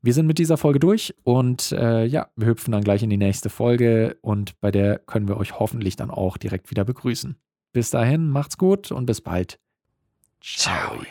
Wir 0.01 0.13
sind 0.13 0.27
mit 0.27 0.37
dieser 0.37 0.57
Folge 0.57 0.79
durch 0.79 1.15
und 1.23 1.71
äh, 1.71 2.05
ja, 2.05 2.27
wir 2.35 2.47
hüpfen 2.47 2.73
dann 2.73 2.83
gleich 2.83 3.01
in 3.01 3.09
die 3.09 3.17
nächste 3.17 3.49
Folge 3.49 4.17
und 4.21 4.59
bei 4.59 4.69
der 4.69 4.99
können 4.99 5.29
wir 5.29 5.37
euch 5.37 5.57
hoffentlich 5.59 5.95
dann 5.95 6.11
auch 6.11 6.37
direkt 6.37 6.69
wieder 6.69 6.83
begrüßen. 6.83 7.37
Bis 7.73 7.89
dahin, 7.89 8.29
macht's 8.29 8.57
gut 8.57 8.91
und 8.91 9.05
bis 9.05 9.21
bald. 9.21 9.59
Ciao. 10.41 11.01